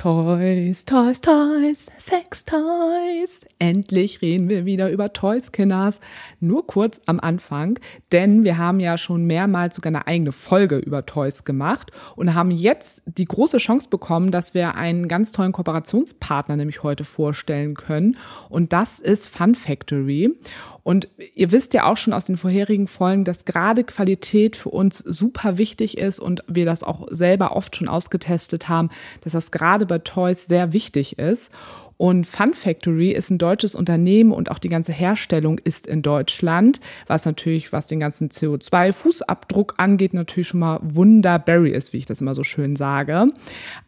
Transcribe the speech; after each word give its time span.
Toys, 0.00 0.86
Toys, 0.86 1.20
Toys, 1.20 1.90
Sex 1.98 2.46
Toys. 2.46 3.44
Endlich 3.58 4.22
reden 4.22 4.48
wir 4.48 4.64
wieder 4.64 4.90
über 4.90 5.12
Toys, 5.12 5.52
Kinders. 5.52 6.00
Nur 6.40 6.66
kurz 6.66 7.02
am 7.04 7.20
Anfang, 7.20 7.78
denn 8.10 8.42
wir 8.42 8.56
haben 8.56 8.80
ja 8.80 8.96
schon 8.96 9.26
mehrmals 9.26 9.76
sogar 9.76 9.90
eine 9.90 10.06
eigene 10.06 10.32
Folge 10.32 10.78
über 10.78 11.04
Toys 11.04 11.44
gemacht 11.44 11.90
und 12.16 12.32
haben 12.34 12.50
jetzt 12.50 13.02
die 13.04 13.26
große 13.26 13.58
Chance 13.58 13.88
bekommen, 13.90 14.30
dass 14.30 14.54
wir 14.54 14.74
einen 14.74 15.06
ganz 15.06 15.32
tollen 15.32 15.52
Kooperationspartner 15.52 16.56
nämlich 16.56 16.82
heute 16.82 17.04
vorstellen 17.04 17.74
können. 17.74 18.16
Und 18.48 18.72
das 18.72 19.00
ist 19.00 19.28
Fun 19.28 19.54
Factory. 19.54 20.34
Und 20.82 21.08
ihr 21.34 21.52
wisst 21.52 21.74
ja 21.74 21.84
auch 21.84 21.96
schon 21.96 22.12
aus 22.12 22.24
den 22.24 22.36
vorherigen 22.36 22.86
Folgen, 22.86 23.24
dass 23.24 23.44
gerade 23.44 23.84
Qualität 23.84 24.56
für 24.56 24.70
uns 24.70 24.98
super 24.98 25.58
wichtig 25.58 25.98
ist 25.98 26.20
und 26.20 26.42
wir 26.46 26.64
das 26.64 26.82
auch 26.82 27.06
selber 27.10 27.54
oft 27.56 27.76
schon 27.76 27.88
ausgetestet 27.88 28.68
haben, 28.68 28.90
dass 29.22 29.32
das 29.32 29.50
gerade 29.50 29.86
bei 29.86 29.98
Toys 29.98 30.46
sehr 30.46 30.72
wichtig 30.72 31.18
ist. 31.18 31.52
Und 32.00 32.26
Fun 32.26 32.54
Factory 32.54 33.10
ist 33.10 33.28
ein 33.28 33.36
deutsches 33.36 33.74
Unternehmen 33.74 34.32
und 34.32 34.50
auch 34.50 34.58
die 34.58 34.70
ganze 34.70 34.90
Herstellung 34.90 35.58
ist 35.58 35.86
in 35.86 36.00
Deutschland, 36.00 36.80
was 37.08 37.26
natürlich, 37.26 37.74
was 37.74 37.88
den 37.88 38.00
ganzen 38.00 38.30
CO2-Fußabdruck 38.30 39.74
angeht, 39.76 40.14
natürlich 40.14 40.48
schon 40.48 40.60
mal 40.60 40.80
wunderberry 40.82 41.72
ist, 41.72 41.92
wie 41.92 41.98
ich 41.98 42.06
das 42.06 42.22
immer 42.22 42.34
so 42.34 42.42
schön 42.42 42.74
sage. 42.74 43.26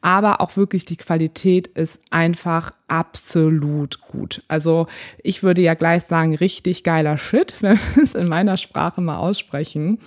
Aber 0.03 0.43
auch 0.43 0.59
wirklich 0.59 0.85
die 0.85 0.99
Qualität 0.99 1.69
ist 1.69 2.03
einfach 2.11 2.73
absolut 2.87 4.03
gut. 4.03 4.43
Also 4.47 4.89
ich 5.23 5.43
würde 5.43 5.63
ja 5.63 5.73
gleich 5.73 6.05
sagen, 6.05 6.35
richtig 6.35 6.85
geiler 6.85 7.17
Shit, 7.17 7.55
wenn 7.63 7.79
wir 7.95 8.03
es 8.03 8.15
in 8.15 8.29
meiner 8.29 8.59
Sprache 8.59 9.01
mal 9.01 9.17
aussprechen. 9.17 10.01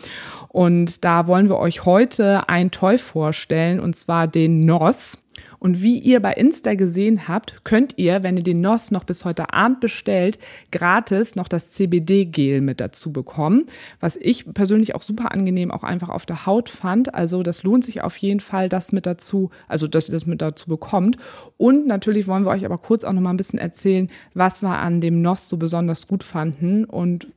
Und 0.55 1.03
da 1.03 1.27
wollen 1.27 1.49
wir 1.49 1.57
euch 1.57 1.83
heute 1.83 2.47
ein 2.47 2.71
Toy 2.71 2.97
vorstellen, 2.97 3.81
und 3.81 3.97
zwar 3.97 4.25
den 4.25 4.61
NOS. 4.61 5.17
Und 5.59 5.81
wie 5.81 5.99
ihr 5.99 6.21
bei 6.21 6.31
Insta 6.31 6.75
gesehen 6.75 7.27
habt, 7.27 7.65
könnt 7.65 7.97
ihr, 7.97 8.23
wenn 8.23 8.37
ihr 8.37 8.43
den 8.43 8.61
NOS 8.61 8.89
noch 8.89 9.03
bis 9.03 9.25
heute 9.25 9.51
Abend 9.51 9.81
bestellt, 9.81 10.39
gratis 10.71 11.35
noch 11.35 11.49
das 11.49 11.71
CBD-Gel 11.71 12.61
mit 12.61 12.79
dazu 12.79 13.11
bekommen, 13.11 13.65
was 13.99 14.15
ich 14.15 14.45
persönlich 14.53 14.95
auch 14.95 15.01
super 15.01 15.33
angenehm 15.33 15.71
auch 15.71 15.83
einfach 15.83 16.07
auf 16.07 16.25
der 16.25 16.45
Haut 16.45 16.69
fand. 16.69 17.13
Also 17.13 17.43
das 17.43 17.63
lohnt 17.63 17.83
sich 17.83 18.01
auf 18.01 18.15
jeden 18.15 18.39
Fall, 18.39 18.69
das 18.69 18.93
mit 18.93 19.05
dazu, 19.05 19.49
also 19.67 19.89
dass 19.89 20.07
ihr 20.07 20.13
das 20.13 20.25
mit 20.25 20.41
dazu 20.41 20.69
bekommt. 20.69 21.17
Und 21.57 21.85
natürlich 21.85 22.27
wollen 22.27 22.45
wir 22.45 22.51
euch 22.51 22.63
aber 22.63 22.77
kurz 22.77 23.03
auch 23.03 23.11
noch 23.11 23.21
mal 23.21 23.31
ein 23.31 23.37
bisschen 23.37 23.59
erzählen, 23.59 24.09
was 24.33 24.61
wir 24.61 24.69
an 24.69 25.01
dem 25.01 25.21
NOS 25.21 25.49
so 25.49 25.57
besonders 25.57 26.07
gut 26.07 26.23
fanden 26.23 26.85
und 26.85 27.27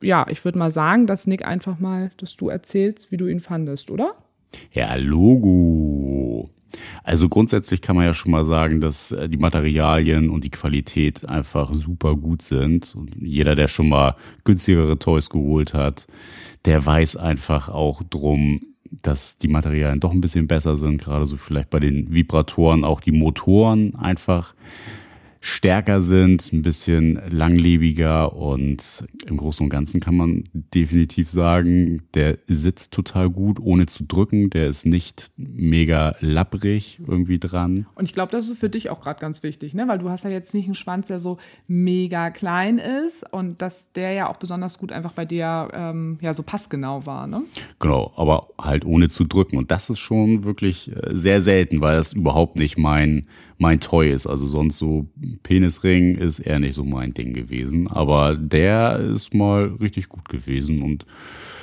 ja, 0.00 0.26
ich 0.28 0.44
würde 0.44 0.58
mal 0.58 0.70
sagen, 0.70 1.06
dass 1.06 1.26
Nick 1.26 1.44
einfach 1.44 1.78
mal, 1.78 2.10
dass 2.18 2.36
du 2.36 2.48
erzählst, 2.48 3.10
wie 3.10 3.16
du 3.16 3.26
ihn 3.26 3.40
fandest, 3.40 3.90
oder? 3.90 4.14
Ja, 4.72 4.94
Logo. 4.96 6.50
Also 7.02 7.28
grundsätzlich 7.28 7.80
kann 7.80 7.96
man 7.96 8.04
ja 8.04 8.14
schon 8.14 8.30
mal 8.30 8.44
sagen, 8.44 8.80
dass 8.80 9.12
äh, 9.12 9.28
die 9.28 9.38
Materialien 9.38 10.30
und 10.30 10.44
die 10.44 10.50
Qualität 10.50 11.28
einfach 11.28 11.72
super 11.74 12.14
gut 12.14 12.42
sind. 12.42 12.94
Und 12.94 13.16
jeder, 13.20 13.54
der 13.54 13.68
schon 13.68 13.88
mal 13.88 14.16
günstigere 14.44 14.98
Toys 14.98 15.30
geholt 15.30 15.74
hat, 15.74 16.06
der 16.64 16.84
weiß 16.84 17.16
einfach 17.16 17.68
auch 17.68 18.02
drum, 18.02 18.60
dass 19.02 19.38
die 19.38 19.48
Materialien 19.48 20.00
doch 20.00 20.12
ein 20.12 20.20
bisschen 20.20 20.46
besser 20.46 20.76
sind. 20.76 20.98
Gerade 20.98 21.26
so 21.26 21.36
vielleicht 21.36 21.70
bei 21.70 21.80
den 21.80 22.12
Vibratoren 22.12 22.84
auch 22.84 23.00
die 23.00 23.12
Motoren 23.12 23.94
einfach 23.96 24.54
stärker 25.40 26.00
sind, 26.00 26.52
ein 26.52 26.62
bisschen 26.62 27.20
langlebiger 27.30 28.34
und 28.34 29.04
im 29.26 29.36
Großen 29.36 29.64
und 29.64 29.70
Ganzen 29.70 30.00
kann 30.00 30.16
man 30.16 30.44
definitiv 30.52 31.30
sagen, 31.30 32.02
der 32.14 32.38
sitzt 32.46 32.92
total 32.92 33.30
gut, 33.30 33.60
ohne 33.60 33.86
zu 33.86 34.04
drücken. 34.04 34.50
Der 34.50 34.66
ist 34.66 34.86
nicht 34.86 35.30
mega 35.36 36.16
lapprig 36.20 37.00
irgendwie 37.06 37.38
dran. 37.38 37.86
Und 37.94 38.04
ich 38.04 38.14
glaube, 38.14 38.32
das 38.32 38.48
ist 38.48 38.58
für 38.58 38.68
dich 38.68 38.90
auch 38.90 39.00
gerade 39.00 39.20
ganz 39.20 39.42
wichtig, 39.42 39.74
ne? 39.74 39.86
weil 39.86 39.98
du 39.98 40.10
hast 40.10 40.24
ja 40.24 40.30
jetzt 40.30 40.54
nicht 40.54 40.66
einen 40.66 40.74
Schwanz, 40.74 41.08
der 41.08 41.20
so 41.20 41.38
mega 41.66 42.30
klein 42.30 42.78
ist 42.78 43.24
und 43.32 43.62
dass 43.62 43.92
der 43.92 44.12
ja 44.12 44.28
auch 44.28 44.36
besonders 44.36 44.78
gut 44.78 44.92
einfach 44.92 45.12
bei 45.12 45.24
dir 45.24 45.68
ähm, 45.72 46.18
ja 46.20 46.32
so 46.32 46.42
passgenau 46.42 47.06
war. 47.06 47.26
Ne? 47.26 47.42
Genau, 47.78 48.12
aber 48.16 48.48
halt 48.60 48.84
ohne 48.84 49.08
zu 49.08 49.24
drücken. 49.24 49.56
Und 49.56 49.70
das 49.70 49.90
ist 49.90 50.00
schon 50.00 50.44
wirklich 50.44 50.90
äh, 50.90 51.16
sehr 51.16 51.40
selten, 51.40 51.80
weil 51.80 51.96
das 51.96 52.12
überhaupt 52.12 52.56
nicht 52.56 52.78
mein 52.78 53.26
mein 53.58 53.80
Toy 53.80 54.10
ist. 54.10 54.26
Also 54.26 54.46
sonst 54.46 54.78
so 54.78 55.06
Penisring 55.42 56.16
ist 56.16 56.38
eher 56.38 56.60
nicht 56.60 56.74
so 56.74 56.84
mein 56.84 57.12
Ding 57.12 57.34
gewesen. 57.34 57.88
Aber 57.88 58.36
der 58.36 58.98
ist 58.98 59.34
mal 59.34 59.76
richtig 59.80 60.08
gut 60.08 60.28
gewesen 60.28 60.82
und 60.82 61.04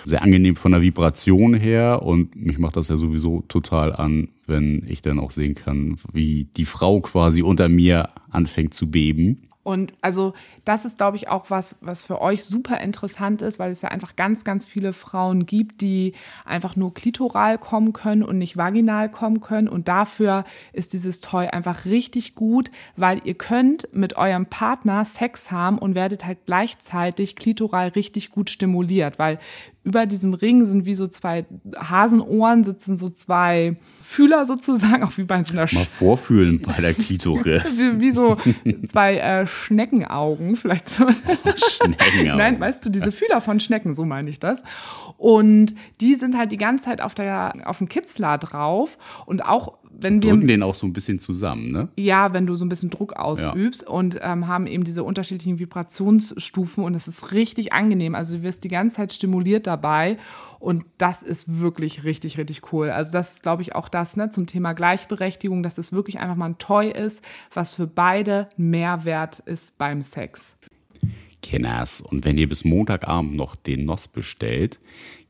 sehr 0.05 0.21
angenehm 0.21 0.55
von 0.55 0.71
der 0.71 0.81
Vibration 0.81 1.53
her. 1.53 2.01
Und 2.03 2.35
mich 2.35 2.59
macht 2.59 2.75
das 2.75 2.89
ja 2.89 2.97
sowieso 2.97 3.43
total 3.47 3.95
an, 3.95 4.27
wenn 4.45 4.85
ich 4.87 5.01
dann 5.01 5.19
auch 5.19 5.31
sehen 5.31 5.55
kann, 5.55 5.97
wie 6.13 6.45
die 6.57 6.65
Frau 6.65 6.99
quasi 7.01 7.41
unter 7.41 7.69
mir 7.69 8.09
anfängt 8.29 8.73
zu 8.73 8.91
beben. 8.91 9.47
Und 9.65 9.93
also 10.01 10.35
das 10.63 10.85
ist, 10.85 10.99
glaube 10.99 11.17
ich, 11.17 11.27
auch 11.27 11.49
was, 11.49 11.77
was 11.81 12.05
für 12.05 12.21
euch 12.21 12.43
super 12.43 12.79
interessant 12.81 13.41
ist, 13.41 13.57
weil 13.57 13.71
es 13.71 13.81
ja 13.81 13.89
einfach 13.89 14.15
ganz, 14.15 14.43
ganz 14.43 14.63
viele 14.63 14.93
Frauen 14.93 15.47
gibt, 15.47 15.81
die 15.81 16.13
einfach 16.45 16.75
nur 16.75 16.93
klitoral 16.93 17.57
kommen 17.57 17.91
können 17.91 18.21
und 18.21 18.37
nicht 18.37 18.57
vaginal 18.57 19.09
kommen 19.09 19.41
können. 19.41 19.67
Und 19.67 19.87
dafür 19.87 20.45
ist 20.71 20.93
dieses 20.93 21.19
Toy 21.19 21.47
einfach 21.47 21.85
richtig 21.85 22.35
gut, 22.35 22.69
weil 22.95 23.21
ihr 23.23 23.33
könnt 23.33 23.89
mit 23.91 24.17
eurem 24.17 24.45
Partner 24.45 25.03
Sex 25.03 25.49
haben 25.49 25.79
und 25.79 25.95
werdet 25.95 26.25
halt 26.25 26.45
gleichzeitig 26.45 27.35
klitoral 27.35 27.87
richtig 27.87 28.29
gut 28.29 28.51
stimuliert, 28.51 29.17
weil 29.17 29.39
über 29.85 30.07
diesem 30.07 30.33
Ring 30.33 30.65
sind 30.65 30.85
wie 30.85 30.95
so 30.95 31.05
zwei 31.05 31.45
Hasenohren, 31.77 32.63
sitzen 32.63 32.97
so 32.97 33.09
zwei 33.09 33.77
Fühler 34.01 34.47
sozusagen, 34.47 35.03
auch 35.05 35.15
wie 35.17 35.23
bei 35.23 35.41
so 35.43 35.53
einer 35.53 35.67
Mal 35.71 35.85
vorfühlen 35.85 36.59
bei 36.59 36.73
der 36.81 36.93
Klitoris. 36.95 37.79
wie, 37.79 38.01
wie, 38.01 38.11
so 38.11 38.37
zwei 38.87 39.17
äh, 39.17 39.47
Schneckenaugen, 39.47 40.55
vielleicht 40.55 40.87
so. 40.87 41.05
Oh, 41.05 41.51
Schneckenaugen. 41.55 42.37
Nein, 42.37 42.59
weißt 42.59 42.83
du, 42.85 42.89
diese 42.89 43.11
Fühler 43.11 43.41
von 43.41 43.59
Schnecken, 43.59 43.93
so 43.93 44.05
meine 44.05 44.27
ich 44.27 44.39
das. 44.39 44.63
Und 45.17 45.75
die 46.01 46.15
sind 46.15 46.35
halt 46.35 46.51
die 46.51 46.57
ganze 46.57 46.85
Zeit 46.85 46.99
auf, 46.99 47.13
der, 47.13 47.53
auf 47.65 47.77
dem 47.77 47.87
Kitzler 47.87 48.39
drauf 48.39 48.97
und 49.27 49.45
auch 49.45 49.77
wenn 50.01 50.21
wir 50.21 50.31
drücken 50.31 50.47
den 50.47 50.63
auch 50.63 50.75
so 50.75 50.85
ein 50.85 50.93
bisschen 50.93 51.19
zusammen, 51.19 51.71
ne? 51.71 51.89
Ja, 51.95 52.33
wenn 52.33 52.45
du 52.45 52.55
so 52.55 52.65
ein 52.65 52.69
bisschen 52.69 52.89
Druck 52.89 53.13
ausübst 53.13 53.83
ja. 53.83 53.87
und 53.87 54.19
ähm, 54.21 54.47
haben 54.47 54.67
eben 54.67 54.83
diese 54.83 55.03
unterschiedlichen 55.03 55.59
Vibrationsstufen 55.59 56.83
und 56.83 56.95
es 56.95 57.07
ist 57.07 57.31
richtig 57.31 57.73
angenehm. 57.73 58.15
Also 58.15 58.37
du 58.37 58.43
wirst 58.43 58.63
die 58.63 58.69
ganze 58.69 58.97
Zeit 58.97 59.13
stimuliert 59.13 59.67
dabei 59.67 60.17
und 60.59 60.85
das 60.97 61.23
ist 61.23 61.59
wirklich 61.59 62.03
richtig, 62.03 62.37
richtig 62.37 62.73
cool. 62.73 62.89
Also 62.89 63.11
das 63.11 63.35
ist, 63.35 63.43
glaube 63.43 63.61
ich, 63.61 63.75
auch 63.75 63.89
das 63.89 64.17
ne, 64.17 64.29
zum 64.29 64.47
Thema 64.47 64.73
Gleichberechtigung, 64.73 65.63
dass 65.63 65.77
es 65.77 65.91
wirklich 65.91 66.19
einfach 66.19 66.35
mal 66.35 66.47
ein 66.47 66.57
Toy 66.57 66.91
ist, 66.91 67.21
was 67.53 67.75
für 67.75 67.87
beide 67.87 68.49
Mehrwert 68.57 69.39
ist 69.39 69.77
beim 69.77 70.01
Sex. 70.01 70.55
Kenners. 71.41 72.01
Und 72.01 72.25
wenn 72.25 72.37
ihr 72.37 72.49
bis 72.49 72.65
Montagabend 72.65 73.35
noch 73.35 73.55
den 73.55 73.85
NOS 73.85 74.07
bestellt, 74.07 74.79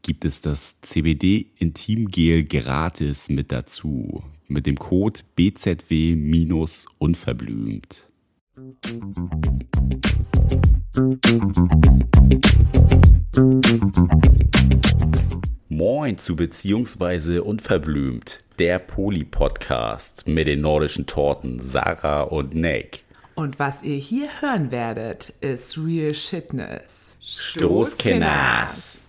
gibt 0.01 0.23
es 0.23 0.39
das 0.39 0.79
CBD 0.81 1.47
Intimgel 1.57 2.45
gratis 2.45 3.29
mit 3.29 3.51
dazu 3.51 4.23
mit 4.47 4.65
dem 4.65 4.77
Code 4.77 5.19
BZW-unverblümt. 5.35 8.09
Moin 15.69 16.17
zu 16.17 16.35
Beziehungsweise 16.35 17.43
Unverblümt, 17.43 18.39
der 18.59 18.79
Poli-Podcast 18.79 20.27
mit 20.27 20.47
den 20.47 20.59
nordischen 20.61 21.05
Torten 21.05 21.59
Sarah 21.59 22.23
und 22.23 22.55
Nick. 22.55 23.03
Und 23.35 23.59
was 23.59 23.83
ihr 23.83 23.97
hier 23.97 24.29
hören 24.39 24.71
werdet, 24.71 25.29
ist 25.41 25.77
Real 25.77 26.15
Shitness. 26.15 27.17
Stoßkenners. 27.21 29.04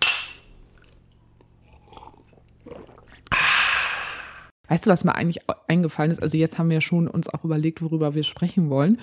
Weißt 4.67 4.85
du, 4.85 4.89
was 4.89 5.03
mir 5.03 5.15
eigentlich 5.15 5.39
eingefallen 5.67 6.11
ist? 6.11 6.21
Also 6.21 6.37
jetzt 6.37 6.57
haben 6.57 6.69
wir 6.69 6.81
schon 6.81 7.07
uns 7.07 7.29
auch 7.29 7.43
überlegt, 7.43 7.81
worüber 7.81 8.13
wir 8.13 8.23
sprechen 8.23 8.69
wollen. 8.69 8.99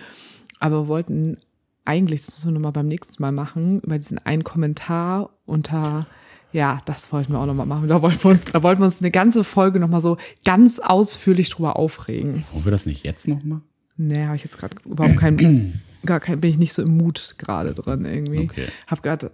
Aber 0.60 0.82
wir 0.82 0.88
wollten 0.88 1.38
eigentlich, 1.84 2.22
das 2.22 2.34
müssen 2.34 2.48
wir 2.48 2.52
nochmal 2.52 2.72
beim 2.72 2.88
nächsten 2.88 3.22
Mal 3.22 3.32
machen, 3.32 3.80
über 3.80 3.98
diesen 3.98 4.18
einen 4.18 4.44
Kommentar 4.44 5.30
unter, 5.44 6.06
ja, 6.52 6.80
das 6.86 7.12
wollten 7.12 7.32
wir 7.32 7.40
auch 7.40 7.46
nochmal 7.46 7.66
machen. 7.66 7.88
Da 7.88 8.00
wollten 8.02 8.22
wir 8.22 8.30
uns, 8.30 8.44
da 8.44 8.62
wollten 8.62 8.80
wir 8.80 8.86
uns 8.86 9.00
eine 9.00 9.10
ganze 9.10 9.44
Folge 9.44 9.80
nochmal 9.80 10.00
so 10.00 10.16
ganz 10.44 10.78
ausführlich 10.78 11.50
drüber 11.50 11.76
aufregen. 11.76 12.44
Wollen 12.52 12.64
wir 12.64 12.72
das 12.72 12.86
nicht 12.86 13.04
jetzt 13.04 13.28
nochmal? 13.28 13.60
Nee, 13.96 14.24
habe 14.24 14.36
ich 14.36 14.42
jetzt 14.42 14.58
gerade 14.58 14.76
überhaupt 14.84 15.18
keinen, 15.18 15.80
gar 16.06 16.20
kein, 16.20 16.40
bin 16.40 16.50
ich 16.50 16.58
nicht 16.58 16.72
so 16.72 16.82
im 16.82 16.96
Mut 16.96 17.36
gerade 17.38 17.74
dran 17.74 18.04
irgendwie. 18.04 18.44
Okay. 18.44 18.66
Hab 18.86 19.02
gerade 19.02 19.30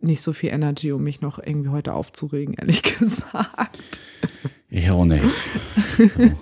nicht 0.00 0.22
so 0.22 0.32
viel 0.32 0.50
Energy, 0.50 0.92
um 0.92 1.02
mich 1.02 1.20
noch 1.20 1.38
irgendwie 1.38 1.70
heute 1.70 1.94
aufzuregen, 1.94 2.54
ehrlich 2.54 2.82
gesagt. 2.98 3.82
Ich 4.68 4.90
auch 4.90 5.04
nicht. 5.04 5.24
Ein 5.98 6.36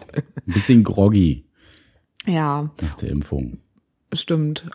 bisschen 0.44 0.84
groggy. 0.84 1.44
Ja. 2.26 2.70
Nach 2.80 2.94
der 2.96 3.08
Impfung. 3.08 3.58
Stimmt. 4.12 4.68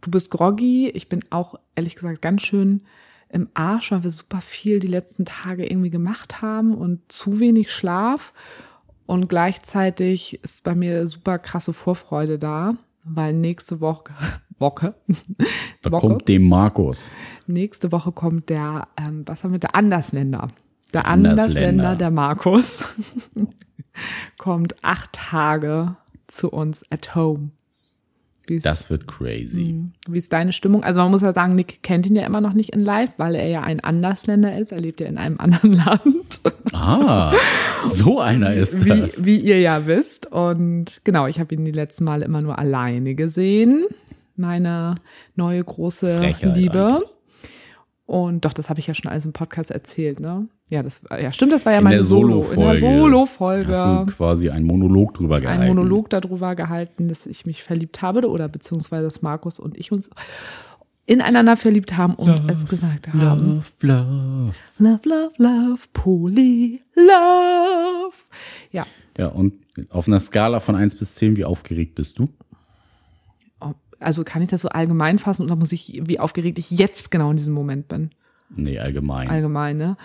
Du 0.00 0.10
bist 0.10 0.30
groggy. 0.30 0.90
Ich 0.90 1.08
bin 1.08 1.24
auch, 1.30 1.54
ehrlich 1.74 1.94
gesagt, 1.94 2.22
ganz 2.22 2.42
schön 2.42 2.82
im 3.30 3.48
Arsch, 3.54 3.92
weil 3.92 4.02
wir 4.02 4.10
super 4.10 4.40
viel 4.40 4.80
die 4.80 4.86
letzten 4.88 5.24
Tage 5.24 5.64
irgendwie 5.66 5.90
gemacht 5.90 6.42
haben 6.42 6.74
und 6.74 7.10
zu 7.10 7.40
wenig 7.40 7.72
Schlaf. 7.72 8.32
Und 9.06 9.28
gleichzeitig 9.28 10.40
ist 10.42 10.62
bei 10.62 10.74
mir 10.74 11.06
super 11.06 11.38
krasse 11.38 11.72
Vorfreude 11.72 12.38
da, 12.38 12.74
weil 13.14 13.34
nächste 13.34 13.80
Woche, 13.80 14.12
Woche, 14.58 14.94
Da 15.82 15.90
Woche 15.90 16.06
kommt 16.06 16.28
dem 16.28 16.48
Markus. 16.48 17.08
nächste 17.46 17.92
Woche 17.92 18.12
kommt 18.12 18.48
der, 18.48 18.88
ähm, 18.96 19.22
was 19.26 19.42
haben 19.44 19.52
wir, 19.52 19.58
der 19.58 19.74
Andersländer. 19.74 20.48
Der 20.92 21.06
Andersländer. 21.06 21.42
Andersländer, 21.42 21.96
der 21.96 22.10
Markus, 22.10 22.84
kommt 24.38 24.82
acht 24.82 25.12
Tage 25.12 25.96
zu 26.26 26.50
uns 26.50 26.82
at 26.90 27.14
home. 27.14 27.50
Wie 28.50 28.56
ist, 28.56 28.66
Das 28.66 28.90
wird 28.90 29.06
crazy. 29.06 29.84
wie 30.08 30.18
ist 30.18 30.32
deine 30.32 30.52
Stimmung? 30.52 30.82
Also 30.82 31.00
man 31.00 31.12
muss 31.12 31.22
ja 31.22 31.30
sagen, 31.30 31.54
Nick 31.54 31.82
kennt 31.84 32.04
ihn 32.06 32.16
ja 32.16 32.26
immer 32.26 32.40
noch 32.40 32.52
nicht 32.52 32.70
in 32.70 32.80
live, 32.80 33.10
weil 33.16 33.36
er 33.36 33.46
ja 33.46 33.62
ein 33.62 33.78
Andersländer 33.78 34.58
ist. 34.58 34.72
Er 34.72 34.80
lebt 34.80 35.00
ja 35.00 35.06
in 35.06 35.18
einem 35.18 35.38
anderen 35.38 35.72
Land, 35.72 36.40
Ah, 36.72 37.32
so 37.80 38.18
einer 38.20 38.52
ist 38.54 38.84
wie, 38.84 38.88
das. 38.88 39.24
wie 39.24 39.36
ihr 39.36 39.60
ja 39.60 39.86
wisst. 39.86 40.26
Und 40.32 41.02
genau, 41.04 41.26
ich 41.28 41.38
habe 41.38 41.54
ihn 41.54 41.64
die 41.64 41.70
letzten 41.72 42.04
Male 42.04 42.24
immer 42.24 42.42
nur 42.42 42.58
alleine 42.58 43.14
gesehen. 43.14 43.84
Meine 44.36 44.96
neue 45.36 45.62
große 45.62 46.18
Frechheit 46.18 46.56
Liebe. 46.56 46.86
eigentlich. 46.86 47.08
Und 48.10 48.44
doch, 48.44 48.52
das 48.52 48.68
habe 48.68 48.80
ich 48.80 48.88
ja 48.88 48.94
schon 48.94 49.08
alles 49.08 49.24
im 49.24 49.32
Podcast 49.32 49.70
erzählt, 49.70 50.18
ne? 50.18 50.48
Ja, 50.68 50.82
das 50.82 51.04
ja 51.10 51.30
stimmt, 51.30 51.52
das 51.52 51.64
war 51.64 51.74
ja 51.74 51.78
In 51.78 51.84
meine 51.84 51.94
der 51.94 52.04
Solo, 52.04 52.44
in 52.50 52.58
der 52.58 52.76
Solo-Folge 52.76 53.66
Solo-Folge. 53.66 53.68
Hast 53.68 54.10
du 54.10 54.16
quasi 54.16 54.50
einen 54.50 54.66
Monolog 54.66 55.14
drüber 55.14 55.40
gehalten. 55.40 55.62
ein 55.62 55.68
Monolog 55.68 56.10
darüber 56.10 56.56
gehalten, 56.56 57.06
dass 57.06 57.24
ich 57.26 57.46
mich 57.46 57.62
verliebt 57.62 58.02
habe 58.02 58.28
oder 58.28 58.48
beziehungsweise 58.48 59.04
dass 59.04 59.22
Markus 59.22 59.60
und 59.60 59.78
ich 59.78 59.92
uns 59.92 60.10
ineinander 61.06 61.56
verliebt 61.56 61.96
haben 61.96 62.16
und 62.16 62.50
es 62.50 62.66
gesagt 62.66 63.06
haben. 63.12 63.20
Love, 63.20 63.64
love. 63.82 64.54
Love, 64.78 65.08
love, 65.08 65.30
love, 65.36 65.82
Poly, 65.92 66.82
love. 66.96 68.16
Ja, 68.72 68.86
Ja, 69.18 69.28
und 69.28 69.54
auf 69.90 70.08
einer 70.08 70.18
Skala 70.18 70.58
von 70.58 70.74
1 70.74 70.96
bis 70.96 71.14
10, 71.14 71.36
wie 71.36 71.44
aufgeregt 71.44 71.94
bist 71.94 72.18
du? 72.18 72.28
Also 74.00 74.24
kann 74.24 74.42
ich 74.42 74.48
das 74.48 74.62
so 74.62 74.68
allgemein 74.70 75.18
fassen 75.18 75.44
oder 75.44 75.56
muss 75.56 75.72
ich, 75.72 76.00
wie 76.04 76.18
aufgeregt 76.18 76.58
ich 76.58 76.70
jetzt 76.70 77.10
genau 77.10 77.30
in 77.30 77.36
diesem 77.36 77.54
Moment 77.54 77.86
bin? 77.88 78.10
Nee, 78.54 78.78
allgemein. 78.78 79.28
Allgemein, 79.28 79.76
ne? 79.76 79.96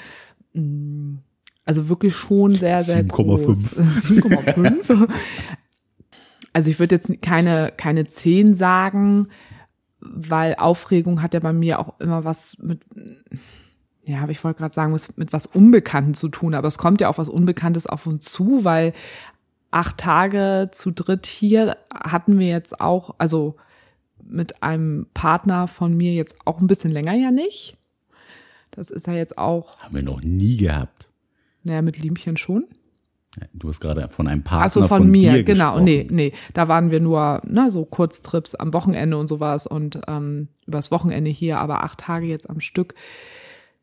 Mm, 0.54 1.16
Also 1.66 1.90
wirklich 1.90 2.16
schon 2.16 2.54
sehr, 2.54 2.84
sehr 2.84 3.04
7,5. 3.04 3.08
groß. 3.08 3.48
7,5. 3.78 5.08
Also 6.54 6.70
ich 6.70 6.80
würde 6.80 6.96
jetzt 6.96 7.22
keine, 7.22 7.74
keine 7.76 8.08
10 8.08 8.56
sagen, 8.56 9.28
weil 10.00 10.56
Aufregung 10.56 11.22
hat 11.22 11.34
ja 11.34 11.42
bei 11.42 11.52
mir 11.52 11.80
auch 11.80 12.00
immer 12.00 12.24
was 12.24 12.58
mit, 12.60 12.80
ja, 14.06 14.22
aber 14.22 14.32
ich 14.32 14.42
wollte 14.42 14.60
gerade 14.60 14.74
sagen, 14.74 14.94
was- 14.94 15.18
mit 15.18 15.34
was 15.34 15.48
Unbekannten 15.48 16.14
zu 16.14 16.30
tun, 16.30 16.54
aber 16.54 16.70
es 16.70 16.78
kommt 16.78 17.02
ja 17.02 17.10
auch 17.10 17.18
was 17.18 17.28
Unbekanntes 17.28 17.88
auf 17.88 18.08
uns 18.08 18.32
zu, 18.32 18.64
weil 18.64 18.94
acht 19.72 19.98
Tage 19.98 20.70
zu 20.72 20.92
dritt 20.92 21.26
hier 21.26 21.76
hatten 21.94 22.40
wir 22.40 22.48
jetzt 22.48 22.80
auch, 22.80 23.16
also 23.18 23.58
mit 24.24 24.64
einem 24.64 25.08
Partner 25.14 25.68
von 25.68 25.96
mir 25.96 26.14
jetzt 26.14 26.36
auch 26.46 26.60
ein 26.60 26.68
bisschen 26.68 26.92
länger 26.92 27.14
ja 27.14 27.32
nicht. 27.32 27.78
Das 28.72 28.90
ist 28.90 29.08
ja 29.08 29.14
jetzt 29.14 29.38
auch, 29.38 29.80
Haben 29.80 29.96
wir 29.96 30.04
noch 30.04 30.22
nie 30.22 30.58
gehabt. 30.58 31.08
naja, 31.64 31.82
mit 31.82 31.98
Liemchen 31.98 32.38
schon. 32.38 32.66
Du 33.54 33.68
hast 33.68 33.82
gerade 33.82 34.08
von 34.10 34.28
einem 34.28 34.44
Partner 34.44 34.66
Achso, 34.66 34.88
von, 34.88 35.10
mir, 35.10 35.34
dir 35.34 35.44
genau. 35.44 35.74
gesprochen. 35.74 35.84
Nee, 35.84 36.08
nee. 36.10 36.34
Da 36.54 36.70
waren 36.70 36.90
wir 36.90 37.02
nur, 37.02 37.42
ne, 37.46 37.70
so 37.70 37.84
Kurztrips 37.84 38.56
am 38.56 38.72
Wochenende 38.72 39.18
und 39.18 39.28
sowas 39.28 39.68
und 39.68 40.00
ähm, 40.08 40.48
übers 40.66 40.90
Wochenende 40.90 41.30
hier, 41.30 41.60
aber 41.60 41.84
acht 41.84 42.00
Tage 42.00 42.28
jetzt 42.28 42.50
am 42.50 42.62
Stück 42.62 42.96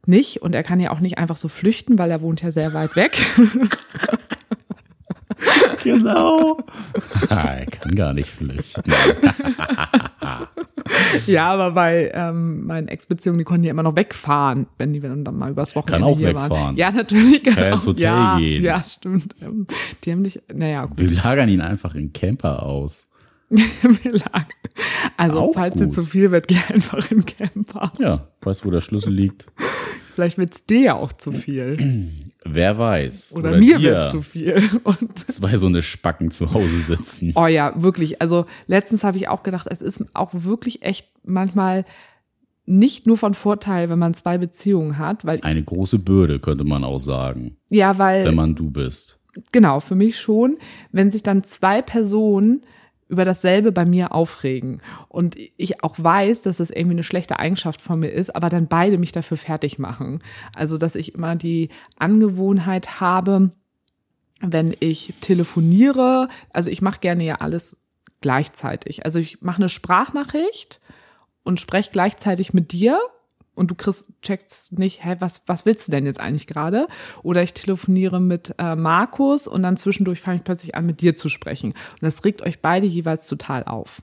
nicht. 0.06 0.40
Und 0.40 0.54
er 0.54 0.62
kann 0.62 0.80
ja 0.80 0.90
auch 0.90 1.00
nicht 1.00 1.18
einfach 1.18 1.36
so 1.36 1.48
flüchten, 1.48 1.98
weil 1.98 2.10
er 2.10 2.22
wohnt 2.22 2.40
ja 2.40 2.50
sehr 2.50 2.72
weit 2.72 2.96
weg. 2.96 3.18
Genau. 5.82 6.58
er 7.28 7.66
kann 7.66 7.94
gar 7.94 8.12
nicht 8.12 8.30
flüchten. 8.30 8.82
ja, 11.26 11.52
aber 11.52 11.72
bei 11.72 12.10
ähm, 12.14 12.66
meinen 12.66 12.88
Ex-Beziehungen, 12.88 13.38
die 13.38 13.44
konnten 13.44 13.64
ja 13.64 13.70
immer 13.70 13.82
noch 13.82 13.96
wegfahren, 13.96 14.66
wenn 14.78 14.92
die 14.92 15.00
dann 15.00 15.22
mal 15.36 15.50
übers 15.50 15.76
Wochenende 15.76 16.06
auch 16.06 16.18
hier 16.18 16.28
wegfahren. 16.28 16.50
waren. 16.50 16.76
Ja, 16.76 16.90
natürlich. 16.90 17.42
Kann, 17.42 17.54
Kann 17.54 17.72
auch, 17.72 17.76
ins 17.76 17.86
Hotel 17.86 18.04
ja, 18.04 18.38
gehen. 18.38 18.64
Ja, 18.64 18.82
stimmt. 18.82 19.34
Ähm, 19.40 19.66
Die 20.04 20.12
haben 20.12 20.22
nicht, 20.22 20.40
naja, 20.52 20.86
gut. 20.86 20.98
Wir 20.98 21.10
lagern 21.10 21.48
ihn 21.48 21.60
einfach 21.60 21.94
in 21.94 22.12
Camper 22.12 22.62
aus. 22.62 23.08
Wir. 23.50 24.14
Also, 25.16 25.40
Auch 25.40 25.54
falls 25.54 25.74
dir 25.74 25.84
gut. 25.84 25.94
zu 25.94 26.02
viel 26.04 26.30
wird, 26.30 26.48
geh 26.48 26.56
einfach 26.68 27.10
in 27.10 27.26
Camper. 27.26 27.92
Ja, 27.98 28.28
weißt 28.40 28.64
wo 28.64 28.70
der 28.70 28.80
Schlüssel 28.80 29.12
liegt? 29.12 29.46
Vielleicht 30.14 30.38
wird's 30.38 30.64
dir 30.66 30.80
ja 30.80 30.94
auch 30.94 31.12
zu 31.12 31.32
viel. 31.32 32.10
Wer 32.44 32.78
weiß. 32.78 33.34
Oder, 33.36 33.56
mir 33.56 33.78
dir. 33.78 33.92
wird's 33.92 34.10
zu 34.10 34.22
viel. 34.22 34.62
Und 34.84 35.18
Zwei 35.30 35.56
so 35.56 35.66
eine 35.66 35.82
Spacken 35.82 36.30
zu 36.30 36.52
Hause 36.52 36.80
sitzen. 36.80 37.32
oh 37.34 37.46
ja, 37.46 37.72
wirklich. 37.80 38.20
Also 38.20 38.46
letztens 38.66 39.04
habe 39.04 39.16
ich 39.16 39.28
auch 39.28 39.42
gedacht, 39.42 39.66
es 39.70 39.80
ist 39.80 40.04
auch 40.14 40.30
wirklich 40.32 40.82
echt 40.82 41.08
manchmal 41.24 41.84
nicht 42.64 43.06
nur 43.06 43.16
von 43.16 43.34
Vorteil, 43.34 43.88
wenn 43.88 43.98
man 43.98 44.14
zwei 44.14 44.38
Beziehungen 44.38 44.98
hat, 44.98 45.24
weil 45.24 45.40
Eine 45.42 45.64
große 45.64 45.98
Bürde, 45.98 46.38
könnte 46.38 46.64
man 46.64 46.84
auch 46.84 47.00
sagen, 47.00 47.56
ja, 47.68 47.98
weil 47.98 48.24
wenn 48.24 48.36
man 48.36 48.54
du 48.54 48.70
bist. 48.70 49.18
genau 49.50 49.80
für 49.80 49.94
mich 49.96 50.18
schon, 50.20 50.58
wenn 50.92 51.10
sich 51.10 51.22
dann 51.22 51.42
zwei 51.42 51.82
Personen 51.82 52.62
über 53.12 53.26
dasselbe 53.26 53.72
bei 53.72 53.84
mir 53.84 54.12
aufregen 54.12 54.80
und 55.08 55.36
ich 55.36 55.84
auch 55.84 55.96
weiß, 55.98 56.40
dass 56.42 56.56
das 56.56 56.70
irgendwie 56.70 56.94
eine 56.94 57.02
schlechte 57.02 57.38
Eigenschaft 57.38 57.82
von 57.82 58.00
mir 58.00 58.08
ist, 58.08 58.34
aber 58.34 58.48
dann 58.48 58.68
beide 58.68 58.96
mich 58.96 59.12
dafür 59.12 59.36
fertig 59.36 59.78
machen. 59.78 60.22
Also, 60.54 60.78
dass 60.78 60.96
ich 60.96 61.14
immer 61.14 61.36
die 61.36 61.68
Angewohnheit 61.98 63.00
habe, 63.00 63.52
wenn 64.40 64.74
ich 64.80 65.12
telefoniere, 65.20 66.28
also 66.50 66.70
ich 66.70 66.80
mache 66.80 67.00
gerne 67.00 67.24
ja 67.24 67.34
alles 67.36 67.76
gleichzeitig. 68.22 69.04
Also 69.04 69.18
ich 69.18 69.42
mache 69.42 69.58
eine 69.58 69.68
Sprachnachricht 69.68 70.80
und 71.42 71.60
spreche 71.60 71.90
gleichzeitig 71.92 72.54
mit 72.54 72.72
dir 72.72 72.98
und 73.54 73.70
du 73.70 73.74
kriegst, 73.74 74.10
checkst 74.22 74.78
nicht, 74.78 75.04
hä, 75.04 75.16
was, 75.18 75.42
was 75.46 75.66
willst 75.66 75.88
du 75.88 75.92
denn 75.92 76.06
jetzt 76.06 76.20
eigentlich 76.20 76.46
gerade? 76.46 76.86
Oder 77.22 77.42
ich 77.42 77.54
telefoniere 77.54 78.20
mit 78.20 78.54
äh, 78.58 78.74
Markus 78.74 79.46
und 79.46 79.62
dann 79.62 79.76
zwischendurch 79.76 80.20
fange 80.20 80.38
ich 80.38 80.44
plötzlich 80.44 80.74
an, 80.74 80.86
mit 80.86 81.00
dir 81.00 81.14
zu 81.14 81.28
sprechen. 81.28 81.72
Und 81.72 82.02
das 82.02 82.24
regt 82.24 82.42
euch 82.42 82.60
beide 82.60 82.86
jeweils 82.86 83.28
total 83.28 83.64
auf. 83.64 84.02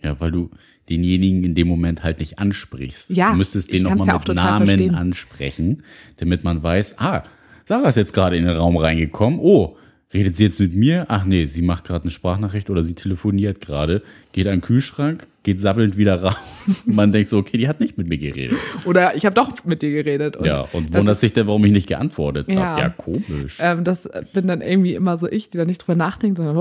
Ja, 0.00 0.18
weil 0.20 0.30
du 0.30 0.50
denjenigen 0.88 1.44
in 1.44 1.54
dem 1.54 1.68
Moment 1.68 2.02
halt 2.02 2.18
nicht 2.18 2.38
ansprichst. 2.38 3.10
Ja, 3.10 3.30
du 3.30 3.36
müsstest 3.36 3.72
den 3.72 3.82
nochmal 3.82 4.08
ja 4.08 4.18
mit 4.18 4.28
Namen 4.34 4.66
verstehen. 4.66 4.94
ansprechen, 4.94 5.82
damit 6.16 6.44
man 6.44 6.62
weiß, 6.62 6.98
ah, 6.98 7.22
Sarah 7.64 7.88
ist 7.88 7.96
jetzt 7.96 8.12
gerade 8.12 8.36
in 8.36 8.44
den 8.44 8.56
Raum 8.56 8.76
reingekommen. 8.76 9.38
Oh, 9.40 9.76
redet 10.14 10.36
sie 10.36 10.44
jetzt 10.44 10.60
mit 10.60 10.74
mir? 10.74 11.06
Ach 11.08 11.24
nee, 11.24 11.46
sie 11.46 11.62
macht 11.62 11.84
gerade 11.84 12.02
eine 12.02 12.10
Sprachnachricht 12.10 12.70
oder 12.70 12.82
sie 12.82 12.94
telefoniert 12.94 13.60
gerade, 13.60 14.02
geht 14.32 14.46
an 14.46 14.54
den 14.54 14.60
Kühlschrank, 14.60 15.26
geht 15.42 15.60
sabbelnd 15.60 15.96
wieder 15.96 16.22
raus. 16.22 16.82
Man 16.86 17.12
denkt 17.12 17.30
so, 17.30 17.38
okay, 17.38 17.56
die 17.56 17.68
hat 17.68 17.80
nicht 17.80 17.98
mit 17.98 18.08
mir 18.08 18.18
geredet. 18.18 18.58
Oder 18.84 19.16
ich 19.16 19.26
habe 19.26 19.34
doch 19.34 19.64
mit 19.64 19.82
dir 19.82 19.90
geredet. 19.90 20.36
Und 20.36 20.46
ja, 20.46 20.62
und 20.72 20.94
wundert 20.94 21.16
sich 21.16 21.32
dann, 21.32 21.46
warum 21.48 21.64
ich 21.64 21.72
nicht 21.72 21.88
geantwortet 21.88 22.48
habe. 22.48 22.58
Ja. 22.58 22.78
Ja, 22.78 22.88
komisch. 22.90 23.58
Ähm, 23.60 23.84
das 23.84 24.08
bin 24.32 24.46
dann 24.46 24.60
irgendwie 24.60 24.94
immer 24.94 25.16
so 25.18 25.28
ich, 25.28 25.50
die 25.50 25.58
da 25.58 25.64
nicht 25.64 25.78
drüber 25.78 25.96
nachdenkt, 25.96 26.36
sondern 26.36 26.56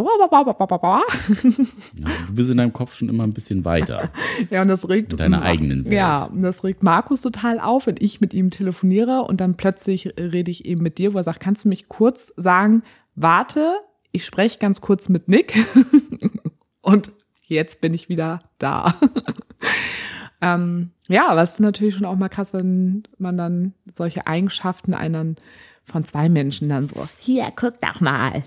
Also, 2.03 2.23
du 2.27 2.33
bist 2.33 2.49
in 2.49 2.57
deinem 2.57 2.73
Kopf 2.73 2.95
schon 2.95 3.09
immer 3.09 3.23
ein 3.23 3.33
bisschen 3.33 3.63
weiter. 3.65 4.09
ja 4.49 4.61
und 4.61 4.69
das 4.69 4.89
regt 4.89 5.13
In 5.13 5.19
deiner 5.19 5.41
eigenen 5.43 5.85
Welt. 5.85 5.93
Ja, 5.93 6.23
und 6.23 6.41
das 6.41 6.63
regt 6.63 6.81
Markus 6.83 7.21
total 7.21 7.59
auf, 7.59 7.85
wenn 7.85 7.95
ich 7.99 8.21
mit 8.21 8.33
ihm 8.33 8.49
telefoniere 8.49 9.21
und 9.21 9.39
dann 9.39 9.55
plötzlich 9.55 10.13
rede 10.17 10.49
ich 10.49 10.65
eben 10.65 10.81
mit 10.81 10.97
dir, 10.97 11.13
wo 11.13 11.17
er 11.17 11.23
sagt, 11.23 11.39
kannst 11.39 11.65
du 11.65 11.69
mich 11.69 11.87
kurz 11.89 12.33
sagen, 12.37 12.81
warte, 13.15 13.75
ich 14.11 14.25
spreche 14.25 14.59
ganz 14.59 14.81
kurz 14.81 15.09
mit 15.09 15.27
Nick 15.27 15.53
und 16.81 17.11
jetzt 17.47 17.81
bin 17.81 17.93
ich 17.93 18.09
wieder 18.09 18.41
da. 18.57 18.95
ähm, 20.41 20.91
ja, 21.07 21.29
aber 21.29 21.41
es 21.41 21.53
ist 21.53 21.59
natürlich 21.59 21.95
schon 21.95 22.05
auch 22.05 22.15
mal 22.15 22.29
krass, 22.29 22.53
wenn 22.53 23.03
man 23.17 23.37
dann 23.37 23.73
solche 23.93 24.27
Eigenschaften 24.27 24.93
einen 24.93 25.35
von 25.83 26.05
zwei 26.05 26.29
Menschen 26.29 26.69
dann 26.69 26.87
so, 26.87 27.07
hier, 27.19 27.51
guck 27.55 27.79
doch 27.81 28.01
mal. 28.01 28.43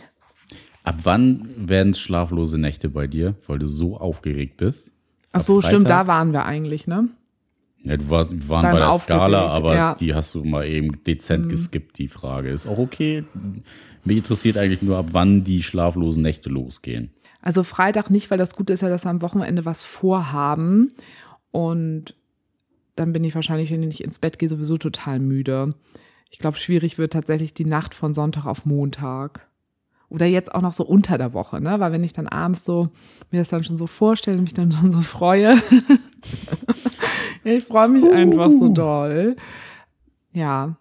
Ab 0.85 0.97
wann 1.02 1.49
werden 1.56 1.92
es 1.92 2.00
schlaflose 2.00 2.59
Nächte 2.59 2.88
bei 2.88 3.06
dir, 3.06 3.35
weil 3.47 3.59
du 3.59 3.66
so 3.66 3.97
aufgeregt 3.97 4.59
bist? 4.59 4.92
Ach 5.33 5.40
so, 5.40 5.61
stimmt, 5.61 5.90
da 5.90 6.06
waren 6.06 6.33
wir 6.33 6.44
eigentlich, 6.44 6.87
ne? 6.87 7.09
Ja, 7.83 7.97
du 7.97 8.09
warst, 8.09 8.33
wir 8.33 8.49
waren 8.49 8.62
Beim 8.62 8.73
bei 8.73 8.78
der 8.78 8.90
Aufgeregt, 8.90 9.21
Skala, 9.21 9.47
aber 9.49 9.75
ja. 9.75 9.90
Mhm. 9.92 9.99
die 9.99 10.14
hast 10.14 10.35
du 10.35 10.44
mal 10.44 10.66
eben 10.66 11.02
dezent 11.04 11.49
geskippt, 11.49 11.99
die 11.99 12.09
Frage. 12.09 12.50
Ist 12.50 12.66
auch 12.66 12.78
okay. 12.78 13.25
Mich 14.04 14.18
interessiert 14.18 14.56
eigentlich 14.56 14.82
nur, 14.82 14.99
ab 14.99 15.06
wann 15.12 15.44
die 15.44 15.62
schlaflosen 15.62 16.23
Nächte 16.23 16.50
losgehen. 16.50 17.11
Also 17.40 17.62
Freitag 17.62 18.11
nicht, 18.11 18.30
weil 18.30 18.38
das 18.38 18.56
Gute 18.56 18.73
ist 18.73 18.80
ja, 18.80 18.88
dass 18.88 19.04
wir 19.04 19.11
am 19.11 19.23
Wochenende 19.23 19.64
was 19.64 19.84
vorhaben. 19.84 20.92
Und 21.50 22.14
dann 22.96 23.12
bin 23.12 23.25
ich 23.25 23.34
wahrscheinlich, 23.34 23.70
wenn 23.70 23.82
ich 23.82 24.04
ins 24.04 24.18
Bett 24.18 24.38
gehe, 24.38 24.49
sowieso 24.49 24.76
total 24.76 25.20
müde. 25.20 25.75
Ich 26.30 26.38
glaube, 26.38 26.58
schwierig 26.58 26.99
wird 26.99 27.12
tatsächlich 27.12 27.54
die 27.54 27.64
Nacht 27.64 27.94
von 27.94 28.14
Sonntag 28.14 28.46
auf 28.46 28.64
Montag. 28.64 29.46
Oder 30.08 30.26
jetzt 30.26 30.54
auch 30.54 30.62
noch 30.62 30.73
so 30.73 30.84
unter 30.84 31.18
der 31.18 31.32
Woche, 31.32 31.61
ne? 31.61 31.80
Weil 31.80 31.92
wenn 31.92 32.04
ich 32.04 32.12
dann 32.12 32.28
abends 32.28 32.64
so 32.64 32.88
mir 33.30 33.38
das 33.38 33.49
dann 33.49 33.64
schon 33.64 33.76
so 33.76 33.87
vorstelle, 33.87 34.40
mich 34.40 34.54
dann 34.54 34.70
schon 34.70 34.92
so 34.92 35.00
freue. 35.02 35.61
ich 37.44 37.64
freue 37.64 37.88
mich 37.88 38.11
einfach 38.11 38.50
so 38.50 38.68
doll. 38.68 39.37
Ja. 40.32 40.76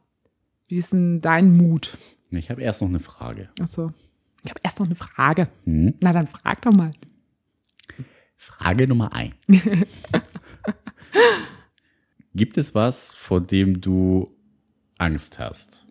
Wie 0.67 0.77
ist 0.77 0.93
denn 0.93 1.21
dein 1.21 1.55
Mut? 1.55 1.97
Ich 2.37 2.49
habe 2.49 2.61
erst 2.61 2.81
noch 2.81 2.89
eine 2.89 2.99
Frage. 2.99 3.49
Achso. 3.59 3.91
Ich 4.43 4.49
habe 4.49 4.59
erst 4.63 4.79
noch 4.79 4.87
eine 4.87 4.95
Frage. 4.95 5.47
Hm? 5.65 5.95
Na, 6.01 6.11
dann 6.13 6.27
frag 6.27 6.61
doch 6.61 6.73
mal. 6.73 6.91
Frage 8.35 8.87
Nummer 8.87 9.13
ein. 9.13 9.33
Gibt 12.35 12.57
es 12.57 12.75
was, 12.75 13.13
vor 13.13 13.39
dem 13.39 13.79
du 13.79 14.35
Angst 14.97 15.39
hast? 15.39 15.85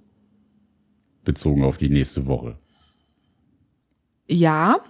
Bezogen 1.24 1.64
auf 1.64 1.78
die 1.78 1.88
nächste 1.88 2.26
Woche. 2.26 2.56
Ja. 4.28 4.80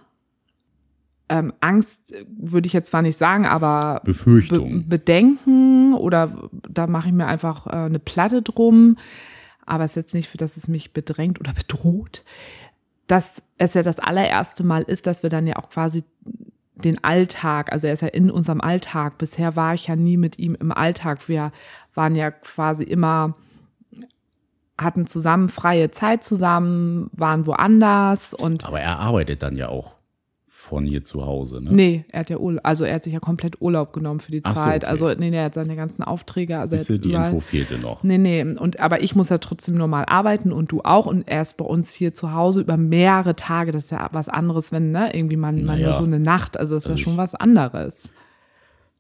Ähm, 1.29 1.53
Angst 1.61 2.15
würde 2.27 2.67
ich 2.67 2.73
jetzt 2.73 2.89
zwar 2.89 3.03
nicht 3.03 3.17
sagen, 3.17 3.47
aber 3.47 4.01
Be 4.05 4.13
Befürchtung. 4.13 4.89
Bedenken 4.89 5.95
oder 5.95 6.49
da 6.69 6.87
mache 6.87 7.09
ich 7.09 7.15
mir 7.15 7.27
einfach 7.27 7.67
äh, 7.67 7.71
eine 7.71 7.99
Platte 7.99 8.43
drum. 8.43 8.97
Aber 9.67 9.85
es 9.85 9.93
ist 9.93 9.97
jetzt 9.97 10.15
nicht, 10.15 10.29
für 10.29 10.39
dass 10.39 10.57
es 10.57 10.69
mich 10.69 10.93
bedrängt 10.93 11.41
oder 11.41 11.53
bedroht. 11.53 12.25
Dass 13.07 13.43
es 13.59 13.75
ja 13.75 13.83
das 13.83 13.99
allererste 13.99 14.65
Mal 14.65 14.83
ist, 14.83 15.07
dass 15.07 15.23
wir 15.23 15.31
dann 15.31 15.47
ja 15.47 15.57
auch 15.57 15.69
quasi 15.71 16.05
den 16.75 17.03
Alltag, 17.05 17.73
also 17.73 17.87
er 17.87 17.93
ist 17.93 18.01
ja 18.03 18.09
in 18.09 18.31
unserem 18.31 18.61
Alltag. 18.61 19.19
Bisher 19.19 19.57
war 19.57 19.75
ich 19.75 19.87
ja 19.87 19.97
nie 19.97 20.17
mit 20.17 20.39
ihm 20.39 20.55
im 20.55 20.73
Alltag. 20.73 21.29
Wir 21.29 21.53
waren 21.95 22.15
ja 22.15 22.31
quasi 22.31 22.85
immer, 22.85 23.35
hatten 24.79 25.07
zusammen 25.07 25.49
freie 25.49 25.91
Zeit 25.91 26.25
zusammen, 26.25 27.11
waren 27.13 27.47
woanders 27.47 28.35
und. 28.35 28.65
Aber 28.65 28.81
er 28.81 28.99
arbeitet 28.99 29.43
dann 29.43 29.57
ja 29.57 29.69
auch 29.69 29.95
von 30.73 30.87
hier 30.87 31.05
zu 31.05 31.27
Hause, 31.27 31.61
ne? 31.63 31.71
Nee, 31.71 32.05
er 32.13 32.21
hat 32.21 32.31
ja 32.31 32.39
Urlaub, 32.39 32.63
also 32.65 32.85
er 32.85 32.95
hat 32.95 33.05
sich 33.05 33.13
ja 33.13 33.21
komplett 33.21 33.61
Urlaub 33.61 33.93
genommen 33.93 34.21
für 34.21 34.33
die 34.33 34.41
Ach 34.43 34.57
so, 34.57 34.63
Zeit. 34.63 34.85
okay. 34.85 34.91
Also, 34.91 35.09
nee, 35.11 35.29
nee, 35.29 35.37
er 35.37 35.45
hat 35.45 35.55
seine 35.55 35.77
ganzen 35.77 36.03
Aufträge. 36.03 36.59
Also 36.59 36.79
Siehste, 36.79 36.99
die 36.99 37.11
überall- 37.11 37.27
Info 37.29 37.41
fehlte 37.41 37.77
noch. 37.79 38.03
Nee, 38.03 38.17
nee, 38.17 38.43
und 38.43 38.81
aber 38.81 39.03
ich 39.03 39.15
muss 39.15 39.29
ja 39.29 39.37
trotzdem 39.37 39.75
normal 39.75 40.07
arbeiten 40.07 40.51
und 40.51 40.73
du 40.73 40.81
auch. 40.81 41.05
Und 41.05 41.29
er 41.29 41.43
ist 41.43 41.59
bei 41.59 41.67
uns 41.67 41.93
hier 41.93 42.15
zu 42.15 42.33
Hause 42.33 42.63
über 42.63 42.79
mehrere 42.79 43.37
Tage. 43.37 43.71
Das 43.71 43.85
ist 43.85 43.91
ja 43.91 44.09
was 44.13 44.31
anderes, 44.31 44.73
wenn, 44.73 44.93
ne, 44.93 45.15
irgendwie 45.15 45.37
man, 45.37 45.57
man 45.57 45.77
Naja. 45.77 45.91
nur 45.91 45.99
so 45.99 46.05
eine 46.05 46.19
Nacht, 46.21 46.57
also 46.57 46.75
das 46.75 46.85
ist 46.85 46.91
Also 46.91 46.99
ja 46.99 47.05
schon 47.05 47.17
was 47.19 47.35
anderes. 47.35 48.11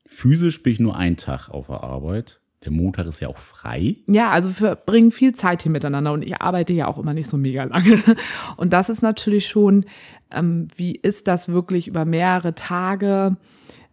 Physisch 0.06 0.62
bin 0.62 0.74
ich 0.74 0.80
nur 0.80 0.94
einen 0.94 1.16
Tag 1.16 1.48
auf 1.48 1.68
der 1.68 1.82
Arbeit. 1.82 2.38
Der 2.64 2.72
Montag 2.72 3.06
ist 3.06 3.20
ja 3.20 3.28
auch 3.28 3.38
frei. 3.38 3.96
Ja, 4.08 4.30
also 4.30 4.48
wir 4.48 4.54
verbringen 4.54 5.10
viel 5.10 5.34
Zeit 5.34 5.62
hier 5.62 5.72
miteinander 5.72 6.12
und 6.12 6.22
ich 6.22 6.40
arbeite 6.40 6.72
ja 6.72 6.86
auch 6.86 6.98
immer 6.98 7.14
nicht 7.14 7.28
so 7.28 7.36
mega 7.36 7.64
lange. 7.64 8.02
Und 8.56 8.72
das 8.72 8.88
ist 8.88 9.02
natürlich 9.02 9.48
schon, 9.48 9.84
ähm, 10.30 10.68
wie 10.76 10.92
ist 10.94 11.26
das 11.26 11.48
wirklich 11.48 11.88
über 11.88 12.04
mehrere 12.04 12.54
Tage? 12.54 13.36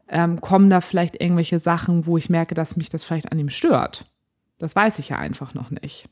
Ähm, 0.08 0.40
kommen 0.40 0.70
da 0.70 0.82
vielleicht 0.82 1.20
irgendwelche 1.20 1.60
Sachen, 1.60 2.06
wo 2.06 2.18
ich 2.18 2.30
merke, 2.30 2.54
dass 2.54 2.76
mich 2.76 2.90
das 2.90 3.04
vielleicht 3.04 3.32
an 3.32 3.40
ihm 3.40 3.50
stört? 3.50 4.06
Das 4.60 4.76
weiß 4.76 5.00
ich 5.00 5.10
ja 5.10 5.18
einfach 5.18 5.54
noch 5.54 5.72
nicht. 5.72 6.08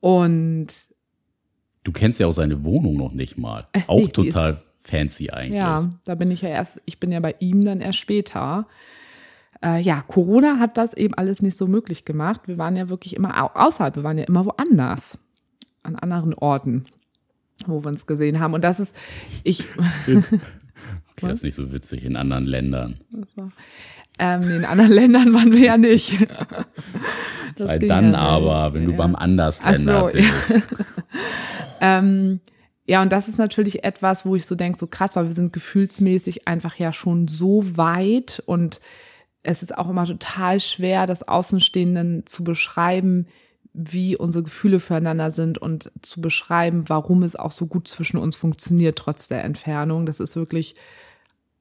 Und 0.00 0.68
Du 1.84 1.92
kennst 1.92 2.20
ja 2.20 2.26
auch 2.26 2.32
seine 2.32 2.64
Wohnung 2.64 2.96
noch 2.96 3.12
nicht 3.12 3.36
mal. 3.38 3.66
Äh, 3.72 3.80
Auch 3.86 4.08
total 4.08 4.62
fancy 4.82 5.30
eigentlich. 5.30 5.58
ja, 5.58 5.90
da 6.04 6.14
bin 6.14 6.30
ich 6.30 6.42
ja 6.42 6.48
erst, 6.48 6.80
ich 6.84 7.00
bin 7.00 7.10
ja 7.12 7.20
bei 7.20 7.34
ihm 7.40 7.64
dann 7.64 7.80
erst 7.80 7.98
später. 7.98 8.66
Äh, 9.64 9.80
ja, 9.80 10.02
Corona 10.08 10.58
hat 10.58 10.76
das 10.76 10.94
eben 10.94 11.14
alles 11.14 11.40
nicht 11.42 11.56
so 11.56 11.66
möglich 11.66 12.04
gemacht. 12.04 12.42
Wir 12.46 12.58
waren 12.58 12.76
ja 12.76 12.88
wirklich 12.88 13.14
immer 13.16 13.42
au 13.42 13.46
außerhalb, 13.54 13.96
wir 13.96 14.04
waren 14.04 14.18
ja 14.18 14.24
immer 14.24 14.44
woanders, 14.44 15.18
an 15.82 15.96
anderen 15.96 16.34
Orten, 16.34 16.84
wo 17.66 17.82
wir 17.84 17.88
uns 17.88 18.06
gesehen 18.06 18.40
haben. 18.40 18.54
Und 18.54 18.64
das 18.64 18.80
ist, 18.80 18.94
ich, 19.44 19.66
Okay, 21.12 21.28
das 21.28 21.38
ist 21.38 21.44
nicht 21.44 21.54
so 21.54 21.72
witzig 21.72 22.04
in 22.04 22.16
anderen 22.16 22.46
Ländern. 22.46 22.98
ähm, 24.18 24.42
in 24.42 24.64
anderen 24.64 24.90
Ländern 25.00 25.32
waren 25.34 25.52
wir 25.52 25.60
ja 25.60 25.76
nicht. 25.76 26.26
Das 27.56 27.68
Weil 27.68 27.80
dann 27.80 28.12
ja 28.12 28.18
aber, 28.18 28.72
wenn 28.72 28.86
du 28.86 28.92
Ja. 28.92 28.96
beim 28.96 29.14
Andersländer 29.14 30.00
so, 30.00 30.08
ja. 30.08 30.24
bist. 30.24 30.62
Ähm, 31.82 32.40
ja, 32.86 33.02
und 33.02 33.12
das 33.12 33.28
ist 33.28 33.36
natürlich 33.38 33.84
etwas, 33.84 34.24
wo 34.24 34.34
ich 34.36 34.46
so 34.46 34.54
denke, 34.54 34.78
so 34.78 34.86
krass, 34.86 35.16
weil 35.16 35.26
wir 35.26 35.34
sind 35.34 35.52
gefühlsmäßig 35.52 36.48
einfach 36.48 36.76
ja 36.76 36.94
schon 36.94 37.28
so 37.28 37.76
weit 37.76 38.42
und 38.46 38.80
es 39.42 39.62
ist 39.62 39.76
auch 39.76 39.88
immer 39.88 40.06
total 40.06 40.60
schwer, 40.60 41.06
das 41.06 41.26
Außenstehenden 41.26 42.26
zu 42.26 42.44
beschreiben, 42.44 43.26
wie 43.74 44.16
unsere 44.16 44.44
Gefühle 44.44 44.80
füreinander 44.80 45.30
sind 45.30 45.58
und 45.58 45.90
zu 46.02 46.20
beschreiben, 46.20 46.84
warum 46.88 47.22
es 47.22 47.36
auch 47.36 47.52
so 47.52 47.66
gut 47.66 47.88
zwischen 47.88 48.18
uns 48.18 48.36
funktioniert, 48.36 48.98
trotz 48.98 49.28
der 49.28 49.44
Entfernung. 49.44 50.04
Das 50.04 50.20
ist 50.20 50.36
wirklich 50.36 50.74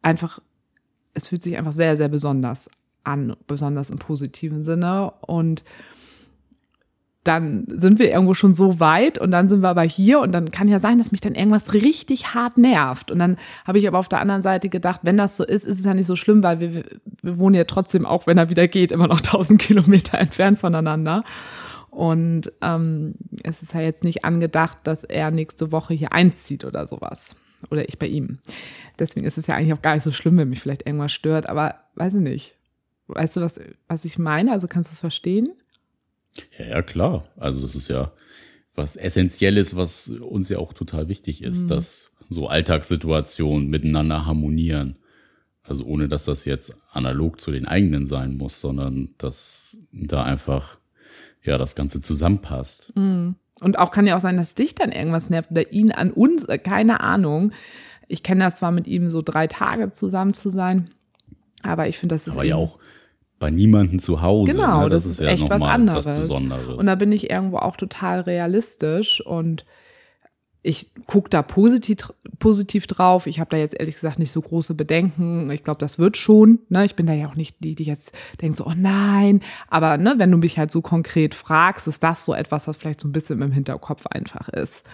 einfach, 0.01 0.39
es 1.13 1.29
fühlt 1.29 1.41
sich 1.41 1.57
einfach 1.57 1.73
sehr, 1.73 1.95
sehr 1.97 2.09
besonders 2.09 2.69
an, 3.03 3.35
besonders 3.47 3.89
im 3.89 3.97
positiven 3.97 4.63
Sinne. 4.63 5.13
Und 5.21 5.63
dann 7.24 7.66
sind 7.68 8.00
wir 8.00 8.12
irgendwo 8.12 8.34
schon 8.34 8.54
so 8.54 8.80
weit 8.80 9.20
und 9.20 9.30
dann 9.32 9.48
sind 9.48 9.62
wir 9.62 9.70
aber 9.70 9.84
hier 9.84 10.22
und 10.22 10.32
dann 10.32 10.50
kann 10.50 10.68
ja 10.68 10.80
sein, 10.80 10.98
dass 10.98 11.12
mich 11.12 11.22
dann 11.22 11.36
irgendwas 11.36 11.74
richtig 11.74 12.34
hart 12.34 12.58
nervt. 12.58 13.12
Und 13.12 13.20
dann 13.20 13.38
habe 13.66 13.78
ich 13.78 13.88
aber 13.88 14.00
auf 14.00 14.10
der 14.10 14.20
anderen 14.20 14.42
Seite 14.42 14.70
gedacht, 14.70 15.01
wenn 15.04 15.18
das 15.18 15.38
so 15.38 15.44
ist, 15.44 15.63
ist 15.63 15.80
es 15.80 15.86
ja 15.86 15.94
nicht 15.94 16.08
so 16.08 16.16
schlimm, 16.16 16.42
weil 16.42 16.60
wir, 16.60 16.84
wir 17.22 17.38
wohnen 17.38 17.56
ja 17.56 17.66
trotzdem, 17.66 18.08
auch 18.08 18.25
wenn 18.25 18.40
er 18.40 18.50
wieder 18.50 18.68
geht, 18.68 18.92
immer 18.92 19.08
noch 19.08 19.22
tausend 19.22 19.62
Kilometer 19.62 20.18
entfernt 20.18 20.58
voneinander. 20.58 21.24
Und 21.92 22.51
ähm, 22.62 23.16
es 23.44 23.62
ist 23.62 23.74
ja 23.74 23.82
jetzt 23.82 24.04
nicht 24.04 24.25
angedacht, 24.25 24.80
dass 24.86 25.04
er 25.04 25.30
nächste 25.30 25.72
Woche 25.72 25.94
hier 25.94 26.13
einzieht 26.13 26.66
oder 26.66 26.86
sowas. 26.86 27.36
Oder 27.70 27.88
ich 27.88 28.00
bei 28.00 28.08
ihm. 28.08 28.40
Deswegen 28.98 29.28
ist 29.28 29.38
es 29.38 29.46
ja 29.46 29.56
eigentlich 29.56 29.74
auch 29.74 29.82
gar 29.84 29.94
nicht 29.94 30.04
so 30.04 30.12
schlimm, 30.12 30.38
wenn 30.38 30.50
mich 30.50 30.62
vielleicht 30.62 30.88
irgendwas 30.88 31.12
stört, 31.12 31.48
aber 31.48 31.75
weiß 31.96 32.16
ich 32.16 32.22
nicht. 32.22 32.56
Weißt 33.08 33.38
du, 33.38 33.42
was, 33.42 33.60
was 33.88 34.06
ich 34.06 34.18
meine? 34.18 34.51
Also 34.54 34.68
kannst 34.68 34.90
du 34.90 34.94
es 34.94 35.00
verstehen? 35.00 35.50
Ja, 36.57 36.65
ja, 36.65 36.81
klar. 36.81 37.23
Also 37.38 37.61
das 37.61 37.75
ist 37.75 37.88
ja 37.89 38.11
was 38.75 38.95
Essentielles, 38.95 39.75
was 39.75 40.07
uns 40.07 40.50
ja 40.50 40.57
auch 40.57 40.73
total 40.73 41.09
wichtig 41.09 41.43
ist, 41.43 41.67
dass 41.69 42.11
so 42.29 42.47
Alltagssituationen 42.47 43.69
miteinander 43.69 44.25
harmonieren. 44.25 44.97
Also 45.63 45.85
ohne, 45.85 46.07
dass 46.07 46.25
das 46.25 46.45
jetzt 46.45 46.75
analog 46.91 47.39
zu 47.39 47.51
den 47.51 47.67
eigenen 47.67 48.07
sein 48.07 48.38
muss, 48.38 48.59
sondern 48.59 49.09
dass 49.17 49.77
da 49.91 50.23
einfach 50.23 50.77
ja 51.43 51.57
das 51.57 51.75
Ganze 51.75 52.01
zusammenpasst. 52.01 52.93
Und 53.61 53.77
auch 53.77 53.91
kann 53.91 54.07
ja 54.07 54.17
auch 54.17 54.21
sein, 54.21 54.38
dass 54.38 54.55
dich 54.55 54.73
dann 54.73 54.91
irgendwas 54.91 55.29
nervt 55.29 55.51
oder 55.51 55.71
ihn 55.71 55.91
an 55.91 56.11
uns, 56.11 56.45
äh, 56.45 56.57
keine 56.57 57.01
Ahnung. 57.01 57.51
Ich 58.07 58.23
kenne 58.23 58.43
das 58.43 58.55
zwar 58.55 58.71
mit 58.71 58.88
ihm 58.88 59.09
so 59.09 59.21
drei 59.21 59.47
Tage 59.47 59.91
zusammen 59.91 60.33
zu 60.33 60.50
sein, 60.50 60.89
aber 61.63 61.88
ich 61.88 61.97
finde, 61.97 62.15
das 62.15 62.27
ist 62.27 62.33
Aber 62.33 62.43
ja 62.43 62.55
auch 62.55 62.79
bei 63.41 63.51
niemandem 63.51 64.00
zu 64.00 64.21
Hause. 64.21 64.53
Genau, 64.53 64.83
ne? 64.83 64.89
das, 64.89 65.05
ist 65.05 65.19
echt 65.19 65.50
was 65.50 65.62
anderes. 65.62 66.05
Was 66.05 66.19
Besonderes. 66.19 66.77
Und 66.77 66.86
da 66.86 66.95
bin 66.95 67.12
ich 67.12 67.29
irgendwo 67.29 67.57
auch 67.57 67.75
total 67.75 68.21
realistisch 68.21 69.19
und 69.25 69.65
ich 70.63 70.91
gucke 71.07 71.29
da 71.29 71.41
positiv, 71.41 72.13
positiv 72.38 72.86
drauf. 72.86 73.25
Ich 73.25 73.39
habe 73.39 73.50
da 73.50 73.57
jetzt 73.57 73.77
ehrlich 73.77 73.95
gesagt 73.95 74.19
nicht 74.19 74.31
so 74.31 74.41
große 74.41 74.75
Bedenken. 74.75 75.50
Ich 75.50 75.63
glaube, 75.63 75.79
das 75.79 75.98
wird 75.98 76.17
schon. 76.17 76.60
Ne? 76.69 76.86
Ich 76.86 76.95
bin 76.95 77.07
da 77.07 77.13
ja 77.13 77.27
auch 77.27 77.36
nicht 77.36 77.63
die, 77.63 77.74
die 77.74 77.83
jetzt 77.83 78.15
denkt 78.41 78.57
so, 78.57 78.67
oh 78.67 78.74
nein. 78.77 79.41
Aber 79.69 79.98
ne, 79.98 80.13
wenn 80.17 80.29
du 80.29 80.38
mich 80.38 80.60
halt 80.60 80.69
so 80.69 80.81
konkret 80.81 81.33
fragst, 81.33 81.88
ist 81.88 82.03
das 82.03 82.25
so 82.25 82.36
etwas, 82.36 82.67
was 82.67 82.77
vielleicht 82.77 83.01
so 83.01 83.07
ein 83.07 83.12
bisschen 83.12 83.41
im 83.41 83.51
Hinterkopf 83.51 84.05
einfach 84.05 84.50
ist. 84.50 84.86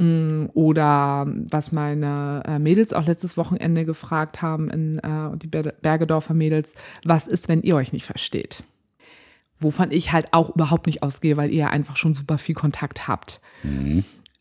Mm, 0.00 0.46
Oder 0.54 1.26
was 1.50 1.72
meine 1.72 2.42
äh, 2.46 2.58
Mädels 2.58 2.94
auch 2.94 3.06
letztes 3.06 3.36
Wochenende 3.36 3.84
gefragt 3.84 4.40
haben, 4.40 4.70
in, 4.70 4.98
äh, 4.98 5.36
die 5.36 5.46
Ber- 5.46 5.74
Bergedorfer 5.82 6.32
Mädels, 6.32 6.74
was 7.04 7.28
ist, 7.28 7.48
wenn 7.48 7.60
ihr 7.60 7.76
euch 7.76 7.92
nicht 7.92 8.06
versteht? 8.06 8.62
Wovon 9.58 9.90
ich 9.92 10.10
halt 10.12 10.28
auch 10.32 10.54
überhaupt 10.54 10.86
nicht 10.86 11.02
ausgehe, 11.02 11.36
weil 11.36 11.50
ihr 11.50 11.68
einfach 11.68 11.96
schon 11.96 12.14
super 12.14 12.38
viel 12.38 12.54
Kontakt 12.54 13.08
habt. 13.08 13.42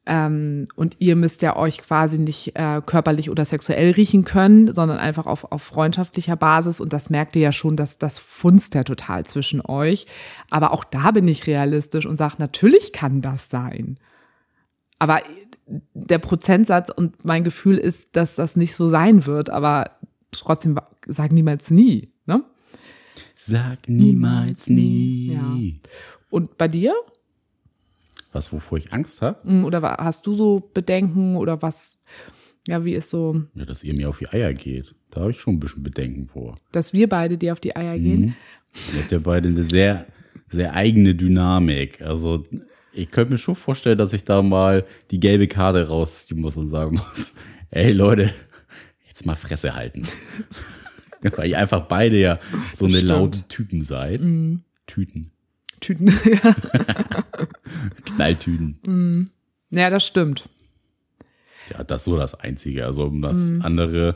Ähm, 0.05 0.63
und 0.75 0.95
ihr 0.99 1.17
müsst 1.17 1.41
ja 1.41 1.57
euch 1.57 1.79
quasi 1.79 2.17
nicht 2.19 2.55
äh, 2.55 2.81
körperlich 2.85 3.29
oder 3.29 3.43
sexuell 3.43 3.91
riechen 3.91 4.23
können, 4.23 4.71
sondern 4.71 4.97
einfach 4.97 5.25
auf, 5.25 5.51
auf 5.51 5.61
freundschaftlicher 5.61 6.37
Basis. 6.37 6.79
Und 6.79 6.93
das 6.93 7.09
merkt 7.09 7.35
ihr 7.35 7.41
ja 7.41 7.51
schon, 7.51 7.75
dass 7.75 7.97
das 7.97 8.17
funzt 8.19 8.75
ja 8.75 8.85
total 8.85 9.25
zwischen 9.25 9.59
euch. 9.59 10.05
Aber 10.49 10.71
auch 10.71 10.85
da 10.85 11.11
bin 11.11 11.27
ich 11.27 11.47
realistisch 11.47 12.05
und 12.05 12.15
sage, 12.15 12.35
natürlich 12.39 12.93
kann 12.93 13.21
das 13.21 13.49
sein. 13.49 13.99
Aber 14.99 15.21
der 15.93 16.19
Prozentsatz 16.19 16.89
und 16.89 17.23
mein 17.25 17.43
Gefühl 17.43 17.77
ist, 17.77 18.15
dass 18.15 18.35
das 18.35 18.55
nicht 18.55 18.75
so 18.75 18.89
sein 18.89 19.25
wird. 19.25 19.49
Aber 19.49 19.91
trotzdem 20.31 20.79
sag 21.07 21.31
niemals 21.31 21.71
nie. 21.71 22.11
Ne? 22.25 22.43
Sag 23.35 23.88
niemals 23.88 24.67
nie. 24.67 25.33
Ja. 25.33 25.57
Und 26.29 26.57
bei 26.57 26.67
dir? 26.67 26.93
Was, 28.31 28.53
wovor 28.53 28.77
ich 28.77 28.93
Angst 28.93 29.21
habe? 29.21 29.39
Mm, 29.51 29.65
Oder 29.65 29.81
hast 29.81 30.27
du 30.27 30.35
so 30.35 30.69
Bedenken 30.73 31.35
oder 31.35 31.61
was? 31.63 31.97
Ja, 32.67 32.85
wie 32.85 32.93
ist 32.93 33.09
so, 33.09 33.41
Ja, 33.55 33.65
dass 33.65 33.83
ihr 33.83 33.95
mir 33.95 34.09
auf 34.09 34.19
die 34.19 34.27
Eier 34.29 34.53
geht. 34.53 34.93
Da 35.09 35.21
habe 35.21 35.31
ich 35.31 35.39
schon 35.39 35.55
ein 35.55 35.59
bisschen 35.59 35.81
Bedenken 35.81 36.27
vor. 36.27 36.55
dass 36.71 36.93
wir 36.93 37.09
beide 37.09 37.38
dir 37.38 37.53
auf 37.53 37.59
die 37.59 37.75
Eier 37.75 37.97
gehen? 37.97 38.21
Mhm. 38.21 38.33
Ihr 38.93 39.01
habt 39.01 39.11
ja 39.11 39.17
beide 39.19 39.47
eine 39.49 39.63
sehr, 39.63 40.05
sehr 40.49 40.75
eigene 40.75 41.15
Dynamik. 41.15 42.01
Also 42.03 42.45
ich 42.91 43.12
könnte 43.12 43.34
mir 43.34 43.38
schon 43.38 43.55
vorstellen, 43.55 43.98
dass 43.98 44.13
ich 44.13 44.24
da 44.24 44.41
mal 44.41 44.86
die 45.12 45.19
gelbe 45.19 45.48
Karte 45.48 45.88
rausziehen 45.88 46.41
muss 46.41 46.58
und 46.58 46.67
sagen 46.67 46.98
muss, 46.98 47.36
ey 47.72 47.91
Leute, 47.91 48.34
jetzt 49.08 49.25
mal 49.25 49.36
Fresse 49.36 49.75
halten. 49.75 50.08
Weil 51.22 51.50
ihr 51.50 51.60
einfach 51.60 51.88
beide 51.88 52.17
ja 52.17 52.39
so 52.74 52.86
eine 52.86 53.01
laute 53.01 53.43
Typen 53.50 53.81
seid. 53.81 54.22
Tüten. 54.88 55.31
Tüten. 55.81 56.08
ja. 56.43 56.55
Knalltüten. 58.05 59.29
ja, 59.69 59.89
das 59.89 60.08
stimmt. 60.08 60.48
Ja, 61.72 61.84
das 61.84 62.01
ist 62.01 62.05
so 62.05 62.17
das 62.17 62.36
Einzige. 62.36 62.86
Also 62.86 63.03
um 63.03 63.22
das 63.22 63.36
mhm. 63.36 63.62
andere, 63.63 64.13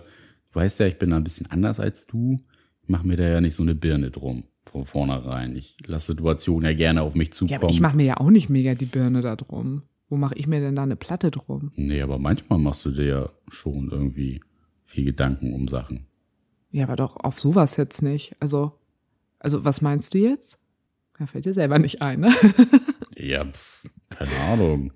du 0.54 0.60
weißt 0.60 0.80
ja, 0.80 0.86
ich 0.86 0.98
bin 0.98 1.10
da 1.10 1.18
ein 1.18 1.26
bisschen 1.26 1.52
anders 1.52 1.82
als 1.82 2.08
du. 2.08 2.40
Ich 2.82 2.90
mache 2.90 3.06
mir 3.06 3.18
da 3.18 3.28
ja 3.28 3.42
nicht 3.42 3.56
so 3.56 3.64
eine 3.64 3.76
Birne 3.76 4.10
drum 4.10 4.46
von 4.66 4.86
vornherein. 4.86 5.56
Ich 5.56 5.78
lasse 5.86 6.14
Situationen 6.14 6.70
ja 6.70 6.76
gerne 6.76 7.02
auf 7.02 7.16
mich 7.16 7.34
zukommen. 7.34 7.62
Ja, 7.62 7.70
ich 7.70 7.82
mache 7.82 7.98
mir 7.98 8.06
ja 8.06 8.18
auch 8.18 8.30
nicht 8.30 8.50
mega 8.50 8.76
die 8.76 8.86
Birne 8.86 9.22
da 9.22 9.36
drum. 9.36 9.84
Wo 10.10 10.18
mache 10.18 10.36
ich 10.36 10.48
mir 10.48 10.60
denn 10.60 10.76
da 10.76 10.84
eine 10.84 10.96
Platte 10.96 11.32
drum? 11.32 11.72
Nee, 11.76 12.02
aber 12.02 12.20
manchmal 12.20 12.60
machst 12.60 12.86
du 12.86 12.92
dir 12.92 13.06
ja 13.06 13.30
schon 13.50 13.90
irgendwie 13.92 14.42
viel 14.86 15.06
Gedanken 15.06 15.54
um 15.54 15.68
Sachen. 15.68 16.06
Ja, 16.72 16.84
aber 16.84 16.96
doch 16.96 17.18
auf 17.18 17.40
sowas 17.40 17.78
jetzt 17.78 18.02
nicht. 18.02 18.36
Also, 18.40 18.74
also 19.40 19.66
was 19.66 19.82
meinst 19.82 20.14
du 20.14 20.20
jetzt? 20.20 20.60
Da 21.18 21.26
fällt 21.28 21.46
dir 21.46 21.54
selber 21.54 21.80
nicht 21.80 22.02
ein, 22.02 22.22
ne? 22.22 22.32
ja, 23.18 23.46
keine 24.10 24.36
Ahnung. 24.52 24.92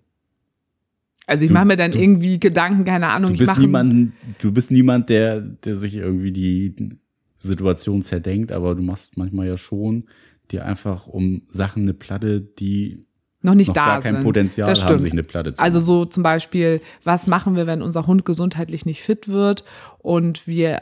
Also 1.28 1.44
ich 1.44 1.52
mache 1.52 1.66
mir 1.66 1.76
dann 1.76 1.92
du, 1.92 2.00
irgendwie 2.00 2.40
Gedanken, 2.40 2.86
keine 2.86 3.08
Ahnung. 3.08 3.34
Du 3.34 3.40
bist, 3.40 3.58
niemand, 3.58 4.14
du 4.40 4.52
bist 4.52 4.72
niemand, 4.72 5.10
der, 5.10 5.42
der 5.42 5.76
sich 5.76 5.96
irgendwie 5.96 6.32
die 6.32 7.00
Situation 7.40 8.02
zerdenkt, 8.02 8.52
aber 8.52 8.76
du 8.76 8.82
machst 8.82 9.18
manchmal 9.18 9.48
ja 9.48 9.58
schon 9.58 10.06
dir 10.52 10.66
einfach 10.66 11.08
um 11.08 11.44
Sachen 11.50 11.84
eine 11.84 11.94
Platte, 11.94 12.42
die 12.42 13.06
noch 13.42 13.54
nicht 13.54 13.68
noch 13.68 13.76
da 13.76 13.86
gar 13.86 14.02
kein 14.02 14.16
sind. 14.16 14.24
Potenzial 14.24 14.76
haben, 14.76 15.00
sich 15.00 15.12
eine 15.12 15.24
Platte 15.24 15.54
zu 15.54 15.62
Also 15.62 15.80
so 15.80 16.06
zum 16.06 16.24
Beispiel, 16.24 16.82
was 17.04 17.28
machen 17.28 17.56
wir, 17.56 17.68
wenn 17.68 17.82
unser 17.82 18.08
Hund 18.08 18.26
gesundheitlich 18.26 18.86
nicht 18.86 19.02
fit 19.02 19.28
wird 19.28 19.64
und 20.00 20.48
wir 20.48 20.82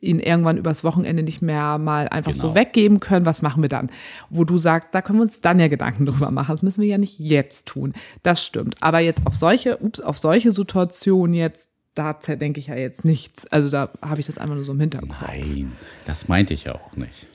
ihn 0.00 0.18
irgendwann 0.18 0.56
übers 0.56 0.82
Wochenende 0.82 1.22
nicht 1.22 1.42
mehr 1.42 1.78
mal 1.78 2.08
einfach 2.08 2.32
genau. 2.32 2.48
so 2.48 2.54
weggeben 2.54 3.00
können, 3.00 3.26
was 3.26 3.42
machen 3.42 3.62
wir 3.62 3.68
dann? 3.68 3.90
Wo 4.30 4.44
du 4.44 4.56
sagst, 4.56 4.88
da 4.92 5.02
können 5.02 5.18
wir 5.18 5.24
uns 5.24 5.40
dann 5.40 5.60
ja 5.60 5.68
Gedanken 5.68 6.06
drüber 6.06 6.30
machen. 6.30 6.52
Das 6.52 6.62
müssen 6.62 6.80
wir 6.80 6.88
ja 6.88 6.98
nicht 6.98 7.18
jetzt 7.18 7.68
tun. 7.68 7.92
Das 8.22 8.44
stimmt. 8.44 8.76
Aber 8.80 9.00
jetzt 9.00 9.26
auf 9.26 9.34
solche, 9.34 9.78
ups, 9.78 10.00
auf 10.00 10.18
solche 10.18 10.52
Situationen 10.52 11.34
jetzt, 11.34 11.70
da 12.00 12.18
zerdenke 12.18 12.58
ich 12.58 12.68
ja 12.68 12.76
jetzt 12.76 13.04
nichts. 13.04 13.46
Also 13.48 13.68
da 13.68 13.90
habe 14.00 14.20
ich 14.20 14.26
das 14.26 14.38
einfach 14.38 14.54
nur 14.54 14.64
so 14.64 14.72
im 14.72 14.80
Hinterkopf. 14.80 15.20
Nein, 15.20 15.72
das 16.06 16.28
meinte 16.28 16.54
ich 16.54 16.64
ja 16.64 16.74
auch 16.74 16.96
nicht. 16.96 17.26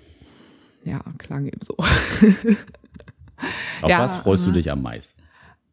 Ja, 0.83 1.01
klang 1.19 1.45
eben 1.45 1.59
so. 1.61 1.75
auf 1.77 1.87
ja, 3.87 3.99
was 3.99 4.17
freust 4.17 4.47
du 4.47 4.51
dich 4.51 4.71
am 4.71 4.81
meisten? 4.81 5.21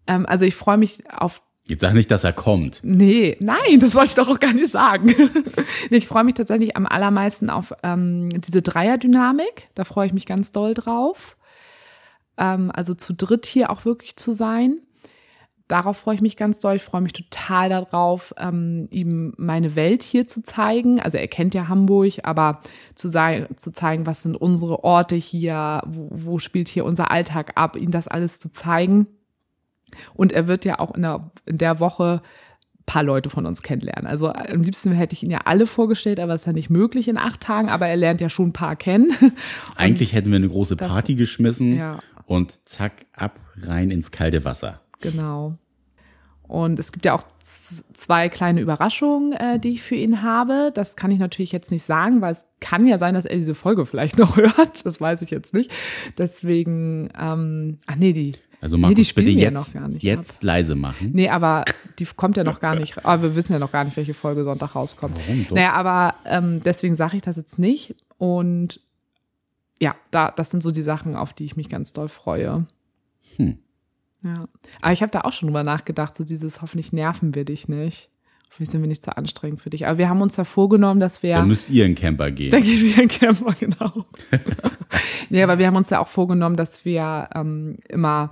Ähm, 0.06 0.26
also 0.26 0.44
ich 0.44 0.54
freue 0.54 0.76
mich 0.76 1.10
auf 1.10 1.40
Jetzt 1.64 1.80
sag 1.80 1.94
nicht, 1.94 2.10
dass 2.10 2.24
er 2.24 2.34
kommt. 2.34 2.80
Nee, 2.82 3.38
nein, 3.40 3.80
das 3.80 3.94
wollte 3.94 4.08
ich 4.08 4.14
doch 4.16 4.28
auch 4.28 4.40
gar 4.40 4.52
nicht 4.52 4.68
sagen. 4.68 5.14
ich 5.90 6.08
freue 6.08 6.24
mich 6.24 6.34
tatsächlich 6.34 6.76
am 6.76 6.86
allermeisten 6.86 7.48
auf 7.48 7.72
ähm, 7.84 8.28
diese 8.30 8.60
Dreierdynamik. 8.60 9.68
Da 9.74 9.84
freue 9.84 10.06
ich 10.06 10.12
mich 10.12 10.26
ganz 10.26 10.52
doll 10.52 10.74
drauf. 10.74 11.38
Ähm, 12.36 12.70
also 12.74 12.92
zu 12.92 13.14
dritt 13.14 13.46
hier 13.46 13.70
auch 13.70 13.86
wirklich 13.86 14.16
zu 14.16 14.32
sein. 14.32 14.80
Darauf 15.72 15.96
freue 15.96 16.16
ich 16.16 16.20
mich 16.20 16.36
ganz 16.36 16.58
doll. 16.58 16.76
Ich 16.76 16.82
freue 16.82 17.00
mich 17.00 17.14
total 17.14 17.70
darauf, 17.70 18.34
ähm, 18.36 18.88
ihm 18.90 19.32
meine 19.38 19.74
Welt 19.74 20.02
hier 20.02 20.28
zu 20.28 20.42
zeigen. 20.42 21.00
Also 21.00 21.16
er 21.16 21.28
kennt 21.28 21.54
ja 21.54 21.66
Hamburg, 21.66 22.12
aber 22.24 22.60
zu, 22.94 23.08
sagen, 23.08 23.46
zu 23.56 23.72
zeigen, 23.72 24.04
was 24.04 24.20
sind 24.20 24.36
unsere 24.36 24.84
Orte 24.84 25.16
hier, 25.16 25.80
wo, 25.86 26.08
wo 26.10 26.38
spielt 26.38 26.68
hier 26.68 26.84
unser 26.84 27.10
Alltag 27.10 27.52
ab, 27.54 27.76
ihm 27.76 27.90
das 27.90 28.06
alles 28.06 28.38
zu 28.38 28.52
zeigen. 28.52 29.06
Und 30.12 30.34
er 30.34 30.46
wird 30.46 30.66
ja 30.66 30.78
auch 30.78 30.94
in 30.94 31.00
der, 31.00 31.30
in 31.46 31.56
der 31.56 31.80
Woche 31.80 32.20
paar 32.84 33.02
Leute 33.02 33.30
von 33.30 33.46
uns 33.46 33.62
kennenlernen. 33.62 34.06
Also 34.06 34.30
am 34.30 34.62
liebsten 34.62 34.92
hätte 34.92 35.14
ich 35.14 35.22
ihn 35.22 35.30
ja 35.30 35.40
alle 35.46 35.66
vorgestellt, 35.66 36.20
aber 36.20 36.34
es 36.34 36.42
ist 36.42 36.46
ja 36.48 36.52
nicht 36.52 36.68
möglich 36.68 37.08
in 37.08 37.16
acht 37.16 37.40
Tagen, 37.40 37.70
aber 37.70 37.88
er 37.88 37.96
lernt 37.96 38.20
ja 38.20 38.28
schon 38.28 38.48
ein 38.48 38.52
paar 38.52 38.76
kennen. 38.76 39.10
Eigentlich 39.76 40.12
hätten 40.12 40.28
wir 40.28 40.36
eine 40.36 40.50
große 40.50 40.76
Party 40.76 41.14
geschmissen 41.14 41.78
ja. 41.78 41.98
und 42.26 42.52
zack, 42.68 43.06
ab 43.14 43.40
rein 43.56 43.90
ins 43.90 44.10
kalte 44.10 44.44
Wasser. 44.44 44.82
Genau. 45.00 45.56
Und 46.52 46.78
es 46.78 46.92
gibt 46.92 47.06
ja 47.06 47.14
auch 47.14 47.22
zwei 47.94 48.28
kleine 48.28 48.60
Überraschungen, 48.60 49.32
äh, 49.32 49.58
die 49.58 49.70
ich 49.70 49.82
für 49.82 49.94
ihn 49.94 50.20
habe. 50.20 50.70
Das 50.74 50.96
kann 50.96 51.10
ich 51.10 51.18
natürlich 51.18 51.50
jetzt 51.50 51.70
nicht 51.70 51.82
sagen, 51.82 52.20
weil 52.20 52.32
es 52.32 52.46
kann 52.60 52.86
ja 52.86 52.98
sein, 52.98 53.14
dass 53.14 53.24
er 53.24 53.36
diese 53.36 53.54
Folge 53.54 53.86
vielleicht 53.86 54.18
noch 54.18 54.36
hört. 54.36 54.84
Das 54.84 55.00
weiß 55.00 55.22
ich 55.22 55.30
jetzt 55.30 55.54
nicht. 55.54 55.70
Deswegen, 56.18 57.08
ähm, 57.18 57.78
ach 57.86 57.96
nee, 57.96 58.12
die 58.12 58.34
also 58.60 58.76
Markus, 58.76 58.98
nee, 58.98 59.02
die 59.02 59.12
bitte 59.14 59.30
jetzt, 59.30 59.74
ja 59.74 59.88
jetzt 59.98 60.40
ab. 60.40 60.44
leise 60.44 60.74
machen. 60.74 61.12
Nee, 61.14 61.30
aber 61.30 61.64
die 61.98 62.04
kommt 62.04 62.36
ja 62.36 62.44
noch 62.44 62.60
gar 62.60 62.74
nicht. 62.74 63.02
Aber 63.02 63.22
wir 63.22 63.34
wissen 63.34 63.54
ja 63.54 63.58
noch 63.58 63.72
gar 63.72 63.84
nicht, 63.84 63.96
welche 63.96 64.12
Folge 64.12 64.44
Sonntag 64.44 64.74
rauskommt. 64.74 65.16
Warum 65.26 65.46
doch? 65.48 65.56
Naja, 65.56 65.72
aber 65.72 66.16
ähm, 66.26 66.60
deswegen 66.62 66.94
sage 66.94 67.16
ich 67.16 67.22
das 67.22 67.36
jetzt 67.36 67.58
nicht. 67.58 67.94
Und 68.18 68.78
ja, 69.80 69.96
da, 70.10 70.30
das 70.30 70.50
sind 70.50 70.62
so 70.62 70.70
die 70.70 70.82
Sachen, 70.82 71.16
auf 71.16 71.32
die 71.32 71.46
ich 71.46 71.56
mich 71.56 71.70
ganz 71.70 71.94
doll 71.94 72.10
freue. 72.10 72.66
Hm. 73.36 73.56
Ja. 74.22 74.46
Aber 74.80 74.92
ich 74.92 75.02
habe 75.02 75.10
da 75.10 75.22
auch 75.22 75.32
schon 75.32 75.48
drüber 75.48 75.64
nachgedacht, 75.64 76.16
so 76.16 76.24
dieses 76.24 76.62
hoffentlich 76.62 76.92
nerven 76.92 77.34
wir 77.34 77.44
dich 77.44 77.68
nicht. 77.68 78.08
Hoffentlich 78.50 78.70
sind 78.70 78.82
wir 78.82 78.88
nicht 78.88 79.02
zu 79.02 79.16
anstrengend 79.16 79.62
für 79.62 79.70
dich. 79.70 79.86
Aber 79.86 79.96
wir 79.96 80.08
haben 80.08 80.20
uns 80.20 80.36
ja 80.36 80.44
vorgenommen, 80.44 81.00
dass 81.00 81.22
wir. 81.22 81.34
Dann 81.34 81.48
müsst 81.48 81.70
ihr 81.70 81.86
in 81.86 81.94
Camper 81.94 82.30
gehen. 82.30 82.50
Dann 82.50 82.62
gehen 82.62 82.82
wir 82.82 83.02
in 83.02 83.08
Camper, 83.08 83.52
genau. 83.58 84.06
nee, 85.30 85.42
aber 85.42 85.58
wir 85.58 85.66
haben 85.66 85.76
uns 85.76 85.88
ja 85.90 86.00
auch 86.00 86.08
vorgenommen, 86.08 86.56
dass 86.56 86.84
wir 86.84 87.30
ähm, 87.34 87.76
immer 87.88 88.30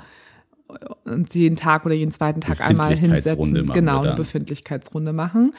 uns 1.04 1.34
jeden 1.34 1.56
Tag 1.56 1.86
oder 1.86 1.94
jeden 1.94 2.10
zweiten 2.10 2.40
Tag 2.40 2.60
einmal 2.60 2.96
hinsetzen. 2.96 3.66
Genau, 3.66 4.02
eine 4.02 4.14
Befindlichkeitsrunde 4.14 5.12
machen. 5.12 5.54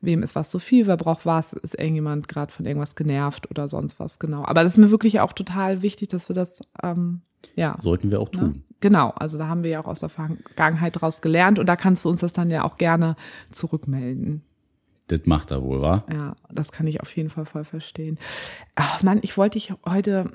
Wem 0.00 0.22
ist 0.22 0.34
was 0.34 0.50
zu 0.50 0.58
viel, 0.58 0.86
wer 0.86 0.96
braucht 0.96 1.26
was, 1.26 1.52
ist 1.52 1.78
irgendjemand 1.78 2.28
gerade 2.28 2.52
von 2.52 2.66
irgendwas 2.66 2.96
genervt 2.96 3.50
oder 3.50 3.68
sonst 3.68 3.98
was, 3.98 4.18
genau. 4.18 4.44
Aber 4.44 4.62
das 4.62 4.72
ist 4.72 4.78
mir 4.78 4.90
wirklich 4.90 5.20
auch 5.20 5.32
total 5.32 5.82
wichtig, 5.82 6.08
dass 6.08 6.28
wir 6.28 6.34
das, 6.34 6.60
ähm, 6.82 7.22
ja. 7.54 7.76
Sollten 7.80 8.10
wir 8.10 8.20
auch 8.20 8.30
ne? 8.32 8.38
tun. 8.38 8.62
Genau, 8.80 9.10
also 9.10 9.38
da 9.38 9.48
haben 9.48 9.62
wir 9.62 9.70
ja 9.70 9.80
auch 9.80 9.86
aus 9.86 10.00
der 10.00 10.10
Vergangenheit 10.10 10.96
daraus 10.96 11.22
gelernt 11.22 11.58
und 11.58 11.66
da 11.66 11.76
kannst 11.76 12.04
du 12.04 12.10
uns 12.10 12.20
das 12.20 12.34
dann 12.34 12.50
ja 12.50 12.64
auch 12.64 12.76
gerne 12.76 13.16
zurückmelden. 13.50 14.42
Das 15.08 15.20
macht 15.24 15.50
er 15.50 15.62
wohl, 15.62 15.80
wa? 15.80 16.04
Ja, 16.12 16.34
das 16.50 16.72
kann 16.72 16.86
ich 16.86 17.00
auf 17.00 17.14
jeden 17.16 17.30
Fall 17.30 17.44
voll 17.44 17.64
verstehen. 17.64 18.18
Ach 18.74 19.02
Mann, 19.02 19.20
ich 19.22 19.38
wollte 19.38 19.58
dich 19.58 19.72
heute, 19.88 20.30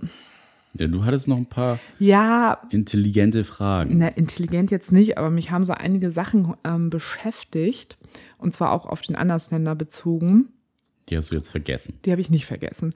ja, 0.73 0.88
du 0.88 1.03
hattest 1.03 1.27
noch 1.27 1.38
ein 1.38 1.47
paar 1.47 1.79
ja, 1.99 2.62
intelligente 2.69 3.43
Fragen. 3.43 3.97
Na, 3.97 4.07
intelligent 4.07 4.71
jetzt 4.71 4.91
nicht, 4.91 5.17
aber 5.17 5.29
mich 5.29 5.51
haben 5.51 5.65
so 5.65 5.73
einige 5.73 6.12
Sachen 6.12 6.53
ähm, 6.63 6.89
beschäftigt. 6.89 7.97
Und 8.38 8.53
zwar 8.53 8.71
auch 8.71 8.86
auf 8.86 9.01
den 9.01 9.15
Andersländer 9.15 9.75
bezogen. 9.75 10.49
Die 11.10 11.17
hast 11.17 11.31
du 11.31 11.36
jetzt 11.36 11.49
vergessen. 11.49 11.99
Die 12.05 12.12
habe 12.12 12.21
ich 12.21 12.29
nicht 12.29 12.45
vergessen. 12.45 12.93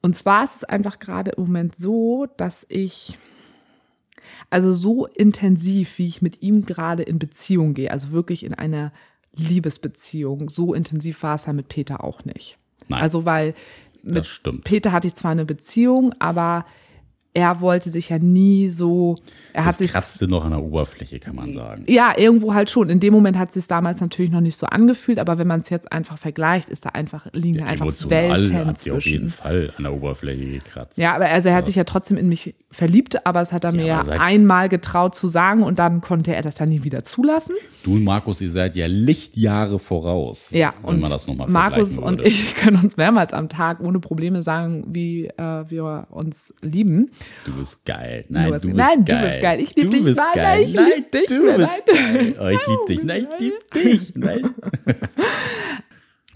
Und 0.00 0.16
zwar 0.16 0.44
ist 0.44 0.56
es 0.56 0.64
einfach 0.64 0.98
gerade 0.98 1.32
im 1.32 1.44
Moment 1.44 1.74
so, 1.74 2.26
dass 2.36 2.66
ich, 2.68 3.18
also 4.50 4.72
so 4.74 5.06
intensiv, 5.06 5.98
wie 5.98 6.06
ich 6.06 6.22
mit 6.22 6.42
ihm 6.42 6.66
gerade 6.66 7.02
in 7.02 7.18
Beziehung 7.18 7.74
gehe, 7.74 7.90
also 7.90 8.12
wirklich 8.12 8.44
in 8.44 8.54
einer 8.54 8.92
Liebesbeziehung, 9.34 10.50
so 10.50 10.74
intensiv 10.74 11.22
war 11.22 11.34
es 11.34 11.46
ja 11.46 11.52
mit 11.52 11.68
Peter 11.68 12.04
auch 12.04 12.24
nicht. 12.24 12.58
Nein. 12.88 13.00
Also 13.00 13.24
weil 13.24 13.54
mit 14.02 14.42
Peter 14.64 14.92
hatte 14.92 15.08
ich 15.08 15.14
zwar 15.14 15.32
eine 15.32 15.44
Beziehung, 15.44 16.14
aber 16.18 16.64
er 17.38 17.60
wollte 17.60 17.90
sich 17.90 18.08
ja 18.08 18.18
nie 18.18 18.68
so. 18.68 19.14
Er 19.52 19.60
das 19.60 19.66
hat 19.66 19.74
sich 19.76 19.92
kratzte 19.92 20.26
noch 20.26 20.44
an 20.44 20.50
der 20.50 20.60
Oberfläche, 20.60 21.20
kann 21.20 21.36
man 21.36 21.52
sagen. 21.52 21.84
Ja, 21.86 22.18
irgendwo 22.18 22.52
halt 22.52 22.68
schon. 22.68 22.90
In 22.90 22.98
dem 22.98 23.14
Moment 23.14 23.38
hat 23.38 23.48
es 23.48 23.54
sich 23.54 23.68
damals 23.68 24.00
natürlich 24.00 24.32
noch 24.32 24.40
nicht 24.40 24.56
so 24.56 24.66
angefühlt, 24.66 25.20
aber 25.20 25.38
wenn 25.38 25.46
man 25.46 25.60
es 25.60 25.70
jetzt 25.70 25.92
einfach 25.92 26.18
vergleicht, 26.18 26.68
ist 26.68 26.84
da 26.84 26.90
einfach 26.90 27.28
liegen 27.32 27.60
ja, 27.60 27.66
einfach 27.66 27.86
Welten 28.08 28.66
hat 28.66 28.80
sie 28.80 28.90
auf 28.90 29.06
jeden 29.06 29.30
Fall 29.30 29.72
an 29.76 29.84
der 29.84 29.92
Oberfläche 29.92 30.46
gekratzt. 30.46 30.98
Ja, 30.98 31.14
aber 31.14 31.26
also 31.26 31.48
er 31.48 31.54
hat 31.54 31.66
sich 31.66 31.76
ja 31.76 31.84
trotzdem 31.84 32.16
in 32.16 32.28
mich 32.28 32.56
verliebt, 32.72 33.24
aber 33.24 33.40
es 33.40 33.52
hat 33.52 33.64
er 33.64 33.72
ja, 33.74 34.02
mir 34.02 34.20
einmal 34.20 34.68
getraut 34.68 35.14
zu 35.14 35.28
sagen 35.28 35.62
und 35.62 35.78
dann 35.78 36.00
konnte 36.00 36.34
er 36.34 36.42
das 36.42 36.56
dann 36.56 36.70
nie 36.70 36.82
wieder 36.82 37.04
zulassen. 37.04 37.54
Du 37.84 37.94
und 37.94 38.02
Markus, 38.02 38.40
ihr 38.40 38.50
seid 38.50 38.74
ja 38.74 38.86
Lichtjahre 38.86 39.78
voraus. 39.78 40.50
Ja, 40.50 40.74
und 40.82 40.98
man 41.00 41.10
das 41.10 41.28
nochmal 41.28 41.48
Markus 41.48 41.98
und 41.98 42.20
ich 42.20 42.54
können 42.56 42.78
uns 42.82 42.96
mehrmals 42.96 43.32
am 43.32 43.48
Tag 43.48 43.78
ohne 43.78 44.00
Probleme 44.00 44.42
sagen, 44.42 44.84
wie 44.88 45.26
äh, 45.26 45.64
wir 45.68 46.08
uns 46.10 46.52
lieben. 46.62 47.10
Du 47.44 47.56
bist 47.56 47.84
geil. 47.84 48.24
Nein, 48.28 48.52
du, 48.52 48.60
bist, 48.60 48.74
nein, 48.74 49.04
geil. 49.04 49.22
du 49.22 49.28
bist 49.28 49.42
geil. 49.42 49.60
Ich 49.60 49.74
liebe 49.74 49.90
dich. 49.90 50.04
Bist 50.04 50.18
nein, 50.18 50.34
geil. 50.34 50.62
ich 50.62 50.72
liebe 50.72 51.10
dich. 51.12 51.26
Du 51.26 51.56
bist 51.56 51.86
geil. 51.86 52.36
Oh, 52.40 52.48
ich 52.48 52.66
liebe 52.66 52.84
dich. 52.88 53.02
Nein, 53.02 53.28
ich 53.30 53.40
liebe 53.40 53.58
dich. 53.74 54.14
Nein. 54.14 54.54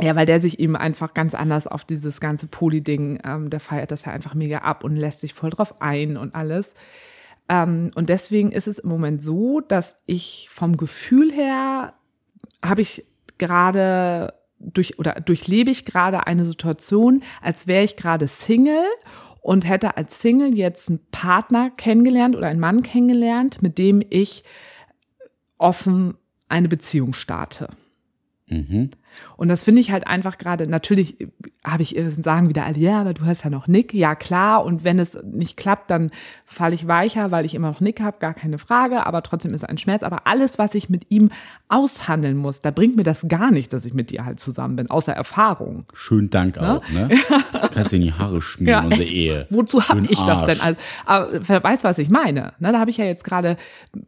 Ja, 0.00 0.16
weil 0.16 0.26
der 0.26 0.40
sich 0.40 0.58
eben 0.58 0.74
einfach 0.74 1.14
ganz 1.14 1.32
anders 1.34 1.68
auf 1.68 1.84
dieses 1.84 2.18
ganze 2.18 2.48
Poli-Ding, 2.48 3.20
ähm, 3.24 3.50
der 3.50 3.60
feiert 3.60 3.92
das 3.92 4.04
ja 4.04 4.12
einfach 4.12 4.34
mega 4.34 4.58
ab 4.58 4.82
und 4.82 4.96
lässt 4.96 5.20
sich 5.20 5.32
voll 5.32 5.50
drauf 5.50 5.80
ein 5.80 6.16
und 6.16 6.34
alles. 6.34 6.74
Ähm, 7.48 7.90
und 7.94 8.08
deswegen 8.08 8.50
ist 8.50 8.66
es 8.66 8.78
im 8.78 8.88
Moment 8.88 9.22
so, 9.22 9.60
dass 9.60 10.00
ich 10.06 10.48
vom 10.50 10.76
Gefühl 10.76 11.30
her 11.30 11.94
habe 12.64 12.80
ich 12.80 13.04
gerade 13.38 14.34
durch 14.58 14.98
oder 14.98 15.14
durchlebe 15.14 15.70
ich 15.70 15.84
gerade 15.84 16.26
eine 16.26 16.44
Situation, 16.44 17.22
als 17.40 17.66
wäre 17.66 17.84
ich 17.84 17.96
gerade 17.96 18.28
Single 18.28 18.86
und 19.42 19.68
hätte 19.68 19.96
als 19.96 20.22
Single 20.22 20.56
jetzt 20.56 20.88
einen 20.88 21.00
Partner 21.10 21.70
kennengelernt 21.70 22.36
oder 22.36 22.46
einen 22.46 22.60
Mann 22.60 22.82
kennengelernt, 22.82 23.60
mit 23.60 23.76
dem 23.76 24.02
ich 24.08 24.44
offen 25.58 26.14
eine 26.48 26.68
Beziehung 26.68 27.12
starte. 27.12 27.68
Mhm. 28.46 28.90
Und 29.42 29.48
das 29.48 29.64
finde 29.64 29.80
ich 29.80 29.90
halt 29.90 30.06
einfach 30.06 30.38
gerade, 30.38 30.68
natürlich 30.68 31.16
habe 31.64 31.82
ich, 31.82 32.00
sagen 32.20 32.48
wieder 32.48 32.64
alle, 32.64 32.78
ja, 32.78 33.00
aber 33.00 33.12
du 33.12 33.24
hast 33.24 33.42
ja 33.42 33.50
noch 33.50 33.66
Nick. 33.66 33.92
Ja, 33.92 34.14
klar. 34.14 34.64
Und 34.64 34.84
wenn 34.84 35.00
es 35.00 35.20
nicht 35.24 35.56
klappt, 35.56 35.90
dann 35.90 36.12
falle 36.46 36.76
ich 36.76 36.86
weicher, 36.86 37.32
weil 37.32 37.44
ich 37.44 37.56
immer 37.56 37.70
noch 37.70 37.80
Nick 37.80 38.00
habe, 38.00 38.18
gar 38.20 38.34
keine 38.34 38.58
Frage. 38.58 39.04
Aber 39.04 39.20
trotzdem 39.24 39.52
ist 39.52 39.62
es 39.62 39.68
ein 39.68 39.78
Schmerz. 39.78 40.04
Aber 40.04 40.28
alles, 40.28 40.60
was 40.60 40.76
ich 40.76 40.88
mit 40.88 41.06
ihm 41.08 41.30
aushandeln 41.68 42.36
muss, 42.36 42.60
da 42.60 42.70
bringt 42.70 42.94
mir 42.94 43.02
das 43.02 43.26
gar 43.26 43.50
nicht, 43.50 43.72
dass 43.72 43.84
ich 43.84 43.94
mit 43.94 44.10
dir 44.12 44.24
halt 44.24 44.38
zusammen 44.38 44.76
bin, 44.76 44.90
außer 44.90 45.12
Erfahrung. 45.12 45.86
Schönen 45.92 46.30
Dank 46.30 46.60
ne? 46.60 46.76
auch, 46.76 46.88
ne? 46.90 47.08
Du 47.08 47.68
kannst 47.68 47.90
dir 47.90 47.96
in 47.96 48.02
die 48.02 48.12
Haare 48.12 48.42
schmieren, 48.42 48.82
ja, 48.82 48.84
unsere 48.84 49.08
Ehe. 49.08 49.46
Wozu 49.50 49.88
habe 49.88 50.06
ich 50.08 50.20
das 50.20 50.44
denn? 50.44 50.60
Also, 50.60 50.80
aber 51.04 51.30
wer 51.48 51.64
weiß, 51.64 51.82
was 51.82 51.98
ich 51.98 52.10
meine. 52.10 52.52
Ne? 52.60 52.70
Da 52.70 52.78
habe 52.78 52.90
ich 52.90 52.96
ja 52.96 53.06
jetzt 53.06 53.24
gerade, 53.24 53.56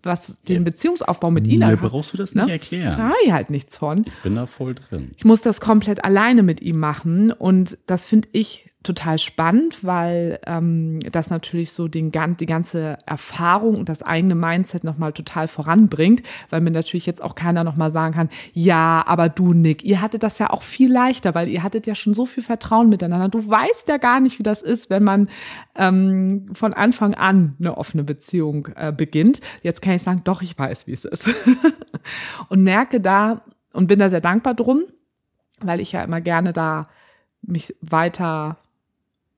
was 0.04 0.40
den 0.42 0.62
Beziehungsaufbau 0.62 1.32
mit 1.32 1.48
Ihnen. 1.48 1.68
Ne, 1.68 1.76
brauchst 1.76 2.12
du 2.12 2.18
das 2.18 2.36
nicht 2.36 2.46
ne? 2.46 2.52
erklären. 2.52 2.98
Da 2.98 3.04
habe 3.04 3.16
ich 3.24 3.32
halt 3.32 3.50
nichts 3.50 3.78
von. 3.78 4.04
Ich 4.06 4.22
bin 4.22 4.36
da 4.36 4.46
voll 4.46 4.74
drin. 4.74 5.10
Ich 5.24 5.26
muss 5.26 5.40
das 5.40 5.58
komplett 5.62 6.04
alleine 6.04 6.42
mit 6.42 6.60
ihm 6.60 6.78
machen 6.78 7.32
und 7.32 7.78
das 7.86 8.04
finde 8.04 8.28
ich 8.32 8.70
total 8.82 9.16
spannend, 9.16 9.82
weil 9.82 10.38
ähm, 10.44 10.98
das 11.12 11.30
natürlich 11.30 11.72
so 11.72 11.88
den, 11.88 12.12
die 12.12 12.44
ganze 12.44 12.98
Erfahrung 13.06 13.76
und 13.76 13.88
das 13.88 14.02
eigene 14.02 14.34
Mindset 14.34 14.84
nochmal 14.84 15.14
total 15.14 15.48
voranbringt, 15.48 16.22
weil 16.50 16.60
mir 16.60 16.72
natürlich 16.72 17.06
jetzt 17.06 17.22
auch 17.22 17.36
keiner 17.36 17.64
nochmal 17.64 17.90
sagen 17.90 18.12
kann, 18.12 18.28
ja, 18.52 19.02
aber 19.06 19.30
du, 19.30 19.54
Nick, 19.54 19.82
ihr 19.82 20.02
hattet 20.02 20.22
das 20.22 20.38
ja 20.38 20.50
auch 20.50 20.62
viel 20.62 20.92
leichter, 20.92 21.34
weil 21.34 21.48
ihr 21.48 21.62
hattet 21.62 21.86
ja 21.86 21.94
schon 21.94 22.12
so 22.12 22.26
viel 22.26 22.42
Vertrauen 22.42 22.90
miteinander. 22.90 23.30
Du 23.30 23.48
weißt 23.48 23.88
ja 23.88 23.96
gar 23.96 24.20
nicht, 24.20 24.38
wie 24.38 24.42
das 24.42 24.60
ist, 24.60 24.90
wenn 24.90 25.04
man 25.04 25.30
ähm, 25.74 26.50
von 26.52 26.74
Anfang 26.74 27.14
an 27.14 27.56
eine 27.58 27.78
offene 27.78 28.04
Beziehung 28.04 28.68
äh, 28.76 28.92
beginnt. 28.92 29.40
Jetzt 29.62 29.80
kann 29.80 29.94
ich 29.94 30.02
sagen, 30.02 30.20
doch, 30.24 30.42
ich 30.42 30.58
weiß, 30.58 30.86
wie 30.86 30.92
es 30.92 31.06
ist. 31.06 31.30
und 32.50 32.62
merke 32.62 33.00
da 33.00 33.40
und 33.72 33.86
bin 33.86 33.98
da 33.98 34.10
sehr 34.10 34.20
dankbar 34.20 34.52
drum, 34.52 34.82
weil 35.66 35.80
ich 35.80 35.92
ja 35.92 36.02
immer 36.02 36.20
gerne 36.20 36.52
da 36.52 36.88
mich 37.42 37.74
weiter 37.80 38.58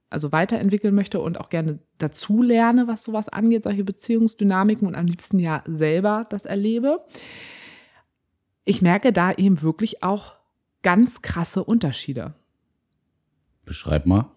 also 0.09 0.33
weiterentwickeln 0.33 0.95
möchte 0.95 1.21
und 1.21 1.39
auch 1.39 1.51
gerne 1.51 1.79
dazu 1.99 2.43
lerne, 2.43 2.87
was 2.87 3.05
sowas 3.05 3.29
angeht, 3.29 3.65
solche 3.65 3.85
Beziehungsdynamiken 3.85 4.87
und 4.87 4.95
am 4.95 5.07
liebsten 5.07 5.39
ja 5.39 5.63
selber 5.67 6.27
das 6.31 6.45
erlebe. 6.45 7.05
Ich 8.65 8.83
merke 8.83 9.13
da 9.13 9.33
eben 9.33 9.63
wirklich 9.63 10.03
auch 10.03 10.37
ganz 10.83 11.23
krasse 11.23 11.65
Unterschiede. 11.65 12.35
Beschreib 13.65 14.07
mal. 14.07 14.31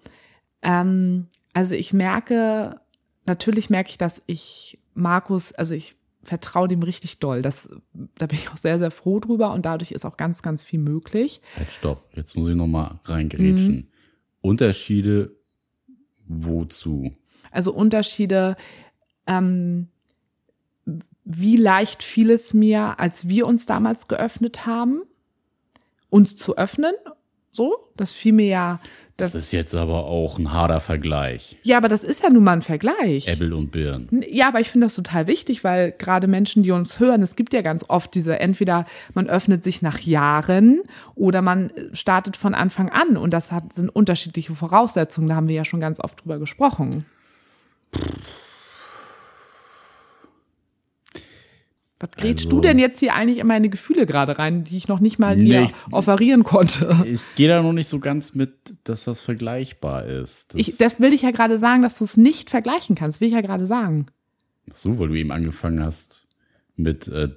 Ähm, 0.61 1.27
also 1.53 1.75
ich 1.75 1.93
merke, 1.93 2.79
natürlich 3.25 3.69
merke 3.69 3.91
ich, 3.91 3.97
dass 3.97 4.23
ich 4.25 4.79
Markus, 4.95 5.51
also 5.51 5.75
ich 5.75 5.95
vertraue 6.21 6.67
dem 6.67 6.83
richtig 6.83 7.19
doll. 7.19 7.41
Das, 7.41 7.69
da 8.17 8.27
bin 8.27 8.37
ich 8.37 8.49
auch 8.49 8.57
sehr, 8.57 8.79
sehr 8.79 8.91
froh 8.91 9.19
drüber 9.19 9.53
und 9.53 9.65
dadurch 9.65 9.91
ist 9.91 10.05
auch 10.05 10.17
ganz, 10.17 10.41
ganz 10.41 10.63
viel 10.63 10.79
möglich. 10.79 11.41
Halt, 11.55 11.71
stopp. 11.71 12.09
Jetzt 12.13 12.35
muss 12.35 12.49
ich 12.49 12.55
nochmal 12.55 12.99
reingrätschen. 13.05 13.75
Mhm. 13.75 13.87
Unterschiede 14.41 15.35
wozu? 16.29 17.11
Also 17.51 17.73
Unterschiede, 17.73 18.55
ähm, 19.27 19.87
wie 21.25 21.57
leicht 21.57 22.03
fiel 22.03 22.31
es 22.31 22.53
mir, 22.53 22.99
als 22.99 23.27
wir 23.27 23.47
uns 23.47 23.65
damals 23.65 24.07
geöffnet 24.07 24.65
haben, 24.65 25.01
uns 26.09 26.35
zu 26.35 26.57
öffnen. 26.57 26.93
So, 27.51 27.91
das 27.97 28.11
fiel 28.11 28.33
mir 28.33 28.47
ja. 28.47 28.81
Das, 29.21 29.35
ist 29.35 29.51
jetzt 29.51 29.75
aber 29.75 30.05
auch 30.05 30.37
ein 30.37 30.53
harter 30.53 30.79
Vergleich. 30.79 31.57
Ja, 31.63 31.77
aber 31.77 31.87
das 31.87 32.03
ist 32.03 32.23
ja 32.23 32.29
nun 32.29 32.43
mal 32.43 32.53
ein 32.53 32.61
Vergleich. 32.61 33.27
Äppel 33.27 33.53
und 33.53 33.71
Birn. 33.71 34.23
Ja, 34.29 34.47
aber 34.47 34.59
ich 34.59 34.69
finde 34.69 34.85
das 34.85 34.95
total 34.95 35.27
wichtig, 35.27 35.63
weil 35.63 35.91
gerade 35.91 36.27
Menschen, 36.27 36.63
die 36.63 36.71
uns 36.71 36.99
hören, 36.99 37.21
es 37.21 37.35
gibt 37.35 37.53
ja 37.53 37.61
ganz 37.61 37.85
oft 37.87 38.13
diese, 38.15 38.39
entweder 38.39 38.85
man 39.13 39.29
öffnet 39.29 39.63
sich 39.63 39.81
nach 39.81 39.99
Jahren 39.99 40.81
oder 41.15 41.41
man 41.41 41.71
startet 41.93 42.37
von 42.37 42.53
Anfang 42.53 42.89
an. 42.89 43.17
Und 43.17 43.33
das 43.33 43.51
hat, 43.51 43.73
sind 43.73 43.89
unterschiedliche 43.89 44.53
Voraussetzungen. 44.53 45.27
Da 45.27 45.35
haben 45.35 45.47
wir 45.47 45.55
ja 45.55 45.65
schon 45.65 45.79
ganz 45.79 45.99
oft 45.99 46.21
drüber 46.23 46.39
gesprochen. 46.39 47.05
Was 51.99 52.11
grätst 52.11 52.45
also, 52.45 52.57
du 52.57 52.61
denn 52.61 52.79
jetzt 52.79 52.99
hier 52.99 53.13
eigentlich 53.13 53.39
in 53.39 53.47
meine 53.47 53.67
Gefühle 53.67 54.05
gerade 54.05 54.39
rein, 54.39 54.63
die 54.63 54.77
ich 54.77 54.87
noch 54.87 55.01
nicht 55.01 55.19
mal 55.19 55.35
dir 55.35 55.61
nee, 55.61 55.71
offerieren 55.91 56.43
konnte? 56.45 57.03
Ich 57.05 57.21
gehe 57.35 57.49
da 57.49 57.61
noch 57.61 57.73
nicht 57.73 57.89
so 57.89 57.99
ganz 57.99 58.35
mit, 58.35 58.53
dass 58.85 59.03
das 59.03 59.19
vergleichbar 59.19 60.05
ist. 60.05 60.53
Das, 60.53 60.59
ich, 60.59 60.77
das 60.77 61.01
will 61.01 61.11
ich 61.11 61.23
ja 61.23 61.31
gerade 61.31 61.57
sagen, 61.57 61.81
dass 61.81 61.97
du 61.97 62.05
es 62.05 62.15
nicht 62.15 62.49
vergleichen 62.49 62.95
kannst, 62.95 63.19
will 63.19 63.27
ich 63.27 63.33
ja 63.33 63.41
gerade 63.41 63.67
sagen. 63.67 64.05
Ach 64.71 64.77
so, 64.77 64.97
weil 64.97 65.09
du 65.09 65.15
eben 65.15 65.31
angefangen 65.31 65.83
hast 65.83 66.27
mit, 66.77 67.09
äh, 67.09 67.29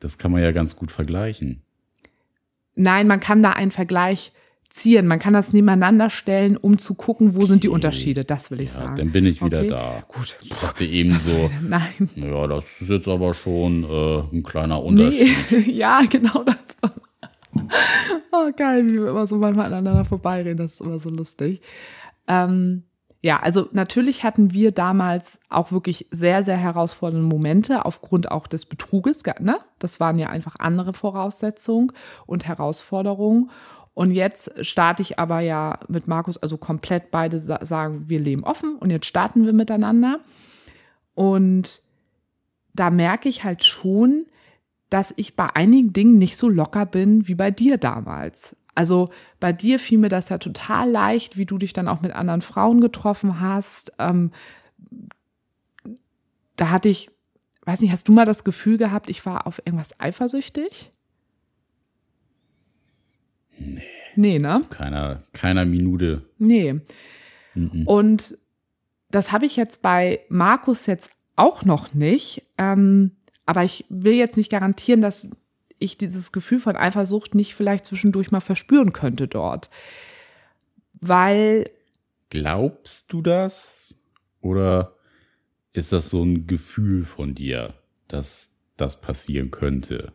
das 0.00 0.18
kann 0.18 0.32
man 0.32 0.42
ja 0.42 0.52
ganz 0.52 0.76
gut 0.76 0.92
vergleichen. 0.92 1.62
Nein, 2.74 3.06
man 3.06 3.20
kann 3.20 3.42
da 3.42 3.52
einen 3.52 3.70
Vergleich 3.70 4.32
ziehen. 4.74 5.06
Man 5.06 5.20
kann 5.20 5.32
das 5.32 5.52
nebeneinander 5.52 6.10
stellen, 6.10 6.56
um 6.56 6.78
zu 6.78 6.94
gucken, 6.94 7.34
wo 7.34 7.38
okay. 7.38 7.46
sind 7.46 7.62
die 7.62 7.68
Unterschiede. 7.68 8.24
Das 8.24 8.50
will 8.50 8.60
ich 8.60 8.74
ja, 8.74 8.80
sagen. 8.80 8.96
Dann 8.96 9.12
bin 9.12 9.24
ich 9.24 9.42
wieder 9.42 9.60
okay. 9.60 9.68
da. 9.68 10.04
Gut. 10.08 10.36
Ich 10.42 10.54
dachte 10.54 10.84
eben 10.84 11.14
so, 11.14 11.48
nein. 11.62 12.10
Ja, 12.16 12.46
das 12.48 12.80
ist 12.80 12.90
jetzt 12.90 13.08
aber 13.08 13.34
schon 13.34 13.84
äh, 13.84 14.36
ein 14.36 14.42
kleiner 14.42 14.82
Unterschied. 14.82 15.36
Nee. 15.50 15.58
ja, 15.72 16.02
genau 16.10 16.42
das. 16.42 16.56
oh, 18.32 18.50
geil, 18.56 18.86
wie 18.86 19.00
wir 19.00 19.10
immer 19.10 19.26
so 19.26 19.36
manchmal 19.36 19.66
aneinander 19.66 20.04
vorbeireden. 20.04 20.58
Das 20.58 20.72
ist 20.72 20.80
immer 20.80 20.98
so 20.98 21.08
lustig. 21.08 21.60
Ähm, 22.26 22.82
ja, 23.22 23.38
also 23.40 23.68
natürlich 23.72 24.24
hatten 24.24 24.52
wir 24.52 24.72
damals 24.72 25.38
auch 25.48 25.70
wirklich 25.70 26.08
sehr, 26.10 26.42
sehr 26.42 26.56
herausfordernde 26.56 27.26
Momente 27.26 27.84
aufgrund 27.84 28.30
auch 28.30 28.48
des 28.48 28.66
Betruges. 28.66 29.22
Ne? 29.38 29.56
Das 29.78 30.00
waren 30.00 30.18
ja 30.18 30.30
einfach 30.30 30.56
andere 30.58 30.92
Voraussetzungen 30.92 31.92
und 32.26 32.46
Herausforderungen. 32.46 33.50
Und 33.94 34.10
jetzt 34.10 34.50
starte 34.64 35.02
ich 35.02 35.18
aber 35.20 35.40
ja 35.40 35.78
mit 35.88 36.08
Markus, 36.08 36.36
also 36.36 36.56
komplett 36.56 37.12
beide 37.12 37.38
sagen, 37.38 38.08
wir 38.08 38.18
leben 38.18 38.42
offen 38.42 38.76
und 38.76 38.90
jetzt 38.90 39.06
starten 39.06 39.46
wir 39.46 39.52
miteinander. 39.52 40.18
Und 41.14 41.80
da 42.74 42.90
merke 42.90 43.28
ich 43.28 43.44
halt 43.44 43.62
schon, 43.64 44.24
dass 44.90 45.14
ich 45.16 45.36
bei 45.36 45.46
einigen 45.54 45.92
Dingen 45.92 46.18
nicht 46.18 46.36
so 46.36 46.48
locker 46.48 46.86
bin 46.86 47.28
wie 47.28 47.36
bei 47.36 47.52
dir 47.52 47.78
damals. 47.78 48.56
Also 48.74 49.10
bei 49.38 49.52
dir 49.52 49.78
fiel 49.78 49.98
mir 49.98 50.08
das 50.08 50.28
ja 50.28 50.38
total 50.38 50.90
leicht, 50.90 51.36
wie 51.36 51.46
du 51.46 51.58
dich 51.58 51.72
dann 51.72 51.86
auch 51.86 52.00
mit 52.00 52.12
anderen 52.12 52.42
Frauen 52.42 52.80
getroffen 52.80 53.40
hast. 53.40 53.92
Ähm, 54.00 54.32
da 56.56 56.70
hatte 56.70 56.88
ich, 56.88 57.10
weiß 57.64 57.80
nicht, 57.80 57.92
hast 57.92 58.08
du 58.08 58.12
mal 58.12 58.24
das 58.24 58.42
Gefühl 58.42 58.76
gehabt, 58.76 59.08
ich 59.08 59.24
war 59.24 59.46
auf 59.46 59.62
irgendwas 59.64 59.98
eifersüchtig? 60.00 60.92
Nee. 63.64 63.82
Nee, 64.16 64.38
ne? 64.38 64.64
Keiner, 64.70 65.22
keiner 65.32 65.64
Minute. 65.64 66.22
Nee. 66.38 66.80
Mhm. 67.54 67.86
Und 67.86 68.38
das 69.10 69.32
habe 69.32 69.46
ich 69.46 69.56
jetzt 69.56 69.82
bei 69.82 70.20
Markus 70.28 70.86
jetzt 70.86 71.10
auch 71.36 71.64
noch 71.64 71.94
nicht. 71.94 72.42
Ähm, 72.58 73.12
aber 73.46 73.64
ich 73.64 73.84
will 73.88 74.14
jetzt 74.14 74.36
nicht 74.36 74.50
garantieren, 74.50 75.00
dass 75.00 75.28
ich 75.78 75.98
dieses 75.98 76.32
Gefühl 76.32 76.58
von 76.58 76.76
Eifersucht 76.76 77.34
nicht 77.34 77.54
vielleicht 77.54 77.86
zwischendurch 77.86 78.30
mal 78.30 78.40
verspüren 78.40 78.92
könnte 78.92 79.28
dort. 79.28 79.70
Weil. 80.94 81.70
Glaubst 82.30 83.12
du 83.12 83.22
das? 83.22 84.00
Oder 84.40 84.94
ist 85.72 85.92
das 85.92 86.10
so 86.10 86.22
ein 86.22 86.46
Gefühl 86.46 87.04
von 87.04 87.34
dir, 87.34 87.74
dass 88.08 88.54
das 88.76 89.00
passieren 89.00 89.50
könnte? 89.50 90.12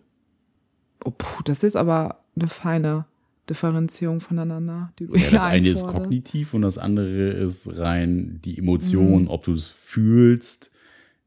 Oh, 1.03 1.11
puh, 1.11 1.43
das 1.43 1.63
ist 1.63 1.75
aber 1.75 2.19
eine 2.35 2.47
feine 2.47 3.05
Differenzierung 3.49 4.21
voneinander, 4.21 4.93
die 4.99 5.07
du 5.07 5.15
ja, 5.15 5.29
Das 5.31 5.43
eine 5.43 5.69
ist 5.69 5.85
kognitiv 5.85 6.53
und 6.53 6.61
das 6.61 6.77
andere 6.77 7.29
ist 7.31 7.79
rein 7.79 8.39
die 8.43 8.57
Emotion, 8.57 9.23
mhm. 9.23 9.27
ob 9.29 9.43
du 9.43 9.53
es 9.53 9.67
fühlst. 9.67 10.71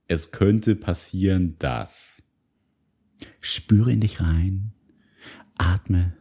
Es 0.08 0.30
könnte 0.30 0.76
passieren, 0.76 1.56
dass. 1.58 2.22
Spüre 3.40 3.92
in 3.92 4.00
dich 4.00 4.20
rein. 4.20 4.72
Atme. 5.58 6.14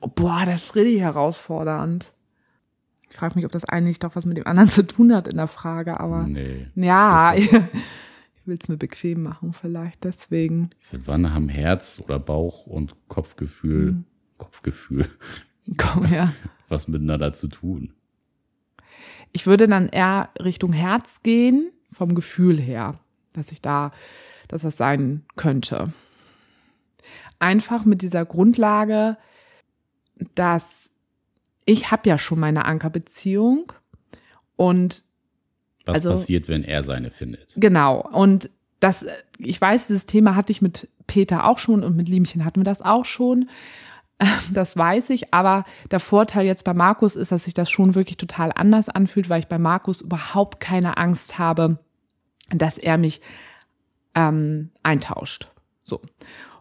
Oh, 0.00 0.08
boah, 0.08 0.44
das 0.46 0.64
ist 0.64 0.76
richtig 0.76 1.00
herausfordernd. 1.00 2.12
Ich 3.10 3.16
frage 3.16 3.34
mich, 3.34 3.44
ob 3.44 3.52
das 3.52 3.64
eine 3.64 3.86
nicht 3.86 4.04
doch 4.04 4.16
was 4.16 4.24
mit 4.24 4.36
dem 4.36 4.46
anderen 4.46 4.70
zu 4.70 4.86
tun 4.86 5.14
hat 5.14 5.28
in 5.28 5.36
der 5.36 5.48
Frage, 5.48 6.00
aber. 6.00 6.26
Nee. 6.26 6.68
Ja, 6.74 7.34
ich 7.36 7.52
will 8.44 8.58
es 8.60 8.68
mir 8.68 8.76
bequem 8.76 9.22
machen, 9.22 9.52
vielleicht 9.52 10.04
deswegen. 10.04 10.70
Seit 10.78 11.06
wann 11.06 11.32
haben 11.32 11.48
Herz 11.48 12.02
oder 12.04 12.18
Bauch 12.18 12.66
und 12.66 12.94
Kopfgefühl 13.08 13.92
mhm. 13.92 14.04
Kopfgefühl. 14.40 15.06
Komm 15.76 16.06
her. 16.06 16.32
Was 16.68 16.88
miteinander 16.88 17.32
zu 17.32 17.48
tun. 17.48 17.92
Ich 19.32 19.46
würde 19.46 19.68
dann 19.68 19.88
eher 19.88 20.30
Richtung 20.42 20.72
Herz 20.72 21.22
gehen, 21.22 21.70
vom 21.92 22.14
Gefühl 22.14 22.58
her, 22.58 22.98
dass 23.32 23.52
ich 23.52 23.60
da, 23.60 23.92
dass 24.48 24.62
das 24.62 24.76
sein 24.76 25.24
könnte. 25.36 25.92
Einfach 27.38 27.84
mit 27.84 28.02
dieser 28.02 28.24
Grundlage, 28.24 29.16
dass 30.34 30.90
ich 31.64 31.90
habe 31.90 32.08
ja 32.08 32.18
schon 32.18 32.40
meine 32.40 32.64
Ankerbeziehung 32.64 33.72
und 34.56 35.04
was 35.84 35.96
also, 35.96 36.10
passiert, 36.10 36.48
wenn 36.48 36.64
er 36.64 36.82
seine 36.82 37.10
findet? 37.10 37.52
Genau. 37.56 38.00
Und 38.00 38.50
das, 38.80 39.06
ich 39.38 39.60
weiß, 39.60 39.88
dieses 39.88 40.06
Thema 40.06 40.34
hatte 40.34 40.52
ich 40.52 40.62
mit 40.62 40.88
Peter 41.06 41.46
auch 41.46 41.58
schon 41.58 41.82
und 41.82 41.96
mit 41.96 42.08
Liemchen 42.08 42.44
hatten 42.44 42.60
wir 42.60 42.64
das 42.64 42.82
auch 42.82 43.04
schon. 43.04 43.48
Das 44.52 44.76
weiß 44.76 45.10
ich, 45.10 45.32
aber 45.32 45.64
der 45.90 46.00
Vorteil 46.00 46.44
jetzt 46.44 46.64
bei 46.64 46.74
Markus 46.74 47.16
ist, 47.16 47.32
dass 47.32 47.44
sich 47.44 47.54
das 47.54 47.70
schon 47.70 47.94
wirklich 47.94 48.16
total 48.16 48.52
anders 48.54 48.88
anfühlt, 48.88 49.28
weil 49.28 49.40
ich 49.40 49.48
bei 49.48 49.58
Markus 49.58 50.00
überhaupt 50.00 50.60
keine 50.60 50.96
Angst 50.96 51.38
habe, 51.38 51.78
dass 52.50 52.78
er 52.78 52.98
mich 52.98 53.20
ähm, 54.14 54.70
eintauscht. 54.82 55.48
So. 55.82 56.00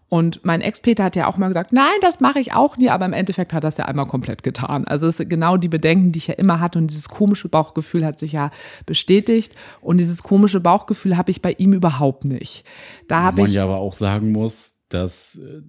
Und 0.09 0.43
mein 0.43 0.61
Ex-Peter 0.61 1.03
hat 1.03 1.15
ja 1.15 1.27
auch 1.27 1.37
mal 1.37 1.49
gesagt, 1.49 1.71
nein, 1.71 1.93
das 2.01 2.19
mache 2.19 2.39
ich 2.39 2.53
auch 2.53 2.77
nie, 2.77 2.89
aber 2.89 3.05
im 3.05 3.13
Endeffekt 3.13 3.53
hat 3.53 3.63
das 3.63 3.77
ja 3.77 3.85
einmal 3.85 4.07
komplett 4.07 4.41
getan. 4.41 4.87
Also 4.87 5.05
es 5.05 5.17
sind 5.17 5.29
genau 5.29 5.55
die 5.55 5.67
Bedenken, 5.67 6.11
die 6.11 6.17
ich 6.17 6.27
ja 6.27 6.33
immer 6.33 6.59
hatte 6.59 6.79
und 6.79 6.87
dieses 6.87 7.09
komische 7.09 7.47
Bauchgefühl 7.47 8.03
hat 8.03 8.19
sich 8.19 8.31
ja 8.31 8.49
bestätigt 8.87 9.55
und 9.81 9.99
dieses 9.99 10.23
komische 10.23 10.59
Bauchgefühl 10.59 11.15
habe 11.15 11.29
ich 11.29 11.43
bei 11.43 11.51
ihm 11.53 11.73
überhaupt 11.73 12.25
nicht. 12.25 12.65
Da 13.07 13.21
habe 13.21 13.41
ich 13.41 13.47
man 13.47 13.53
ja 13.53 13.63
aber 13.63 13.77
auch 13.77 13.93
sagen 13.93 14.31
muss, 14.31 14.83
dass 14.89 15.35
äh, 15.35 15.61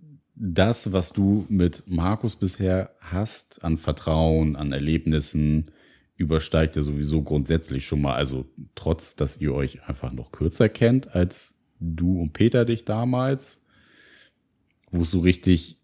das, 0.43 0.95
was 0.95 1.13
du 1.13 1.45
mit 1.51 1.83
Markus 1.87 2.35
bisher 2.35 2.95
hast, 3.01 3.63
an 3.63 3.77
Vertrauen, 3.77 4.57
an 4.57 4.73
Erlebnissen, 4.73 5.71
übersteigt 6.17 6.77
ja 6.77 6.83
sowieso 6.83 7.23
grundsätzlich 7.23 7.87
schon 7.87 8.01
mal, 8.01 8.15
also 8.15 8.47
trotz, 8.75 9.17
dass 9.17 9.39
ihr 9.39 9.53
euch 9.53 9.87
einfach 9.87 10.13
noch 10.13 10.33
kürzer 10.33 10.71
kennt 10.71 11.15
als 11.15 11.59
du 11.79 12.21
und 12.21 12.33
Peter 12.33 12.65
dich 12.65 12.87
damals, 12.87 13.67
wo 14.91 15.03
es 15.03 15.11
so 15.11 15.21
richtig 15.21 15.79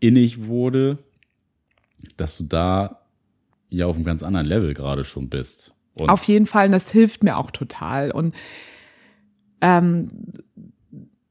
innig 0.00 0.46
wurde, 0.46 0.98
dass 2.16 2.38
du 2.38 2.44
da 2.44 3.02
ja 3.68 3.84
auf 3.84 3.96
einem 3.96 4.04
ganz 4.06 4.22
anderen 4.22 4.46
Level 4.46 4.72
gerade 4.72 5.04
schon 5.04 5.28
bist. 5.28 5.74
Und 5.94 6.08
auf 6.08 6.24
jeden 6.24 6.46
Fall, 6.46 6.66
und 6.66 6.72
das 6.72 6.90
hilft 6.90 7.22
mir 7.22 7.36
auch 7.36 7.50
total. 7.50 8.12
Und 8.12 8.34
ähm, 9.60 10.08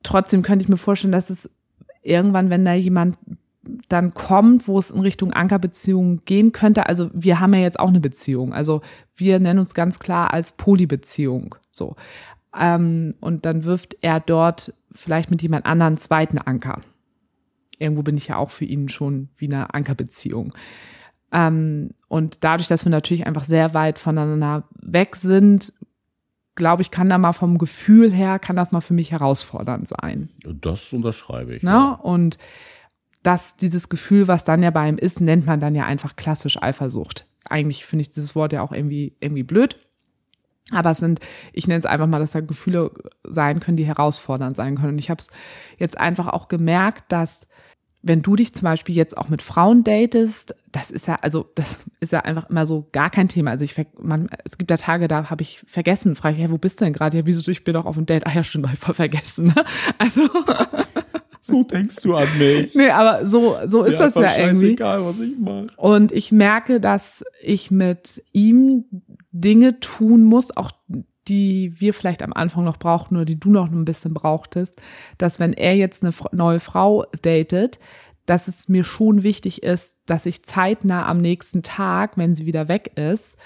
trotzdem 0.03 0.43
könnte 0.43 0.63
ich 0.63 0.69
mir 0.69 0.77
vorstellen, 0.77 1.12
dass 1.12 1.32
es 1.32 1.49
irgendwann, 2.02 2.50
wenn 2.50 2.66
da 2.66 2.74
jemand 2.74 3.18
dann 3.88 4.14
kommt, 4.14 4.68
wo 4.68 4.80
es 4.80 4.90
in 4.90 5.02
Richtung 5.02 5.34
Ankerbeziehung 5.34 6.22
gehen 6.26 6.52
könnte. 6.52 6.88
Also 6.88 7.10
wir 7.14 7.40
haben 7.40 7.54
ja 7.54 7.60
jetzt 7.60 7.80
auch 7.80 7.90
eine 7.90 8.00
Beziehung. 8.00 8.54
Also 8.54 8.82
wir 9.16 9.40
nennen 9.40 9.60
uns 9.60 9.74
ganz 9.74 10.00
klar 10.00 10.34
als 10.34 10.54
Polybeziehung. 10.54 11.56
So. 11.72 11.96
Ähm, 12.58 13.16
und 13.20 13.46
dann 13.46 13.66
wirft 13.66 13.98
er 14.02 14.20
dort 14.20 14.74
vielleicht 14.94 15.30
mit 15.30 15.42
jemand 15.42 15.66
anderen 15.66 15.98
zweiten 15.98 16.38
Anker. 16.38 16.82
Irgendwo 17.78 18.02
bin 18.02 18.18
ich 18.18 18.28
ja 18.28 18.38
auch 18.38 18.50
für 18.50 18.66
ihn 18.66 18.90
schon 18.90 19.30
wie 19.38 19.46
eine 19.46 19.74
Ankerbeziehung. 19.74 20.54
Ähm, 21.32 21.92
und 22.08 22.44
dadurch, 22.44 22.68
dass 22.68 22.86
wir 22.86 22.90
natürlich 22.90 23.28
einfach 23.28 23.46
sehr 23.46 23.74
weit 23.74 24.00
voneinander 24.00 24.68
weg 24.82 25.16
sind, 25.16 25.74
glaube 26.60 26.84
ich, 26.84 26.91
kann 26.91 27.10
da 27.10 27.17
mal 27.17 27.34
vom 27.34 27.58
Gefühl 27.58 28.12
her, 28.12 28.38
kann 28.38 28.56
das 28.56 28.72
mal 28.72 28.82
für 28.82 28.93
mich 28.93 29.12
herausfordernd 29.12 29.88
sein. 29.88 30.30
Das 30.43 30.93
unterschreibe 30.93 31.56
ich. 31.56 31.63
Ne? 31.63 31.72
Ja. 31.72 31.91
Und 31.93 32.38
das, 33.24 33.58
dieses 33.58 33.89
Gefühl, 33.89 34.28
was 34.28 34.43
dann 34.43 34.62
ja 34.62 34.69
bei 34.69 34.88
ihm 34.88 34.98
ist, 34.98 35.19
nennt 35.19 35.48
man 35.48 35.60
dann 35.60 35.74
ja 35.74 35.86
einfach 35.86 36.15
klassisch 36.15 36.62
Eifersucht. 36.62 37.26
Eigentlich 37.50 37.86
finde 37.86 38.02
ich 38.02 38.10
dieses 38.10 38.36
Wort 38.36 38.54
ja 38.54 38.62
auch 38.62 38.72
irgendwie, 38.72 39.15
irgendwie 39.19 39.43
blöd. 39.43 39.78
Aber 40.72 40.91
es 40.91 41.00
sind, 41.00 41.19
ich 41.52 41.67
nenne 41.67 41.80
es 41.80 41.86
einfach 41.86 42.06
mal, 42.06 42.19
dass 42.19 42.34
da 42.34 42.41
Gefühle 42.41 42.91
sein 43.24 43.60
können, 43.60 43.78
die 43.78 43.86
herausfordernd 43.86 44.56
sein 44.56 44.76
können. 44.76 44.93
Und 44.93 45.00
ich 45.00 45.10
habe 45.10 45.19
es 45.19 45.28
jetzt 45.78 45.98
einfach 45.98 46.28
auch 46.28 46.48
gemerkt, 46.48 47.12
dass 47.12 47.48
wenn 48.02 48.22
du 48.22 48.36
dich 48.36 48.54
zum 48.54 48.64
Beispiel 48.64 48.96
jetzt 48.96 49.18
auch 49.18 49.30
mit 49.30 49.42
Frauen 49.42 49.84
datest, 49.84 50.56
das 50.72 50.90
ist 50.90 51.08
ja, 51.08 51.16
also 51.16 51.50
das 51.56 51.78
ist 52.00 52.14
ja 52.14 52.20
einfach 52.20 52.50
immer 52.50 52.66
so 52.66 52.88
gar 52.92 53.10
kein 53.10 53.28
Thema. 53.28 53.52
Also 53.52 53.66
ich, 53.66 53.76
man, 54.00 54.30
es 54.46 54.58
gibt 54.58 54.72
da 54.72 54.78
Tage, 54.78 55.08
da 55.08 55.30
habe 55.30 55.42
ich 55.42 55.62
vergessen, 55.68 56.16
frage 56.16 56.36
ich, 56.36 56.42
ja, 56.42 56.50
wo 56.50 56.58
bist 56.58 56.80
du 56.80 56.86
denn 56.86 56.94
gerade? 56.94 57.18
Ja, 57.18 57.26
wieso, 57.26 57.50
ich 57.52 57.64
bin 57.64 57.74
doch 57.74 57.86
auf 57.86 57.96
dem 57.96 58.06
Date. 58.06 58.26
Ach 58.26 58.34
ja, 58.34 58.44
stimmt, 58.44 58.68
hab 58.68 58.74
ich 58.74 58.80
voll 58.80 58.96
vergessen. 58.96 59.48
Ne? 59.48 59.66
Also. 59.98 60.30
So 61.42 61.64
denkst 61.64 62.02
du 62.04 62.16
an 62.16 62.28
mich. 62.38 62.76
Nee, 62.76 62.90
aber 62.90 63.26
so, 63.26 63.56
so 63.66 63.84
ist, 63.84 63.94
ist 63.94 64.00
das 64.00 64.16
ja 64.16 64.38
irgendwie. 64.38 64.72
Egal, 64.72 65.04
was 65.06 65.20
ich 65.22 65.38
mache. 65.40 65.68
Und 65.78 66.12
ich 66.12 66.34
merke, 66.34 66.82
dass 66.82 67.24
ich 67.42 67.72
mit 67.72 68.22
ihm 68.34 68.84
Dinge 69.32 69.80
tun 69.80 70.24
muss, 70.24 70.56
auch 70.56 70.72
die 71.30 71.80
wir 71.80 71.94
vielleicht 71.94 72.24
am 72.24 72.34
Anfang 72.34 72.65
noch 72.65 72.78
brauchten 72.78 73.15
oder 73.15 73.26
die 73.26 73.39
du 73.39 73.52
noch 73.52 73.72
ein 73.72 73.86
bisschen 73.86 74.13
brauchtest, 74.13 74.82
dass 75.18 75.39
wenn 75.39 75.54
er 75.54 75.76
jetzt 75.76 76.04
eine 76.04 76.12
neue 76.32 76.60
Frau 76.60 77.06
datet, 77.22 77.80
dass 78.26 78.48
es 78.48 78.70
mir 78.70 78.84
schon 78.84 79.24
wichtig 79.24 79.63
ist, 79.63 79.98
dass 80.06 80.26
ich 80.26 80.44
zeitnah 80.44 81.08
am 81.08 81.20
nächsten 81.20 81.63
Tag, 81.63 82.18
wenn 82.18 82.36
sie 82.36 82.46
wieder 82.46 82.68
weg 82.68 82.92
ist, 82.96 83.38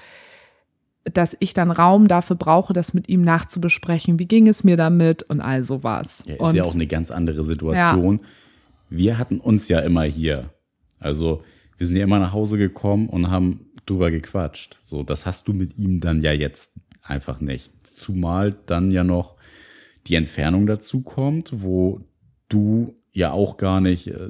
dass 1.06 1.36
ich 1.39 1.54
dann 1.54 1.72
Raum 1.72 2.08
dafür 2.08 2.36
brauche, 2.36 2.74
das 2.74 2.93
mit 2.93 3.10
ihm 3.10 3.22
nachzubesprechen. 3.22 4.19
Wie 4.19 4.26
ging 4.26 4.48
es 4.48 4.63
mir 4.63 4.78
damit 4.78 5.24
und 5.24 5.41
all 5.41 5.63
sowas. 5.63 6.24
Ja, 6.26 6.36
ist 6.36 6.39
und, 6.39 6.56
ja 6.56 6.63
auch 6.63 6.74
eine 6.74 6.88
ganz 6.88 7.12
andere 7.12 7.43
Situation. 7.43 8.19
Ja. 8.22 8.28
Wir 8.89 9.17
hatten 9.17 9.39
uns 9.39 9.67
ja 9.67 9.80
immer 9.80 10.04
hier. 10.04 10.50
Also 11.00 11.43
wir 11.78 11.88
sind 11.88 11.98
ja 11.98 12.04
immer 12.04 12.19
nach 12.19 12.32
Hause 12.32 12.58
gekommen 12.58 13.10
und 13.10 13.30
haben 13.30 13.67
drüber 13.86 14.12
gequatscht. 14.12 14.80
So, 14.82 15.04
das 15.04 15.26
hast 15.26 15.48
du 15.48 15.54
mit 15.54 15.78
ihm 15.78 16.00
dann 16.00 16.22
ja 16.22 16.32
jetzt 16.32 16.72
einfach 17.04 17.39
nicht. 17.39 17.72
Zumal 17.96 18.56
dann 18.66 18.92
ja 18.92 19.04
noch 19.04 19.36
die 20.08 20.16
Entfernung 20.16 20.66
dazu 20.66 21.02
kommt, 21.02 21.62
wo 21.62 22.02
du 22.50 22.96
ja 23.13 23.32
auch 23.32 23.58
gar 23.58 23.80
nicht 23.80 24.08
äh, 24.08 24.30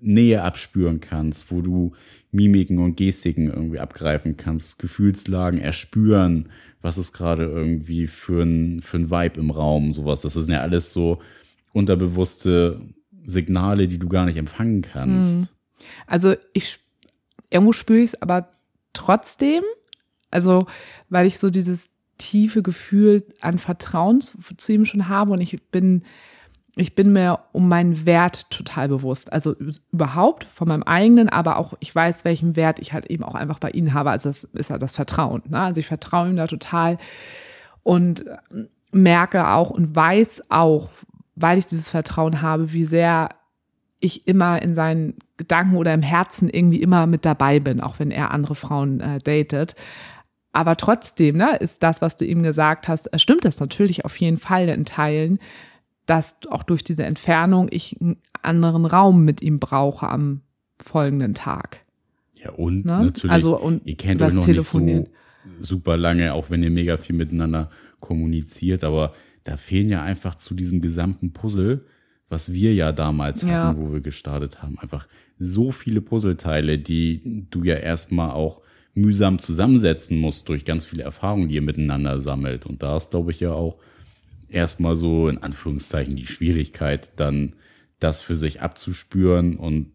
Nähe 0.00 0.42
abspüren 0.42 1.00
kannst, 1.00 1.50
wo 1.50 1.62
du 1.62 1.92
Mimiken 2.30 2.78
und 2.78 2.96
Gestiken 2.96 3.48
irgendwie 3.48 3.78
abgreifen 3.78 4.36
kannst, 4.36 4.78
Gefühlslagen 4.78 5.60
erspüren, 5.60 6.50
was 6.82 6.98
ist 6.98 7.12
gerade 7.12 7.44
irgendwie 7.44 8.06
für 8.06 8.42
ein, 8.42 8.82
für 8.82 8.98
ein 8.98 9.10
Vibe 9.10 9.40
im 9.40 9.50
Raum, 9.50 9.92
sowas. 9.92 10.22
Das 10.22 10.34
sind 10.34 10.52
ja 10.52 10.60
alles 10.60 10.92
so 10.92 11.20
unterbewusste 11.72 12.80
Signale, 13.24 13.88
die 13.88 13.98
du 13.98 14.08
gar 14.08 14.26
nicht 14.26 14.36
empfangen 14.36 14.82
kannst. 14.82 15.40
Mhm. 15.40 15.48
Also 16.06 16.34
ich 16.52 16.78
irgendwo 17.50 17.72
spüre 17.72 18.00
ich 18.00 18.12
es 18.12 18.22
aber 18.22 18.50
trotzdem, 18.92 19.62
also 20.32 20.66
weil 21.08 21.26
ich 21.26 21.38
so 21.38 21.50
dieses 21.50 21.90
tiefe 22.18 22.62
Gefühl 22.62 23.24
an 23.40 23.58
Vertrauen 23.58 24.20
zu 24.20 24.72
ihm 24.72 24.84
schon 24.84 25.08
habe 25.08 25.32
und 25.32 25.40
ich 25.40 25.62
bin 25.70 26.02
ich 26.76 26.94
bin 26.94 27.12
mir 27.12 27.40
um 27.52 27.68
meinen 27.68 28.06
Wert 28.06 28.50
total 28.50 28.88
bewusst. 28.88 29.30
Also 29.30 29.54
überhaupt 29.92 30.44
von 30.44 30.68
meinem 30.68 30.84
eigenen, 30.84 31.28
aber 31.28 31.58
auch 31.58 31.74
ich 31.80 31.94
weiß, 31.94 32.24
welchen 32.24 32.56
Wert 32.56 32.78
ich 32.78 32.94
halt 32.94 33.06
eben 33.06 33.24
auch 33.24 33.34
einfach 33.34 33.58
bei 33.58 33.70
ihnen 33.70 33.92
habe. 33.92 34.10
Also 34.10 34.30
das 34.30 34.44
ist 34.44 34.70
ja 34.70 34.78
das 34.78 34.96
Vertrauen. 34.96 35.42
Ne? 35.48 35.60
Also 35.60 35.80
ich 35.80 35.86
vertraue 35.86 36.30
ihm 36.30 36.36
da 36.36 36.46
total 36.46 36.96
und 37.82 38.24
merke 38.90 39.48
auch 39.48 39.70
und 39.70 39.94
weiß 39.94 40.44
auch, 40.48 40.88
weil 41.34 41.58
ich 41.58 41.66
dieses 41.66 41.90
Vertrauen 41.90 42.40
habe, 42.40 42.72
wie 42.72 42.86
sehr 42.86 43.30
ich 44.00 44.26
immer 44.26 44.60
in 44.62 44.74
seinen 44.74 45.14
Gedanken 45.36 45.76
oder 45.76 45.92
im 45.92 46.02
Herzen 46.02 46.48
irgendwie 46.48 46.82
immer 46.82 47.06
mit 47.06 47.24
dabei 47.24 47.60
bin, 47.60 47.80
auch 47.80 47.98
wenn 47.98 48.10
er 48.10 48.30
andere 48.30 48.54
Frauen 48.54 49.00
äh, 49.00 49.18
datet. 49.18 49.76
Aber 50.52 50.76
trotzdem, 50.76 51.38
ne, 51.38 51.56
ist 51.56 51.82
das, 51.82 52.02
was 52.02 52.16
du 52.16 52.26
ihm 52.26 52.42
gesagt 52.42 52.88
hast, 52.88 53.12
äh, 53.12 53.18
stimmt 53.18 53.44
das 53.44 53.58
natürlich 53.58 54.04
auf 54.04 54.16
jeden 54.18 54.36
Fall 54.36 54.68
in 54.68 54.84
Teilen, 54.84 55.38
dass 56.06 56.36
auch 56.50 56.62
durch 56.62 56.84
diese 56.84 57.04
Entfernung 57.04 57.68
ich 57.70 58.00
einen 58.00 58.16
anderen 58.42 58.84
Raum 58.84 59.24
mit 59.24 59.40
ihm 59.40 59.58
brauche 59.58 60.08
am 60.08 60.42
folgenden 60.80 61.34
Tag. 61.34 61.80
Ja, 62.34 62.50
und 62.50 62.84
ne? 62.84 63.04
natürlich, 63.04 63.30
also, 63.30 63.58
und 63.58 63.86
ihr 63.86 63.96
kennt 63.96 64.20
euch 64.20 64.34
noch 64.34 64.46
nicht 64.46 64.64
so 64.64 65.06
super 65.60 65.96
lange, 65.96 66.34
auch 66.34 66.50
wenn 66.50 66.62
ihr 66.62 66.70
mega 66.70 66.96
viel 66.96 67.16
miteinander 67.16 67.70
kommuniziert, 68.00 68.84
aber 68.84 69.12
da 69.44 69.56
fehlen 69.56 69.88
ja 69.88 70.02
einfach 70.02 70.34
zu 70.34 70.54
diesem 70.54 70.80
gesamten 70.80 71.32
Puzzle, 71.32 71.84
was 72.28 72.52
wir 72.52 72.74
ja 72.74 72.92
damals 72.92 73.42
ja. 73.42 73.68
hatten, 73.68 73.80
wo 73.80 73.92
wir 73.92 74.00
gestartet 74.00 74.62
haben, 74.62 74.78
einfach 74.78 75.06
so 75.38 75.70
viele 75.70 76.00
Puzzleteile, 76.00 76.78
die 76.78 77.46
du 77.50 77.62
ja 77.64 77.74
erstmal 77.74 78.30
auch 78.30 78.62
mühsam 78.94 79.38
zusammensetzen 79.38 80.18
musst 80.18 80.48
durch 80.48 80.64
ganz 80.64 80.84
viele 80.84 81.02
Erfahrungen, 81.02 81.48
die 81.48 81.54
ihr 81.54 81.62
miteinander 81.62 82.20
sammelt. 82.20 82.66
Und 82.66 82.82
da 82.82 82.96
ist, 82.96 83.10
glaube 83.10 83.30
ich, 83.30 83.40
ja 83.40 83.52
auch 83.52 83.78
erstmal 84.48 84.96
so 84.96 85.28
in 85.28 85.38
Anführungszeichen 85.38 86.16
die 86.16 86.26
Schwierigkeit, 86.26 87.12
dann 87.16 87.54
das 87.98 88.20
für 88.20 88.36
sich 88.36 88.60
abzuspüren 88.60 89.56
und 89.56 89.88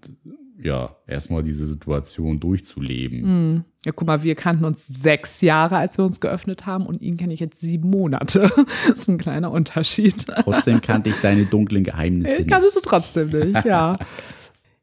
ja, 0.59 0.95
erstmal 1.05 1.43
diese 1.43 1.67
Situation 1.67 2.39
durchzuleben. 2.39 3.53
Mm. 3.53 3.65
Ja, 3.85 3.91
guck 3.91 4.07
mal, 4.07 4.23
wir 4.23 4.35
kannten 4.35 4.65
uns 4.65 4.87
sechs 4.87 5.41
Jahre, 5.41 5.77
als 5.77 5.97
wir 5.97 6.03
uns 6.03 6.19
geöffnet 6.19 6.65
haben 6.65 6.85
und 6.85 7.01
ihn 7.01 7.15
kenne 7.15 7.33
ich 7.33 7.39
jetzt 7.39 7.59
sieben 7.59 7.89
Monate. 7.89 8.51
das 8.87 9.01
ist 9.01 9.09
ein 9.09 9.19
kleiner 9.19 9.51
Unterschied. 9.51 10.25
Trotzdem 10.43 10.81
kannte 10.81 11.09
ich 11.11 11.15
deine 11.17 11.45
dunklen 11.45 11.83
Geheimnisse. 11.83 12.37
nicht. 12.37 12.49
Kanntest 12.49 12.75
du 12.75 12.81
trotzdem 12.81 13.29
nicht, 13.29 13.65
ja. 13.65 13.99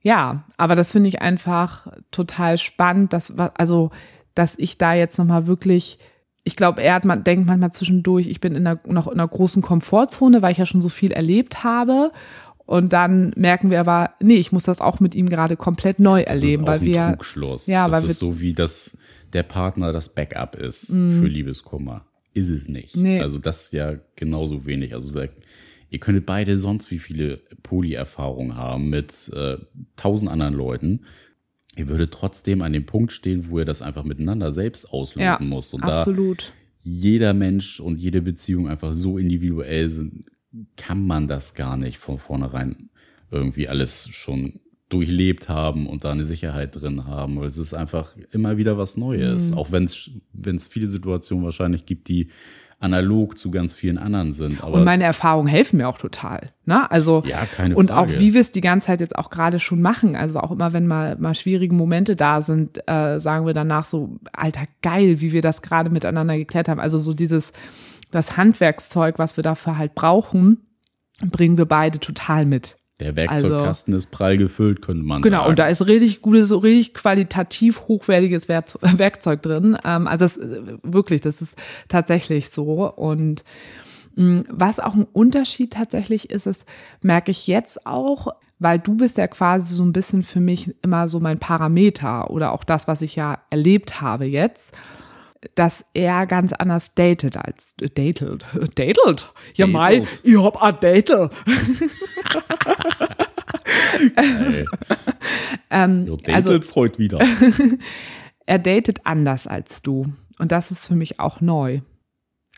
ja, 0.05 0.45
aber 0.57 0.77
das 0.77 0.93
finde 0.93 1.09
ich 1.09 1.21
einfach 1.21 1.89
total 2.13 2.59
spannend, 2.59 3.13
dass, 3.13 3.37
also, 3.37 3.91
dass 4.35 4.57
ich 4.57 4.79
da 4.79 4.95
jetzt 4.95 5.19
nochmal 5.19 5.49
wirklich 5.49 5.99
ich 6.45 6.57
glaube, 6.57 6.83
er 6.83 6.95
hat, 6.95 7.07
man 7.07 7.25
denkt 7.25 7.47
manchmal 7.47 7.73
zwischendurch, 7.73 8.29
ich 8.29 8.39
bin 8.39 8.55
in 8.55 8.67
einer, 8.67 8.79
noch 8.87 9.07
in 9.07 9.15
einer 9.15 9.27
großen 9.27 9.63
Komfortzone, 9.63 10.43
weil 10.43 10.53
ich 10.53 10.59
ja 10.59 10.67
schon 10.67 10.83
so 10.83 10.91
viel 10.91 11.11
erlebt 11.11 11.65
habe. 11.65 12.13
Und 12.67 12.93
dann 12.93 13.33
merken 13.35 13.71
wir 13.71 13.81
aber, 13.81 14.11
nee, 14.21 14.37
ich 14.37 14.53
muss 14.53 14.65
das 14.65 14.83
auch 14.83 15.01
mit 15.01 15.15
ihm 15.15 15.29
gerade 15.29 15.57
komplett 15.57 15.99
neu 15.99 16.23
das 16.23 16.35
erleben, 16.35 16.65
ist 16.65 16.67
weil 16.67 16.79
ein 16.81 16.85
wir. 16.85 17.09
Trugschluss. 17.09 17.67
Ja, 17.67 17.89
das 17.89 18.03
weil 18.03 18.11
ist 18.11 18.19
so 18.19 18.41
wie 18.41 18.53
das 18.53 18.99
der 19.33 19.43
Partner 19.43 19.93
das 19.93 20.11
Backup 20.11 20.55
ist 20.57 20.91
mm. 20.91 21.21
für 21.21 21.27
Liebeskummer. 21.27 22.05
Ist 22.35 22.51
es 22.51 22.69
nicht. 22.69 22.95
Nee. 22.95 23.21
Also 23.21 23.39
das 23.39 23.73
ja 23.73 23.95
genauso 24.17 24.67
wenig. 24.67 24.95
Also 24.95 25.15
Ihr 25.95 26.01
könntet 26.01 26.27
beide 26.27 26.59
sonst 26.59 26.91
wie 26.91 26.99
viele 26.99 27.37
Poly-Erfahrungen 27.63 28.57
haben 28.57 28.91
mit 28.91 29.31
äh, 29.33 29.59
tausend 29.95 30.29
anderen 30.29 30.53
Leuten. 30.53 31.05
Ihr 31.77 31.87
würdet 31.87 32.13
trotzdem 32.13 32.63
an 32.63 32.73
dem 32.73 32.85
Punkt 32.85 33.13
stehen, 33.13 33.49
wo 33.49 33.61
ihr 33.61 33.65
das 33.65 33.81
einfach 33.81 34.03
miteinander 34.03 34.53
selbst 34.53 34.93
ausloten 34.93 35.23
Ja, 35.23 35.39
muss. 35.41 35.73
Und 35.73 35.85
absolut. 35.85 36.49
da 36.49 36.53
jeder 36.83 37.33
Mensch 37.33 37.79
und 37.79 38.01
jede 38.01 38.23
Beziehung 38.23 38.69
einfach 38.69 38.93
so 38.93 39.19
individuell 39.19 39.89
sind, 39.89 40.25
kann 40.77 41.07
man 41.07 41.29
das 41.29 41.55
gar 41.55 41.77
nicht 41.77 41.99
von 41.99 42.19
vornherein 42.19 42.91
irgendwie 43.31 43.69
alles 43.69 44.09
schon 44.09 44.59
durchlebt 44.89 45.49
haben 45.49 45.87
und 45.87 46.03
da 46.03 46.11
eine 46.11 46.25
Sicherheit 46.25 46.75
drin 46.75 47.07
haben, 47.07 47.39
weil 47.39 47.47
es 47.47 47.57
ist 47.57 47.73
einfach 47.73 48.17
immer 48.33 48.57
wieder 48.57 48.79
was 48.79 48.97
Neues. 48.97 49.53
Mhm. 49.53 49.59
Auch 49.59 49.71
wenn 49.71 49.85
es 49.85 50.67
viele 50.67 50.89
Situationen 50.89 51.45
wahrscheinlich 51.45 51.87
gibt, 51.87 52.09
die 52.09 52.31
analog 52.81 53.39
zu 53.39 53.51
ganz 53.51 53.75
vielen 53.75 53.99
anderen 53.99 54.33
sind. 54.33 54.63
Aber 54.63 54.75
Und 54.75 54.85
meine 54.85 55.05
Erfahrungen 55.05 55.49
helfen 55.49 55.79
mir 55.79 55.89
auch 55.89 55.99
total. 55.99 56.51
Ne? 56.67 56.91
Also 56.91 57.23
Ja, 57.27 57.47
keine 57.47 57.77
und 57.77 57.91
Frage. 57.91 58.01
auch 58.01 58.19
wie 58.19 58.35
wir 58.35 58.41
es 58.41 58.53
die 58.53 58.61
ganze 58.61 58.89
Zeit 58.89 59.01
jetzt 59.01 59.17
auch 59.17 59.31
gerade 59.31 59.61
schon 59.61 59.81
machen. 59.81 60.17
Also 60.17 60.41
auch 60.41 60.51
immer, 60.51 60.73
wenn 60.73 60.87
mal 60.87 61.17
mal 61.17 61.35
schwierige 61.35 61.75
Momente 61.75 62.17
da 62.17 62.43
sind, 62.43 62.81
äh, 62.89 63.19
sagen 63.19 63.47
wir 63.47 63.55
danach 63.55 63.85
so, 63.87 64.17
alter 64.33 64.67
geil, 64.83 65.21
wie 65.21 65.33
wir 65.33 65.43
das 65.43 65.63
gerade 65.63 65.91
miteinander 65.91 66.37
geklärt 66.37 66.69
haben. 66.69 66.81
Also 66.81 66.99
so 66.99 67.15
dieses 67.15 67.53
das 68.11 68.37
Handwerkszeug, 68.37 69.19
was 69.19 69.37
wir 69.37 69.43
dafür 69.43 69.77
halt 69.79 69.95
brauchen, 69.95 70.59
bringen 71.31 71.59
wir 71.59 71.67
beide 71.67 71.99
total 72.01 72.45
mit. 72.45 72.77
Der 73.01 73.17
Werkzeugkasten 73.17 73.93
ist 73.95 74.11
prall 74.11 74.37
gefüllt, 74.37 74.81
könnte 74.81 75.03
man 75.03 75.17
Also 75.17 75.23
Genau, 75.23 75.39
sagen. 75.39 75.51
und 75.51 75.59
da 75.59 75.67
ist 75.69 75.87
richtig 75.87 76.23
gutes, 76.23 76.49
so 76.49 76.59
richtig 76.59 76.95
qualitativ 76.95 77.83
hochwertiges 77.89 78.49
Werkzeug 78.49 79.43
drin. 79.43 79.77
Ähm, 79.85 80.07
also 80.07 80.25
das, 80.25 80.39
äh, 80.39 80.79
wirklich, 80.83 81.21
das 81.21 81.43
ist 81.43 81.57
tatsächlich 81.89 82.51
so. 82.51 82.93
Und 82.93 83.45
mh, 84.15 84.45
was 84.49 84.79
auch 84.81 84.95
ein 84.95 85.07
Unterschied 85.13 85.73
tatsächlich 85.73 86.31
ist, 86.31 86.47
das 86.47 86.65
merke 87.03 87.31
ich 87.33 87.47
jetzt 87.47 87.87
auch, 87.87 88.29
weil 88.61 88.79
du 88.79 88.95
bist 88.97 89.19
ja 89.19 89.27
quasi 89.27 89.75
so 89.75 89.83
ein 89.83 89.93
bisschen 89.93 90.23
für 90.23 90.41
mich 90.41 90.75
immer 90.83 91.09
so 91.09 91.19
mein 91.19 91.39
Parameter 91.41 92.31
oder 92.31 92.53
auch 92.53 92.63
das, 92.63 92.87
was 92.87 93.03
ich 93.03 93.17
ja 93.17 93.39
erlebt 93.51 94.01
habe 94.01 94.25
jetzt 94.27 94.73
dass 95.55 95.85
er 95.95 96.27
ganz 96.27 96.53
anders 96.53 96.95
datet 96.95 97.37
als 97.37 97.75
datet. 97.77 98.47
Datet? 98.77 99.33
Ja, 99.55 99.67
Mai, 99.67 100.01
Datet. 100.01 100.21
ich 100.25 100.37
hab 100.43 100.63
a 100.63 100.73
Date. 100.73 101.31
Ähm, 105.71 106.07
Jo, 106.07 106.19
also- 106.33 106.59
heute 106.75 106.99
wieder. 106.99 107.21
er 108.47 108.59
datet 108.59 109.01
anders 109.05 109.47
als 109.47 109.83
du. 109.83 110.13
Und 110.39 110.53
das 110.53 110.71
ist 110.71 110.87
für 110.87 110.97
mich 110.97 111.21
auch 111.21 111.41
neu. 111.41 111.81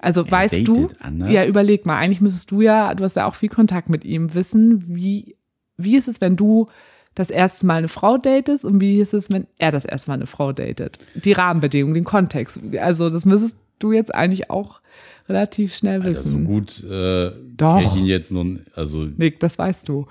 Also 0.00 0.24
Er 0.24 0.30
weißt 0.30 0.66
du, 0.68 0.88
anders? 1.00 1.30
ja, 1.30 1.44
überleg 1.46 1.86
mal, 1.86 1.96
eigentlich 1.96 2.20
müsstest 2.20 2.50
du 2.50 2.60
ja, 2.60 2.94
du 2.94 3.04
hast 3.04 3.16
ja 3.16 3.26
auch 3.26 3.34
viel 3.34 3.48
Kontakt 3.48 3.88
mit 3.88 4.04
ihm, 4.04 4.34
wissen, 4.34 4.94
wie, 4.94 5.36
wie 5.78 5.96
ist 5.96 6.08
es, 6.08 6.20
wenn 6.20 6.36
du 6.36 6.68
das 7.16 7.30
erste 7.30 7.66
Mal 7.66 7.78
eine 7.78 7.88
Frau 7.88 8.18
datest 8.18 8.64
und 8.64 8.80
wie 8.80 9.00
ist 9.00 9.12
es, 9.14 9.30
wenn 9.30 9.48
er 9.58 9.72
das 9.72 9.84
erste 9.84 10.10
Mal 10.10 10.14
eine 10.14 10.26
Frau 10.26 10.52
datet? 10.52 10.98
Die 11.14 11.32
Rahmenbedingungen, 11.32 11.94
den 11.94 12.04
Kontext. 12.04 12.60
Also 12.78 13.10
das 13.10 13.24
müsstest 13.24 13.56
du 13.80 13.90
jetzt 13.90 14.14
eigentlich 14.14 14.50
auch 14.50 14.80
relativ 15.28 15.74
schnell 15.74 16.02
Alter, 16.02 16.14
so 16.22 16.30
wissen. 16.30 16.44
gut 16.44 16.84
äh, 16.84 17.32
Doch. 17.56 17.80
ich 17.80 17.96
ihn 17.96 18.06
jetzt 18.06 18.30
nun, 18.30 18.66
also 18.74 19.04
Nick, 19.04 19.40
das 19.40 19.58
weißt 19.58 19.88
du. 19.88 20.06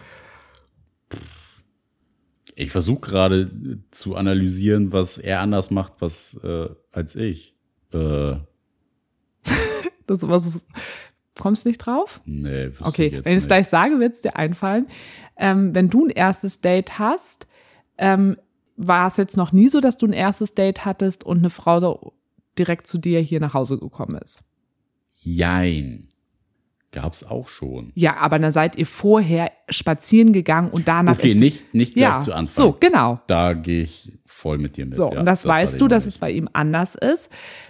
ich 2.56 2.72
versuche 2.72 3.02
gerade 3.02 3.50
zu 3.92 4.16
analysieren, 4.16 4.92
was 4.92 5.18
er 5.18 5.42
anders 5.42 5.72
macht, 5.72 5.94
was 6.00 6.40
äh, 6.44 6.70
als 6.92 7.16
ich. 7.16 7.56
Äh, 7.94 8.34
Das, 10.08 10.22
was 10.28 10.46
ist, 10.46 10.64
kommst 11.40 11.66
nicht 11.66 11.78
drauf? 11.80 12.22
nee, 12.26 12.72
Okay, 12.80 13.08
ich 13.08 13.14
jetzt 13.14 13.26
wenn 13.26 13.34
ich 13.34 13.44
es 13.44 13.48
gleich 13.48 13.68
sage, 13.68 14.00
wird 14.00 14.14
es 14.14 14.22
dir 14.22 14.36
einfallen. 14.36 14.88
Ähm, 15.38 15.76
wenn 15.76 15.90
du 15.90 16.06
ein 16.06 16.10
erstes 16.10 16.62
Date 16.62 16.98
hast, 16.98 17.48
ähm, 17.98 18.38
war 18.78 19.08
es 19.08 19.18
jetzt 19.18 19.38
noch 19.38 19.52
nie 19.52 19.68
so, 19.68 19.80
dass 19.80 19.98
du 19.98 20.06
ein 20.06 20.14
erstes 20.14 20.54
Date 20.54 20.86
hattest 20.86 21.24
und 21.24 21.40
eine 21.40 21.50
Frau 21.50 21.80
so 21.80 22.14
direkt 22.58 22.88
zu 22.88 22.98
dir 22.98 23.20
hier 23.20 23.40
nach 23.40 23.54
Hause 23.54 23.78
gekommen 23.78 24.18
ist. 24.18 24.44
Jein. 25.14 26.08
Gab's 26.92 27.26
auch 27.26 27.50
schon. 27.50 27.92
Ja, 27.96 28.16
aber 28.18 28.40
dann 28.40 28.52
seid 28.52 28.78
ihr 28.78 28.86
vorher 28.86 29.52
spazieren 29.70 30.32
gegangen 30.32 30.70
und 30.70 30.88
danach 30.88 31.18
Okay, 31.18 31.32
ist 31.32 31.40
nicht, 31.40 31.74
nicht 31.74 31.96
gleich 31.96 32.14
ja, 32.14 32.20
zu 32.20 32.34
Anfang. 32.34 32.66
So, 32.66 32.78
genau. 32.80 33.20
Da 33.28 33.54
gehe 33.54 33.82
ich 33.82 34.14
voll 34.26 34.60
mit 34.60 34.78
dir 34.78 34.86
mit. 34.86 34.96
So, 34.96 35.12
ja, 35.12 35.20
und 35.20 35.26
das, 35.26 35.42
hatte 35.42 35.50
weißt 35.50 35.82
du, 35.82 35.90
dass 35.90 36.06
es 36.06 36.18
bei 36.18 36.32
ihm 36.32 36.48
anders 36.54 36.96
ist, 36.96 37.30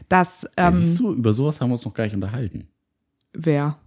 dass 0.09 0.47
Ja, 0.57 0.67
ähm, 0.67 0.73
siehst 0.73 0.99
du, 0.99 1.13
über 1.13 1.33
sowas 1.33 1.59
haben 1.59 1.69
wir 1.69 1.73
uns 1.73 1.85
noch 1.85 1.93
gar 1.95 2.03
nicht 2.03 2.13
unterhalten. 2.13 2.67
Wer? 3.37 3.77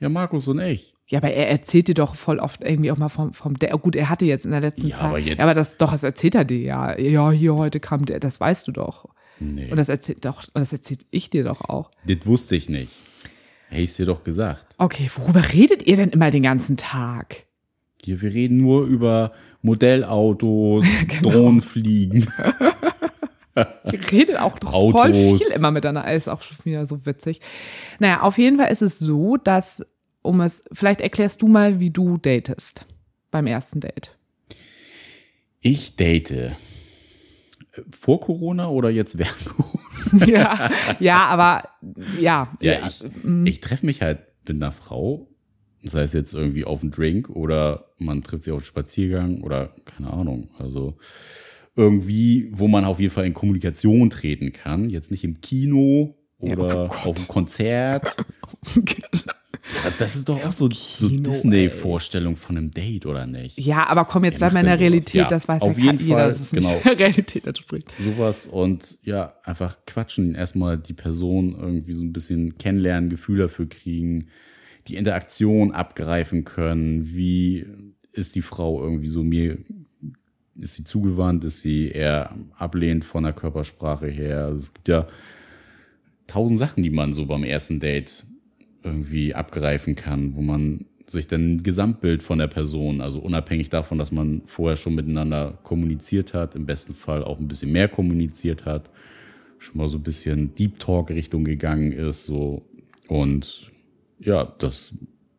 Ja, 0.00 0.08
Markus 0.08 0.46
und 0.48 0.60
ich. 0.60 0.94
Ja, 1.08 1.18
aber 1.20 1.30
er 1.32 1.48
erzählt 1.48 1.88
dir 1.88 1.94
doch 1.94 2.14
voll 2.14 2.38
oft 2.38 2.62
irgendwie 2.62 2.92
auch 2.92 2.98
mal 2.98 3.08
vom, 3.08 3.32
vom 3.32 3.58
der. 3.58 3.70
Gut, 3.78 3.96
er 3.96 4.10
hatte 4.10 4.26
jetzt 4.26 4.44
in 4.44 4.50
der 4.50 4.60
letzten 4.60 4.88
Ja, 4.88 4.96
Zeit. 4.96 5.04
aber 5.04 5.18
jetzt- 5.18 5.38
ja, 5.38 5.44
aber 5.44 5.54
das 5.54 5.76
doch, 5.78 5.90
das 5.92 6.02
erzählt 6.02 6.34
er 6.34 6.44
dir 6.44 6.58
ja. 6.60 6.98
Ja, 6.98 7.30
hier 7.30 7.54
heute 7.54 7.80
kam 7.80 8.04
der, 8.04 8.20
das 8.20 8.40
weißt 8.40 8.68
du 8.68 8.72
doch. 8.72 9.06
Nee, 9.40 9.70
Und 9.70 9.76
das 9.78 9.88
erzählt 9.88 10.24
doch, 10.24 10.44
das 10.52 10.72
erzählt 10.72 11.06
ich 11.10 11.30
dir 11.30 11.44
doch 11.44 11.62
auch. 11.62 11.90
das 12.06 12.18
wusste 12.26 12.56
ich 12.56 12.68
nicht. 12.68 12.92
Hätte 13.68 13.82
ich 13.82 13.94
dir 13.94 14.06
doch 14.06 14.24
gesagt. 14.24 14.66
Okay, 14.78 15.10
worüber 15.16 15.42
redet 15.52 15.86
ihr 15.86 15.96
denn 15.96 16.10
immer 16.10 16.30
den 16.30 16.42
ganzen 16.42 16.76
Tag? 16.76 17.44
Hier, 18.02 18.20
wir 18.20 18.32
reden 18.32 18.58
nur 18.58 18.84
über 18.84 19.32
Modellautos, 19.62 20.84
Genau. 21.08 21.30
Drohnenfliegen. 21.30 22.26
Ihr 23.92 24.10
redet 24.10 24.38
auch 24.38 24.58
doch 24.58 24.72
Autos. 24.72 25.00
voll 25.00 25.12
viel 25.12 25.46
immer 25.54 25.70
miteinander. 25.70 26.12
Ist 26.12 26.28
auch 26.28 26.42
schon 26.42 26.56
wieder 26.64 26.86
so 26.86 27.04
witzig. 27.06 27.40
Naja, 27.98 28.22
auf 28.22 28.38
jeden 28.38 28.58
Fall 28.58 28.70
ist 28.70 28.82
es 28.82 28.98
so, 28.98 29.36
dass, 29.36 29.84
um 30.22 30.40
es, 30.40 30.64
vielleicht 30.72 31.00
erklärst 31.00 31.42
du 31.42 31.48
mal, 31.48 31.80
wie 31.80 31.90
du 31.90 32.16
datest 32.16 32.86
beim 33.30 33.46
ersten 33.46 33.80
Date. 33.80 34.16
Ich 35.60 35.96
date. 35.96 36.30
Äh, 36.30 36.50
Vor 37.90 38.20
Corona 38.20 38.68
oder 38.68 38.90
jetzt 38.90 39.18
während 39.18 39.44
Corona? 39.44 39.78
ja, 40.26 40.70
ja, 41.00 41.26
aber 41.26 41.68
ja. 42.20 42.56
Ja, 42.60 42.86
ich, 42.86 43.04
ich 43.44 43.60
treffe 43.60 43.84
mich 43.84 44.00
halt 44.02 44.20
mit 44.46 44.62
einer 44.62 44.72
Frau, 44.72 45.28
sei 45.82 46.02
es 46.02 46.12
jetzt 46.12 46.32
irgendwie 46.34 46.64
auf 46.64 46.82
einen 46.82 46.90
Drink 46.90 47.28
oder 47.28 47.90
man 47.98 48.22
trifft 48.22 48.44
sie 48.44 48.52
auf 48.52 48.58
einen 48.58 48.66
Spaziergang 48.66 49.42
oder 49.42 49.74
keine 49.84 50.12
Ahnung. 50.12 50.50
Also 50.58 50.96
irgendwie, 51.78 52.48
wo 52.52 52.68
man 52.68 52.84
auf 52.84 52.98
jeden 53.00 53.12
Fall 53.12 53.24
in 53.26 53.32
Kommunikation 53.34 54.10
treten 54.10 54.52
kann. 54.52 54.90
Jetzt 54.90 55.10
nicht 55.10 55.24
im 55.24 55.40
Kino 55.40 56.16
Ja, 56.42 56.52
oder 56.54 56.84
oh 56.84 56.88
Gott. 56.88 57.06
auf 57.06 57.16
einem 57.16 57.28
Konzert. 57.28 58.16
Also 59.84 59.98
das 59.98 60.16
ist 60.16 60.28
doch 60.30 60.42
auch 60.46 60.52
so, 60.52 60.70
so 60.70 61.08
Disney-Vorstellung 61.10 62.36
von 62.36 62.56
einem 62.56 62.70
Date, 62.70 63.04
oder 63.04 63.26
nicht? 63.26 63.58
ja, 63.58 63.86
aber 63.86 64.06
komm, 64.06 64.24
jetzt 64.24 64.34
Ja, 64.34 64.38
bleib 64.38 64.54
mal 64.54 64.60
in 64.60 64.66
der 64.66 64.76
nicht. 64.76 64.80
Realität, 64.82 65.14
Ja, 65.14 65.26
das 65.28 65.46
weiß 65.46 65.60
auf 65.60 65.76
ja 65.78 65.84
jeden 65.84 65.98
jeder, 65.98 66.14
Fall, 66.16 66.26
dass 66.28 66.40
es 66.40 66.52
nicht 66.52 66.68
genau. 66.68 66.80
der 66.84 66.98
Realität 67.06 67.46
entspricht. 67.46 67.86
Sowas 67.98 68.46
und 68.46 68.96
ja, 69.02 69.34
einfach 69.44 69.76
quatschen, 69.86 70.34
erstmal 70.34 70.78
die 70.78 70.94
Person 70.94 71.54
irgendwie 71.60 71.92
so 71.92 72.02
ein 72.02 72.14
bisschen 72.14 72.56
kennenlernen, 72.56 73.10
Gefühl 73.10 73.38
dafür 73.40 73.68
kriegen, 73.68 74.28
die 74.86 74.96
Interaktion 74.96 75.72
abgreifen 75.72 76.44
können, 76.44 77.12
wie 77.14 77.66
ist 78.12 78.36
die 78.36 78.42
Frau 78.42 78.82
irgendwie 78.82 79.08
so 79.08 79.22
mir, 79.22 79.58
ist 80.60 80.74
sie 80.74 80.84
zugewandt, 80.84 81.44
ist 81.44 81.60
sie 81.60 81.88
eher 81.88 82.34
ablehnend 82.56 83.04
von 83.04 83.22
der 83.22 83.32
Körpersprache 83.32 84.08
her. 84.08 84.48
Es 84.48 84.74
gibt 84.74 84.88
ja 84.88 85.06
tausend 86.26 86.58
Sachen, 86.58 86.82
die 86.82 86.90
man 86.90 87.12
so 87.12 87.26
beim 87.26 87.44
ersten 87.44 87.80
Date 87.80 88.24
irgendwie 88.82 89.34
abgreifen 89.34 89.94
kann, 89.94 90.34
wo 90.34 90.42
man 90.42 90.86
sich 91.06 91.26
dann 91.26 91.54
ein 91.54 91.62
Gesamtbild 91.62 92.22
von 92.22 92.38
der 92.38 92.48
Person, 92.48 93.00
also 93.00 93.18
unabhängig 93.18 93.70
davon, 93.70 93.98
dass 93.98 94.12
man 94.12 94.42
vorher 94.46 94.76
schon 94.76 94.94
miteinander 94.94 95.58
kommuniziert 95.62 96.34
hat, 96.34 96.54
im 96.54 96.66
besten 96.66 96.94
Fall 96.94 97.24
auch 97.24 97.38
ein 97.38 97.48
bisschen 97.48 97.72
mehr 97.72 97.88
kommuniziert 97.88 98.66
hat, 98.66 98.90
schon 99.58 99.78
mal 99.78 99.88
so 99.88 99.96
ein 99.96 100.02
bisschen 100.02 100.54
Deep 100.54 100.78
Talk 100.78 101.10
Richtung 101.10 101.44
gegangen 101.44 101.92
ist, 101.92 102.26
so 102.26 102.62
und 103.08 103.70
ja, 104.20 104.44
das 104.58 104.98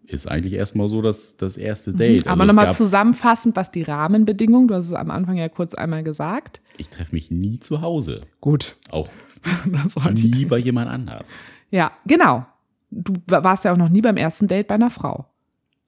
ist 0.10 0.28
eigentlich 0.30 0.54
erstmal 0.54 0.88
so 0.90 1.02
das, 1.02 1.38
das 1.38 1.56
erste 1.56 1.94
Date. 1.94 2.28
Aber 2.28 2.42
Also 2.42 2.54
nochmal 2.54 2.74
zusammenfassend, 2.74 3.56
was 3.56 3.70
die 3.72 3.84
Rahmenbedingungen, 3.84 4.68
du 4.68 4.74
hast 4.76 4.86
es 4.88 4.94
am 4.94 5.12
Anfang 5.12 5.38
ja 5.38 5.50
kurz 5.50 5.76
einmal 5.76 6.04
gesagt. 6.04 6.62
Ich 6.78 6.90
treffe 6.90 7.14
mich 7.14 7.30
nie 7.30 7.60
zu 7.60 7.82
Hause, 7.82 8.22
Gut. 8.42 8.76
auch 8.90 9.10
nie 10.14 10.46
bei 10.46 10.58
jemand 10.58 10.90
anders. 10.90 11.30
Ja, 11.70 11.92
genau. 12.06 12.46
Du 12.92 13.14
warst 13.28 13.66
ja 13.66 13.72
auch 13.74 13.78
noch 13.78 13.90
nie 13.90 14.02
beim 14.02 14.18
ersten 14.18 14.48
Date 14.48 14.68
bei 14.68 14.76
einer 14.76 14.90
Frau, 14.90 15.28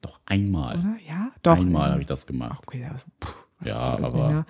Doch 0.02 0.20
einmal, 0.28 0.78
oder? 0.78 0.96
Ja, 1.08 1.32
doch. 1.42 1.58
einmal 1.58 1.92
habe 1.92 2.02
ich 2.02 2.08
das 2.08 2.28
gemacht. 2.28 2.60
Ach, 2.62 2.68
okay, 2.68 2.82
ja, 2.82 2.96
puh, 3.20 3.32
Ja, 3.66 3.80
aber. 3.80 4.46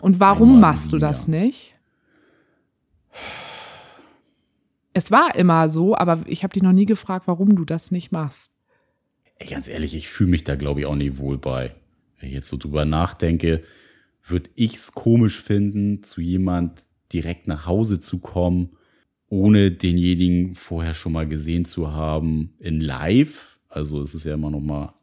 Und 0.00 0.20
warum 0.20 0.60
machst 0.60 0.92
du 0.92 0.98
das 0.98 1.26
nicht? 1.26 1.74
Es 4.92 5.10
war 5.10 5.34
immer 5.34 5.68
so, 5.68 5.96
aber 5.96 6.20
ich 6.26 6.42
habe 6.44 6.52
dich 6.54 6.62
noch 6.62 6.72
nie 6.72 6.86
gefragt, 6.86 7.26
warum 7.26 7.56
du 7.56 7.64
das 7.64 7.90
nicht 7.90 8.12
machst. 8.12 8.52
Ey, 9.38 9.46
ganz 9.46 9.68
ehrlich, 9.68 9.94
ich 9.94 10.08
fühle 10.08 10.30
mich 10.30 10.44
da, 10.44 10.56
glaube 10.56 10.80
ich, 10.80 10.86
auch 10.86 10.94
nicht 10.94 11.18
wohl 11.18 11.38
bei. 11.38 11.74
Wenn 12.18 12.28
ich 12.28 12.34
jetzt 12.34 12.48
so 12.48 12.56
drüber 12.56 12.84
nachdenke, 12.84 13.62
würde 14.26 14.50
ich's 14.54 14.92
komisch 14.92 15.40
finden, 15.40 16.02
zu 16.02 16.20
jemand 16.20 16.82
direkt 17.12 17.46
nach 17.46 17.66
Hause 17.66 18.00
zu 18.00 18.18
kommen, 18.18 18.70
ohne 19.28 19.70
denjenigen 19.70 20.54
vorher 20.54 20.94
schon 20.94 21.12
mal 21.12 21.28
gesehen 21.28 21.64
zu 21.64 21.92
haben 21.92 22.54
in 22.58 22.80
live. 22.80 23.58
Also 23.68 24.00
es 24.00 24.14
ist 24.14 24.24
ja 24.24 24.34
immer 24.34 24.50
noch 24.50 24.60
mal, 24.60 24.94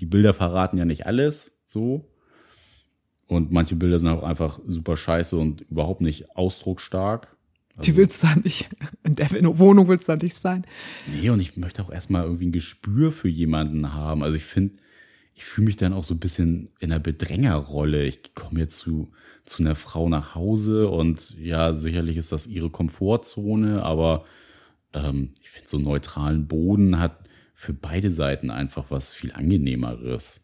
die 0.00 0.06
Bilder 0.06 0.34
verraten 0.34 0.78
ja 0.78 0.84
nicht 0.84 1.06
alles 1.06 1.60
so. 1.66 2.08
Und 3.26 3.50
manche 3.50 3.74
Bilder 3.74 3.98
sind 3.98 4.08
auch 4.08 4.22
einfach 4.22 4.60
super 4.66 4.96
scheiße 4.96 5.36
und 5.36 5.62
überhaupt 5.62 6.00
nicht 6.00 6.36
ausdrucksstark. 6.36 7.36
Also, 7.76 7.90
die 7.90 7.96
willst 7.96 8.22
du 8.22 8.26
da 8.28 8.36
nicht, 8.36 8.68
in 9.02 9.14
der 9.14 9.30
Wohnung 9.58 9.88
willst 9.88 10.08
du 10.08 10.12
da 10.12 10.22
nicht 10.22 10.36
sein. 10.36 10.64
Nee, 11.06 11.30
und 11.30 11.40
ich 11.40 11.56
möchte 11.56 11.82
auch 11.82 11.90
erstmal 11.90 12.24
irgendwie 12.24 12.46
ein 12.46 12.52
Gespür 12.52 13.10
für 13.10 13.28
jemanden 13.28 13.92
haben. 13.92 14.22
Also 14.22 14.36
ich 14.36 14.44
finde, 14.44 14.76
ich 15.34 15.44
fühle 15.44 15.66
mich 15.66 15.76
dann 15.76 15.92
auch 15.92 16.04
so 16.04 16.14
ein 16.14 16.20
bisschen 16.20 16.70
in 16.78 16.92
einer 16.92 17.00
Bedrängerrolle. 17.00 18.04
Ich 18.04 18.34
komme 18.34 18.60
jetzt 18.60 18.78
zu, 18.78 19.10
zu 19.44 19.62
einer 19.62 19.74
Frau 19.74 20.08
nach 20.08 20.34
Hause 20.34 20.88
und 20.88 21.36
ja, 21.38 21.74
sicherlich 21.74 22.16
ist 22.16 22.30
das 22.30 22.46
ihre 22.46 22.70
Komfortzone, 22.70 23.82
aber 23.82 24.24
ähm, 24.92 25.30
ich 25.42 25.50
finde, 25.50 25.68
so 25.68 25.78
neutralen 25.78 26.46
Boden 26.46 27.00
hat 27.00 27.18
für 27.54 27.72
beide 27.72 28.12
Seiten 28.12 28.50
einfach 28.50 28.86
was 28.90 29.12
viel 29.12 29.32
angenehmeres. 29.32 30.42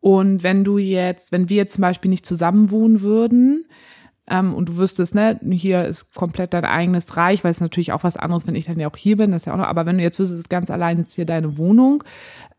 Und 0.00 0.42
wenn 0.42 0.64
du 0.64 0.78
jetzt, 0.78 1.30
wenn 1.30 1.48
wir 1.48 1.58
jetzt 1.58 1.74
zum 1.74 1.82
Beispiel 1.82 2.10
nicht 2.10 2.26
zusammen 2.26 2.70
wohnen 2.70 3.02
würden, 3.02 3.59
ähm, 4.30 4.54
und 4.54 4.68
du 4.68 4.76
wüsstest, 4.76 5.14
ne, 5.14 5.38
hier 5.50 5.84
ist 5.84 6.14
komplett 6.14 6.54
dein 6.54 6.64
eigenes 6.64 7.16
Reich, 7.16 7.44
weil 7.44 7.50
es 7.50 7.60
natürlich 7.60 7.92
auch 7.92 8.04
was 8.04 8.16
anderes, 8.16 8.46
wenn 8.46 8.54
ich 8.54 8.66
dann 8.66 8.78
ja 8.78 8.88
auch 8.88 8.96
hier 8.96 9.16
bin, 9.16 9.32
das 9.32 9.42
ist 9.42 9.46
ja 9.46 9.52
auch 9.52 9.58
noch, 9.58 9.66
aber 9.66 9.84
wenn 9.86 9.98
du 9.98 10.04
jetzt 10.04 10.18
wüsstest, 10.18 10.48
ganz 10.48 10.70
allein 10.70 10.98
jetzt 10.98 11.14
hier 11.14 11.26
deine 11.26 11.58
Wohnung, 11.58 12.04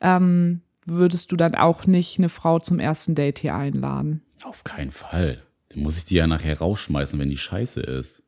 ähm, 0.02 0.62
würdest 0.86 1.32
du 1.32 1.38
dann 1.38 1.56
auch 1.56 1.88
nicht 1.88 2.20
eine 2.20 2.30
Frau 2.30 2.60
zum 2.60 2.80
ersten 2.80 3.16
Date 3.16 3.40
hier 3.40 3.56
einladen? 3.56 4.22
Auf 4.44 4.64
keinen 4.64 4.92
Fall. 4.92 5.42
Dann 5.70 5.84
muss 5.84 5.98
ich 5.98 6.06
die 6.06 6.16
ja 6.16 6.28
nachher 6.28 6.58
rausschmeißen, 6.58 7.18
wenn 7.20 7.30
die 7.30 7.38
scheiße 7.38 7.80
ist. 7.80 8.24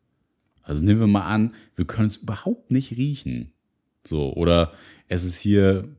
Also 0.64 0.84
nehmen 0.84 1.02
wir 1.02 1.08
mal 1.08 1.26
an, 1.26 1.54
wir 1.76 1.86
können 1.86 2.08
es 2.08 2.18
überhaupt 2.18 2.72
nicht 2.72 2.92
riechen. 2.92 3.52
So, 4.06 4.34
oder 4.34 4.72
es 5.10 5.26
ist 5.26 5.38
hier 5.38 5.90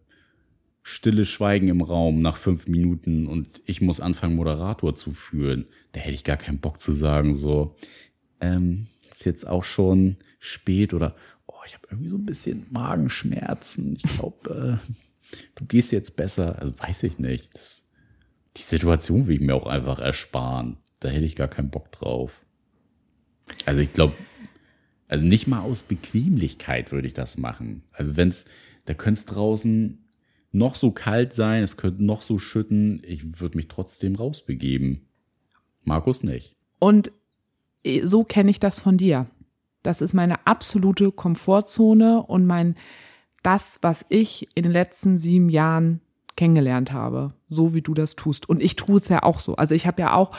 stille 0.84 1.24
Schweigen 1.24 1.68
im 1.68 1.80
Raum 1.80 2.20
nach 2.20 2.36
fünf 2.36 2.68
Minuten 2.68 3.26
und 3.26 3.62
ich 3.64 3.80
muss 3.80 4.00
anfangen, 4.00 4.36
Moderator 4.36 4.94
zu 4.94 5.12
führen. 5.12 5.64
Da 5.92 6.00
hätte 6.00 6.14
ich 6.14 6.24
gar 6.24 6.36
keinen 6.36 6.60
Bock 6.60 6.78
zu 6.78 6.92
sagen, 6.92 7.34
so, 7.34 7.74
ähm, 8.40 8.86
ist 9.10 9.24
jetzt 9.24 9.48
auch 9.48 9.64
schon 9.64 10.18
spät 10.38 10.92
oder, 10.92 11.16
oh, 11.46 11.54
ich 11.66 11.74
habe 11.74 11.86
irgendwie 11.90 12.10
so 12.10 12.18
ein 12.18 12.26
bisschen 12.26 12.66
Magenschmerzen. 12.70 13.96
Ich 13.96 14.02
glaube, 14.02 14.78
äh, 15.32 15.36
du 15.54 15.64
gehst 15.64 15.90
jetzt 15.90 16.16
besser. 16.16 16.58
Also 16.58 16.78
weiß 16.78 17.04
ich 17.04 17.18
nicht. 17.18 17.54
Das, 17.54 17.86
die 18.58 18.62
Situation 18.62 19.26
will 19.26 19.36
ich 19.36 19.40
mir 19.40 19.54
auch 19.54 19.66
einfach 19.66 19.98
ersparen. 19.98 20.76
Da 21.00 21.08
hätte 21.08 21.24
ich 21.24 21.34
gar 21.34 21.48
keinen 21.48 21.70
Bock 21.70 21.92
drauf. 21.92 22.44
Also 23.64 23.80
ich 23.80 23.94
glaube, 23.94 24.14
also 25.08 25.24
nicht 25.24 25.46
mal 25.46 25.60
aus 25.60 25.82
Bequemlichkeit 25.82 26.92
würde 26.92 27.08
ich 27.08 27.14
das 27.14 27.38
machen. 27.38 27.84
Also 27.90 28.16
wenn 28.16 28.28
es, 28.28 28.44
da 28.84 28.92
könnte 28.92 29.20
es 29.20 29.26
draußen 29.26 30.03
noch 30.54 30.76
so 30.76 30.90
kalt 30.90 31.32
sein, 31.32 31.62
es 31.62 31.76
könnte 31.76 32.04
noch 32.04 32.22
so 32.22 32.38
schütten, 32.38 33.02
ich 33.04 33.40
würde 33.40 33.56
mich 33.56 33.68
trotzdem 33.68 34.14
rausbegeben. 34.16 35.06
Markus 35.84 36.22
nicht. 36.22 36.54
Und 36.78 37.10
äh, 37.84 38.04
so 38.06 38.24
kenne 38.24 38.50
ich 38.50 38.60
das 38.60 38.80
von 38.80 38.96
dir. 38.96 39.26
Das 39.82 40.00
ist 40.00 40.14
meine 40.14 40.46
absolute 40.46 41.12
Komfortzone 41.12 42.22
und 42.22 42.46
mein 42.46 42.76
das, 43.42 43.78
was 43.82 44.06
ich 44.08 44.48
in 44.54 44.62
den 44.62 44.72
letzten 44.72 45.18
sieben 45.18 45.50
Jahren 45.50 46.00
kennengelernt 46.36 46.92
habe, 46.92 47.34
so 47.50 47.74
wie 47.74 47.82
du 47.82 47.92
das 47.92 48.16
tust. 48.16 48.48
Und 48.48 48.62
ich 48.62 48.76
tue 48.76 48.96
es 48.96 49.08
ja 49.08 49.22
auch 49.22 49.38
so. 49.38 49.56
Also 49.56 49.74
ich 49.74 49.86
habe 49.86 50.00
ja 50.00 50.14
auch 50.14 50.36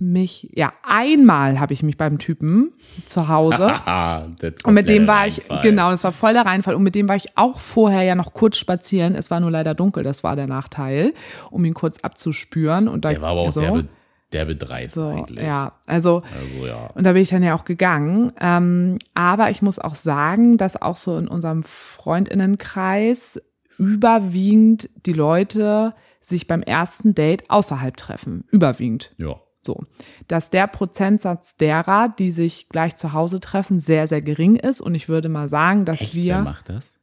mich, 0.00 0.48
ja, 0.54 0.72
einmal 0.82 1.60
habe 1.60 1.72
ich 1.72 1.82
mich 1.82 1.96
beim 1.96 2.18
Typen 2.18 2.72
zu 3.06 3.28
Hause. 3.28 3.74
und 4.64 4.74
mit 4.74 4.88
dem 4.88 5.06
war 5.06 5.26
ich, 5.26 5.42
genau, 5.62 5.90
das 5.90 6.04
war 6.04 6.12
voll 6.12 6.32
der 6.32 6.46
Reinfall. 6.46 6.74
Und 6.74 6.82
mit 6.82 6.94
dem 6.94 7.08
war 7.08 7.16
ich 7.16 7.36
auch 7.36 7.60
vorher 7.60 8.02
ja 8.02 8.14
noch 8.14 8.32
kurz 8.32 8.56
spazieren. 8.56 9.14
Es 9.14 9.30
war 9.30 9.40
nur 9.40 9.50
leider 9.50 9.74
dunkel, 9.74 10.02
das 10.02 10.24
war 10.24 10.36
der 10.36 10.46
Nachteil, 10.46 11.14
um 11.50 11.64
ihn 11.64 11.74
kurz 11.74 11.98
abzuspüren. 12.00 12.88
Und 12.88 13.04
da, 13.04 13.10
der 13.10 13.22
war 13.22 13.30
aber 13.30 13.40
auch 13.42 13.52
so, 13.52 13.60
derbe, 13.60 13.86
derbe 14.32 14.56
dreist 14.56 14.94
so, 14.94 15.06
eigentlich. 15.06 15.44
Ja, 15.44 15.74
also, 15.86 16.22
also 16.40 16.66
ja. 16.66 16.86
und 16.94 17.04
da 17.04 17.12
bin 17.12 17.22
ich 17.22 17.28
dann 17.28 17.42
ja 17.42 17.54
auch 17.54 17.64
gegangen. 17.64 18.32
Ähm, 18.40 18.98
aber 19.14 19.50
ich 19.50 19.62
muss 19.62 19.78
auch 19.78 19.94
sagen, 19.94 20.56
dass 20.56 20.80
auch 20.80 20.96
so 20.96 21.16
in 21.18 21.28
unserem 21.28 21.62
Freundinnenkreis 21.62 23.40
überwiegend 23.78 24.90
die 25.06 25.12
Leute 25.12 25.94
sich 26.20 26.46
beim 26.46 26.62
ersten 26.62 27.14
Date 27.14 27.50
außerhalb 27.50 27.96
treffen. 27.96 28.44
Überwiegend. 28.50 29.14
Ja. 29.18 29.40
So, 29.64 29.84
dass 30.26 30.50
der 30.50 30.66
Prozentsatz 30.66 31.56
derer, 31.56 32.08
die 32.08 32.32
sich 32.32 32.68
gleich 32.68 32.96
zu 32.96 33.12
Hause 33.12 33.38
treffen, 33.38 33.78
sehr, 33.78 34.08
sehr 34.08 34.20
gering 34.20 34.56
ist. 34.56 34.80
Und 34.80 34.94
ich 34.94 35.08
würde 35.08 35.28
mal 35.28 35.48
sagen, 35.48 35.84
dass 35.84 36.00
Echt? 36.00 36.14
wir. 36.14 36.34
Wer 36.36 36.42
macht 36.42 36.68
das? 36.68 36.98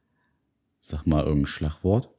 Sag 0.81 1.07
mal 1.07 1.23
irgendein 1.23 1.47
Schlagwort. 1.47 2.09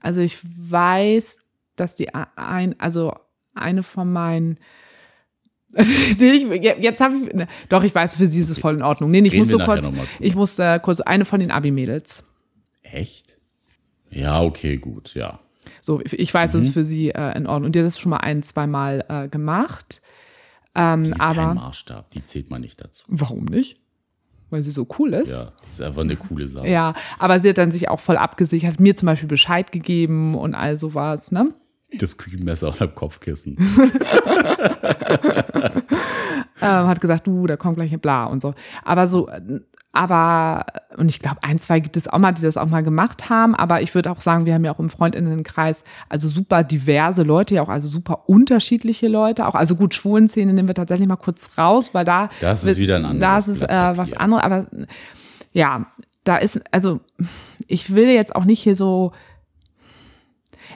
Also 0.00 0.20
ich 0.20 0.38
weiß, 0.42 1.38
dass 1.76 1.96
die 1.96 2.14
ein, 2.14 2.80
also 2.80 3.14
eine 3.54 3.82
von 3.82 4.10
meinen 4.10 4.58
jetzt 5.74 7.00
habe 7.00 7.16
ich, 7.16 7.32
ne, 7.32 7.48
doch, 7.70 7.82
ich 7.82 7.94
weiß, 7.94 8.16
für 8.16 8.26
sie 8.26 8.40
ist 8.40 8.50
es 8.50 8.58
voll 8.58 8.74
in 8.74 8.82
Ordnung. 8.82 9.10
Nee, 9.10 9.20
ich 9.20 9.34
muss 9.34 9.48
so 9.48 9.58
kurz, 9.58 9.88
ich 10.20 10.34
muss 10.34 10.58
äh, 10.58 10.78
kurz, 10.82 11.00
eine 11.00 11.24
von 11.24 11.40
den 11.40 11.50
Abi-Mädels. 11.50 12.24
Echt? 12.82 13.38
Ja, 14.10 14.42
okay, 14.42 14.76
gut, 14.76 15.14
ja. 15.14 15.40
So, 15.84 16.00
ich 16.00 16.32
weiß, 16.32 16.52
mhm. 16.52 16.52
das 16.52 16.62
ist 16.62 16.72
für 16.72 16.84
sie 16.84 17.10
äh, 17.10 17.36
in 17.36 17.48
Ordnung. 17.48 17.66
Und 17.66 17.74
die 17.74 17.80
hat 17.80 17.86
das 17.86 17.98
schon 17.98 18.10
mal 18.10 18.18
ein, 18.18 18.44
zweimal 18.44 19.04
äh, 19.08 19.26
gemacht. 19.28 20.00
Ähm, 20.76 21.02
die 21.02 21.10
ist 21.10 21.20
aber, 21.20 21.34
kein 21.34 21.56
Maßstab, 21.56 22.10
die 22.12 22.24
zählt 22.24 22.50
man 22.50 22.60
nicht 22.60 22.80
dazu. 22.80 23.02
Warum 23.08 23.46
nicht? 23.46 23.80
Weil 24.50 24.62
sie 24.62 24.70
so 24.70 24.86
cool 24.98 25.12
ist. 25.14 25.32
Ja, 25.32 25.52
die 25.64 25.70
ist 25.70 25.82
einfach 25.82 26.02
eine 26.02 26.14
coole 26.14 26.46
Sache. 26.46 26.68
Ja, 26.68 26.94
aber 27.18 27.40
sie 27.40 27.48
hat 27.48 27.58
dann 27.58 27.72
sich 27.72 27.88
auch 27.88 27.98
voll 27.98 28.16
abgesichert, 28.16 28.78
mir 28.78 28.94
zum 28.94 29.06
Beispiel 29.06 29.28
Bescheid 29.28 29.72
gegeben 29.72 30.36
und 30.36 30.54
all 30.54 30.76
sowas, 30.76 31.32
ne? 31.32 31.52
Das 31.98 32.16
Küchenmesser 32.16 32.68
auf 32.68 32.78
dem 32.78 32.94
Kopfkissen. 32.94 33.56
ähm, 36.62 36.86
hat 36.88 37.00
gesagt, 37.00 37.26
du, 37.26 37.46
da 37.46 37.56
kommt 37.56 37.76
gleich 37.76 37.92
ein 37.92 38.00
Bla 38.00 38.24
und 38.24 38.40
so. 38.42 38.54
Aber 38.84 39.08
so, 39.08 39.28
aber, 39.94 40.64
und 40.96 41.10
ich 41.10 41.20
glaube, 41.20 41.38
ein, 41.42 41.58
zwei 41.58 41.78
gibt 41.80 41.98
es 41.98 42.08
auch 42.08 42.18
mal, 42.18 42.32
die 42.32 42.40
das 42.40 42.56
auch 42.56 42.68
mal 42.68 42.82
gemacht 42.82 43.28
haben. 43.28 43.54
Aber 43.54 43.82
ich 43.82 43.94
würde 43.94 44.10
auch 44.10 44.22
sagen, 44.22 44.46
wir 44.46 44.54
haben 44.54 44.64
ja 44.64 44.72
auch 44.72 44.78
im 44.78 44.88
Freundinnenkreis 44.88 45.84
also 46.08 46.28
super 46.28 46.64
diverse 46.64 47.22
Leute, 47.22 47.56
ja 47.56 47.62
auch 47.62 47.68
also 47.68 47.88
super 47.88 48.22
unterschiedliche 48.26 49.08
Leute. 49.08 49.46
Auch, 49.46 49.54
also 49.54 49.76
gut, 49.76 49.92
Schwulenszene 49.92 50.54
nehmen 50.54 50.68
wir 50.68 50.74
tatsächlich 50.74 51.08
mal 51.08 51.16
kurz 51.16 51.58
raus, 51.58 51.92
weil 51.92 52.06
da. 52.06 52.30
Das 52.40 52.64
ist 52.64 52.78
wieder 52.78 52.96
ein 52.96 53.04
anderes. 53.04 53.46
Das 53.46 53.48
ist 53.48 53.62
äh, 53.62 53.96
was 53.96 54.14
anderes. 54.14 54.42
Aber 54.42 54.66
ja, 55.52 55.86
da 56.24 56.38
ist, 56.38 56.62
also 56.72 57.00
ich 57.66 57.94
will 57.94 58.08
jetzt 58.08 58.34
auch 58.34 58.44
nicht 58.44 58.62
hier 58.62 58.76
so. 58.76 59.12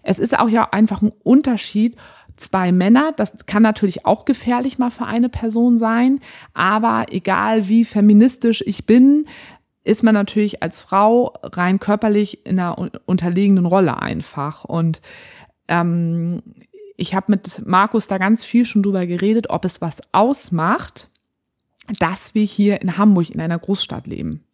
Es 0.02 0.18
ist 0.18 0.38
auch 0.38 0.48
ja 0.48 0.68
einfach 0.72 1.00
ein 1.00 1.12
Unterschied, 1.22 1.96
zwei 2.36 2.72
Männer. 2.72 3.12
Das 3.16 3.46
kann 3.46 3.62
natürlich 3.62 4.06
auch 4.06 4.24
gefährlich 4.24 4.78
mal 4.78 4.90
für 4.90 5.06
eine 5.06 5.28
Person 5.28 5.78
sein. 5.78 6.20
Aber 6.54 7.06
egal 7.10 7.68
wie 7.68 7.84
feministisch 7.84 8.62
ich 8.66 8.86
bin, 8.86 9.26
ist 9.84 10.02
man 10.02 10.14
natürlich 10.14 10.62
als 10.62 10.82
Frau 10.82 11.34
rein 11.42 11.78
körperlich 11.78 12.44
in 12.44 12.58
einer 12.58 12.90
unterlegenen 13.06 13.66
Rolle 13.66 14.02
einfach. 14.02 14.64
Und 14.64 15.00
ähm, 15.68 16.42
ich 16.96 17.14
habe 17.14 17.26
mit 17.28 17.66
Markus 17.66 18.08
da 18.08 18.18
ganz 18.18 18.44
viel 18.44 18.64
schon 18.64 18.82
drüber 18.82 19.06
geredet, 19.06 19.50
ob 19.50 19.64
es 19.64 19.80
was 19.80 20.00
ausmacht, 20.12 21.08
dass 22.00 22.34
wir 22.34 22.44
hier 22.44 22.82
in 22.82 22.98
Hamburg 22.98 23.30
in 23.30 23.40
einer 23.40 23.58
Großstadt 23.58 24.06
leben. 24.06 24.44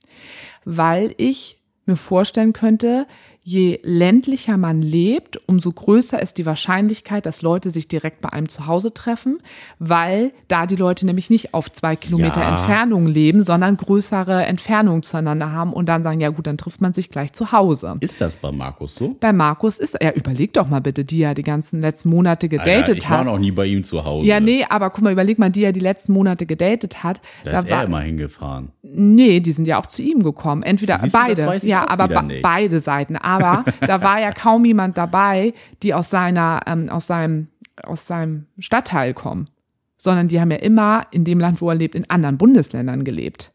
Weil 0.65 1.15
ich 1.17 1.59
mir 1.87 1.97
vorstellen 1.97 2.53
könnte, 2.53 3.07
je 3.45 3.81
ländlicher 3.83 4.57
man 4.57 4.83
lebt, 4.83 5.41
umso 5.49 5.73
größer 5.73 6.21
ist 6.23 6.39
die 6.39 6.47
Wahrscheinlichkeit, 6.47 7.27
dass 7.27 7.43
Leute 7.43 7.71
sich 7.73 7.89
direkt 7.89 8.21
bei 8.21 8.29
einem 8.29 8.49
zu 8.49 8.67
Hause 8.67 8.95
treffen, 8.95 9.41
weil 9.81 10.33
da 10.47 10.67
die 10.67 10.77
Leute 10.77 11.07
nämlich 11.07 11.29
nicht 11.29 11.53
auf 11.53 11.71
zwei 11.73 11.97
Kilometer 11.97 12.41
ja. 12.41 12.51
Entfernung 12.51 13.07
leben, 13.07 13.45
sondern 13.45 13.77
größere 13.77 14.45
Entfernungen 14.45 15.03
zueinander 15.03 15.51
haben 15.51 15.73
und 15.73 15.89
dann 15.89 16.05
sagen, 16.05 16.21
ja 16.21 16.31
gut, 16.31 16.47
dann 16.47 16.57
trifft 16.57 16.81
man 16.81 16.93
sich 16.93 17.11
gleich 17.11 17.33
zu 17.33 17.51
Hause. 17.51 17.97
Ist 18.01 18.21
das 18.21 18.37
bei 18.37 18.53
Markus 18.53 18.95
so? 18.95 19.17
Bei 19.19 19.33
Markus 19.33 19.79
ist, 19.79 19.97
ja, 20.01 20.13
überleg 20.13 20.53
doch 20.53 20.69
mal 20.69 20.81
bitte, 20.81 21.05
die 21.05 21.19
ja 21.19 21.35
die 21.35 21.43
ganzen 21.43 21.81
letzten 21.81 22.11
Monate 22.11 22.49
gedatet 22.49 22.75
Alter, 22.75 22.93
ich 22.93 23.09
hat. 23.09 23.21
Ich 23.23 23.27
war 23.27 23.33
noch 23.33 23.41
nie 23.41 23.51
bei 23.51 23.67
ihm 23.67 23.83
zu 23.83 24.05
Hause. 24.05 24.29
Ja, 24.29 24.39
nee, 24.39 24.65
aber 24.69 24.91
guck 24.91 25.03
mal, 25.03 25.13
überleg 25.13 25.41
mal, 25.41 25.51
die 25.51 25.63
ja 25.63 25.73
die 25.73 25.81
letzten 25.81 26.13
Monate 26.13 26.47
gedatet 26.47 27.03
hat. 27.03 27.21
Da, 27.43 27.51
da 27.51 27.59
ist 27.61 27.71
war, 27.71 27.81
er 27.81 27.85
immer 27.87 28.01
hingefahren. 28.01 28.71
Nee, 28.83 29.41
die 29.41 29.53
sind 29.53 29.67
ja 29.67 29.81
auch 29.81 29.87
zu 29.87 30.03
ihm 30.03 30.23
gekommen. 30.23 30.63
Entweder 30.63 30.99
Siehst 30.99 31.13
beide, 31.13 31.67
ja, 31.67 31.89
aber 31.89 32.09
beide 32.43 32.81
Seiten. 32.81 33.17
Aber 33.33 33.65
da 33.81 34.03
war 34.03 34.21
ja 34.21 34.33
kaum 34.33 34.65
jemand 34.65 34.99
dabei, 34.99 35.55
die 35.83 35.95
aus 35.95 36.11
seiner, 36.11 36.61
ähm, 36.67 36.89
aus 36.89 37.07
seinem, 37.07 37.49
aus 37.83 38.07
seinem 38.07 38.47
Stadtteil 38.59 39.15
kommen. 39.15 39.49
Sondern 39.97 40.29
die 40.29 40.41
haben 40.41 40.51
ja 40.51 40.59
immer 40.59 41.07
in 41.13 41.25
dem 41.25 41.39
Land, 41.39 41.61
wo 41.61 41.71
er 41.71 41.77
lebt, 41.77 41.95
in 41.95 42.11
anderen 42.11 42.37
Bundesländern 42.37 43.05
gelebt. 43.05 43.53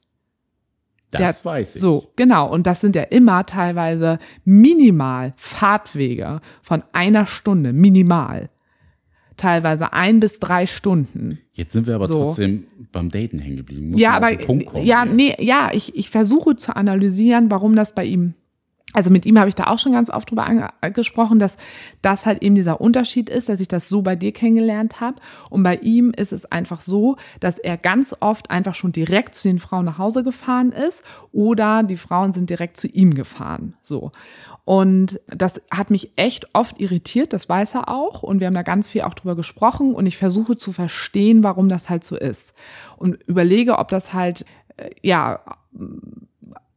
Das 1.11 1.41
Der, 1.41 1.51
weiß 1.51 1.75
ich. 1.75 1.81
So, 1.81 2.11
genau. 2.15 2.49
Und 2.51 2.67
das 2.67 2.81
sind 2.81 2.95
ja 2.95 3.03
immer 3.03 3.45
teilweise 3.45 4.19
minimal 4.43 5.33
Fahrtwege 5.37 6.41
von 6.61 6.83
einer 6.91 7.25
Stunde, 7.25 7.73
minimal. 7.73 8.49
Teilweise 9.37 9.93
ein 9.93 10.19
bis 10.19 10.39
drei 10.39 10.65
Stunden. 10.65 11.39
Jetzt 11.53 11.73
sind 11.73 11.85
wir 11.87 11.95
aber 11.95 12.07
so. 12.07 12.23
trotzdem 12.23 12.65
beim 12.91 13.09
Daten 13.09 13.39
hängen 13.39 13.57
geblieben. 13.57 13.95
ja, 13.95 14.15
aber, 14.15 14.31
ja, 14.81 15.05
nee, 15.05 15.35
ja, 15.39 15.69
ich, 15.73 15.95
ich 15.95 16.09
versuche 16.09 16.55
zu 16.55 16.75
analysieren, 16.75 17.51
warum 17.51 17.75
das 17.75 17.93
bei 17.93 18.03
ihm 18.03 18.33
also 18.93 19.09
mit 19.11 19.25
ihm 19.25 19.37
habe 19.37 19.49
ich 19.49 19.55
da 19.55 19.65
auch 19.65 19.79
schon 19.79 19.91
ganz 19.91 20.09
oft 20.09 20.31
drüber 20.31 20.45
angesprochen, 20.81 21.39
dass 21.39 21.57
das 22.01 22.25
halt 22.25 22.41
eben 22.41 22.55
dieser 22.55 22.79
Unterschied 22.79 23.29
ist, 23.29 23.49
dass 23.49 23.59
ich 23.59 23.67
das 23.67 23.89
so 23.89 24.01
bei 24.01 24.15
dir 24.15 24.31
kennengelernt 24.31 25.01
habe. 25.01 25.17
Und 25.49 25.63
bei 25.63 25.75
ihm 25.75 26.11
ist 26.11 26.31
es 26.31 26.45
einfach 26.45 26.79
so, 26.79 27.17
dass 27.41 27.59
er 27.59 27.77
ganz 27.77 28.15
oft 28.21 28.49
einfach 28.49 28.75
schon 28.75 28.93
direkt 28.93 29.35
zu 29.35 29.49
den 29.49 29.59
Frauen 29.59 29.85
nach 29.85 29.97
Hause 29.97 30.23
gefahren 30.23 30.71
ist 30.71 31.03
oder 31.33 31.83
die 31.83 31.97
Frauen 31.97 32.31
sind 32.31 32.49
direkt 32.49 32.77
zu 32.77 32.87
ihm 32.87 33.13
gefahren. 33.13 33.75
So. 33.83 34.11
Und 34.63 35.19
das 35.27 35.61
hat 35.69 35.91
mich 35.91 36.11
echt 36.15 36.53
oft 36.55 36.79
irritiert, 36.79 37.33
das 37.33 37.47
weiß 37.47 37.75
er 37.75 37.89
auch. 37.89 38.23
Und 38.23 38.39
wir 38.39 38.47
haben 38.47 38.53
da 38.53 38.63
ganz 38.63 38.89
viel 38.89 39.01
auch 39.01 39.13
drüber 39.13 39.35
gesprochen 39.35 39.93
und 39.95 40.05
ich 40.05 40.17
versuche 40.17 40.55
zu 40.55 40.71
verstehen, 40.71 41.43
warum 41.43 41.67
das 41.67 41.89
halt 41.89 42.05
so 42.05 42.17
ist. 42.17 42.53
Und 42.97 43.21
überlege, 43.27 43.79
ob 43.79 43.89
das 43.89 44.13
halt, 44.13 44.45
äh, 44.77 44.89
ja, 45.01 45.39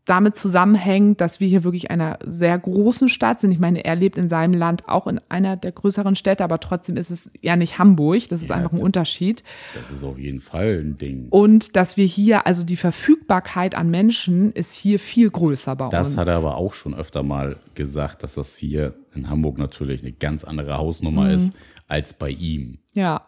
damit 0.04 0.36
zusammenhängt, 0.36 1.20
dass 1.20 1.40
wir 1.40 1.48
hier 1.48 1.62
wirklich 1.62 1.90
einer 1.90 2.18
sehr 2.24 2.58
großen 2.58 3.08
Stadt 3.08 3.40
sind. 3.40 3.52
Ich 3.52 3.58
meine, 3.58 3.84
er 3.84 3.94
lebt 3.94 4.16
in 4.16 4.28
seinem 4.28 4.54
Land 4.54 4.88
auch 4.88 5.06
in 5.06 5.20
einer 5.28 5.56
der 5.56 5.72
größeren 5.72 6.16
Städte, 6.16 6.42
aber 6.42 6.58
trotzdem 6.58 6.96
ist 6.96 7.10
es 7.10 7.30
ja 7.40 7.56
nicht 7.56 7.78
Hamburg. 7.78 8.28
Das 8.28 8.42
ist 8.42 8.48
ja, 8.48 8.56
einfach 8.56 8.72
ein 8.72 8.80
Unterschied. 8.80 9.44
Das 9.74 9.90
ist 9.90 10.02
auf 10.02 10.18
jeden 10.18 10.40
Fall 10.40 10.80
ein 10.82 10.96
Ding. 10.96 11.28
Und 11.30 11.76
dass 11.76 11.96
wir 11.96 12.06
hier, 12.06 12.46
also 12.46 12.64
die 12.64 12.76
Verfügbarkeit 12.76 13.74
an 13.74 13.90
Menschen 13.90 14.52
ist 14.52 14.74
hier 14.74 14.98
viel 14.98 15.30
größer 15.30 15.76
bei 15.76 15.88
das 15.88 16.08
uns. 16.08 16.16
Das 16.16 16.26
hat 16.26 16.32
er 16.32 16.38
aber 16.38 16.56
auch 16.56 16.74
schon 16.74 16.94
öfter 16.94 17.22
mal 17.22 17.56
gesagt, 17.74 18.22
dass 18.22 18.34
das 18.34 18.56
hier 18.56 18.94
in 19.14 19.28
Hamburg 19.28 19.58
natürlich 19.58 20.02
eine 20.02 20.12
ganz 20.12 20.44
andere 20.44 20.78
Hausnummer 20.78 21.24
mhm. 21.24 21.34
ist 21.34 21.56
als 21.88 22.14
bei 22.14 22.30
ihm. 22.30 22.78
Ja. 22.94 23.26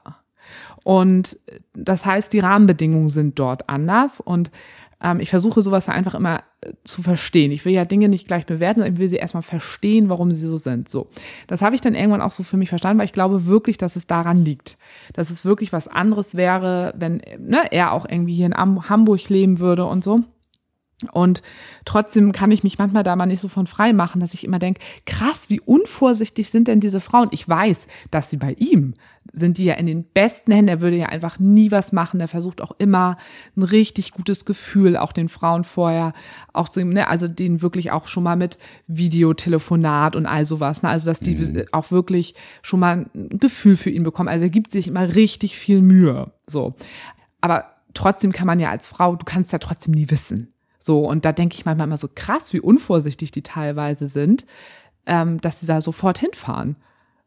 Und 0.85 1.39
das 1.75 2.05
heißt, 2.05 2.33
die 2.33 2.41
Rahmenbedingungen 2.41 3.09
sind 3.09 3.39
dort 3.39 3.69
anders 3.69 4.21
und 4.21 4.51
ähm, 5.03 5.21
ich 5.21 5.31
versuche 5.31 5.63
sowas 5.63 5.89
einfach 5.89 6.15
immer 6.15 6.43
zu 6.85 7.03
verstehen. 7.03 7.51
Ich 7.53 7.65
will 7.65 7.73
ja 7.73 7.85
Dinge 7.85 8.09
nicht 8.09 8.27
gleich 8.27 8.47
bewerten, 8.47 8.81
sondern 8.81 8.95
ich 8.95 9.01
will 9.01 9.09
sie 9.09 9.17
erstmal 9.17 9.43
verstehen, 9.43 10.09
warum 10.09 10.31
sie 10.31 10.47
so 10.47 10.59
sind. 10.59 10.89
So. 10.89 11.09
Das 11.47 11.63
habe 11.63 11.75
ich 11.75 11.81
dann 11.81 11.95
irgendwann 11.95 12.23
auch 12.23 12.31
so 12.31 12.43
für 12.43 12.57
mich 12.57 12.69
verstanden, 12.69 12.99
weil 12.99 13.07
ich 13.07 13.13
glaube 13.13 13.47
wirklich, 13.47 13.79
dass 13.79 13.97
es 13.97 14.07
daran 14.07 14.45
liegt. 14.45 14.77
Dass 15.13 15.31
es 15.31 15.45
wirklich 15.45 15.73
was 15.73 15.89
anderes 15.89 16.37
wäre, 16.37 16.95
wenn 16.97 17.23
ne, 17.39 17.63
er 17.71 17.93
auch 17.93 18.07
irgendwie 18.09 18.35
hier 18.35 18.47
in 18.47 18.55
Hamburg 18.55 19.29
leben 19.29 19.59
würde 19.59 19.85
und 19.85 20.05
so. 20.05 20.19
Und 21.11 21.43
trotzdem 21.85 22.33
kann 22.33 22.51
ich 22.51 22.63
mich 22.63 22.79
manchmal 22.79 23.03
da 23.03 23.17
mal 23.17 23.27
nicht 23.27 23.41
so 23.41 23.49
von 23.49 23.67
frei 23.67 23.93
machen, 23.93 24.21
dass 24.21 24.35
ich 24.35 24.45
immer 24.45 24.59
denke, 24.59 24.81
krass, 25.07 25.51
wie 25.51 25.61
unvorsichtig 25.61 26.49
sind 26.51 26.69
denn 26.69 26.81
diese 26.81 27.01
Frauen? 27.01 27.29
Ich 27.31 27.49
weiß, 27.49 27.87
dass 28.11 28.31
sie 28.31 28.37
bei 28.37 28.55
ihm 28.59 28.95
sind 29.33 29.59
die 29.59 29.65
ja 29.65 29.75
in 29.75 29.87
den 29.87 30.05
besten 30.05 30.53
Händen. 30.53 30.69
Er 30.69 30.81
würde 30.81 30.97
ja 30.97 31.07
einfach 31.07 31.39
nie 31.39 31.71
was 31.71 31.93
machen. 31.93 32.21
Er 32.21 32.29
versucht 32.29 32.61
auch 32.61 32.73
immer 32.79 33.17
ein 33.57 33.63
richtig 33.63 34.13
gutes 34.13 34.45
Gefühl, 34.45 34.97
auch 34.97 35.13
den 35.13 35.29
Frauen 35.29 35.65
vorher, 35.65 36.13
auch 36.53 36.69
zu, 36.69 36.85
ne, 36.85 37.09
also 37.09 37.29
denen 37.29 37.63
wirklich 37.63 37.93
auch 37.93 38.07
schon 38.07 38.25
mal 38.25 38.37
mit 38.37 38.59
Videotelefonat 38.89 40.17
und 40.17 40.27
all 40.27 40.45
sowas, 40.45 40.83
ne, 40.83 40.89
also 40.89 41.07
dass 41.07 41.21
die 41.21 41.37
mhm. 41.37 41.65
auch 41.73 41.91
wirklich 41.91 42.35
schon 42.63 42.81
mal 42.81 43.07
ein 43.15 43.39
Gefühl 43.39 43.77
für 43.77 43.91
ihn 43.91 44.03
bekommen. 44.03 44.29
Also 44.29 44.45
er 44.45 44.51
gibt 44.51 44.73
sich 44.73 44.89
immer 44.89 45.15
richtig 45.15 45.57
viel 45.57 45.83
Mühe, 45.83 46.33
so. 46.47 46.75
Aber 47.41 47.67
trotzdem 47.95 48.33
kann 48.33 48.47
man 48.47 48.61
ja 48.61 48.71
als 48.71 48.89
Frau, 48.89 49.17
du 49.17 49.25
kannst 49.25 49.53
ja 49.53 49.59
trotzdem 49.59 49.95
nie 49.95 50.11
wissen. 50.11 50.52
So, 50.83 51.07
und 51.07 51.25
da 51.25 51.31
denke 51.31 51.55
ich 51.55 51.65
manchmal 51.65 51.87
immer 51.87 51.97
so 51.97 52.09
krass, 52.13 52.53
wie 52.53 52.59
unvorsichtig 52.59 53.31
die 53.31 53.43
teilweise 53.43 54.09
sind, 54.09 54.47
ähm, 55.07 55.41
dass 55.41 55.61
sie 55.61 55.67
da 55.67 55.81
sofort 55.81 56.19
hinfahren. 56.19 56.75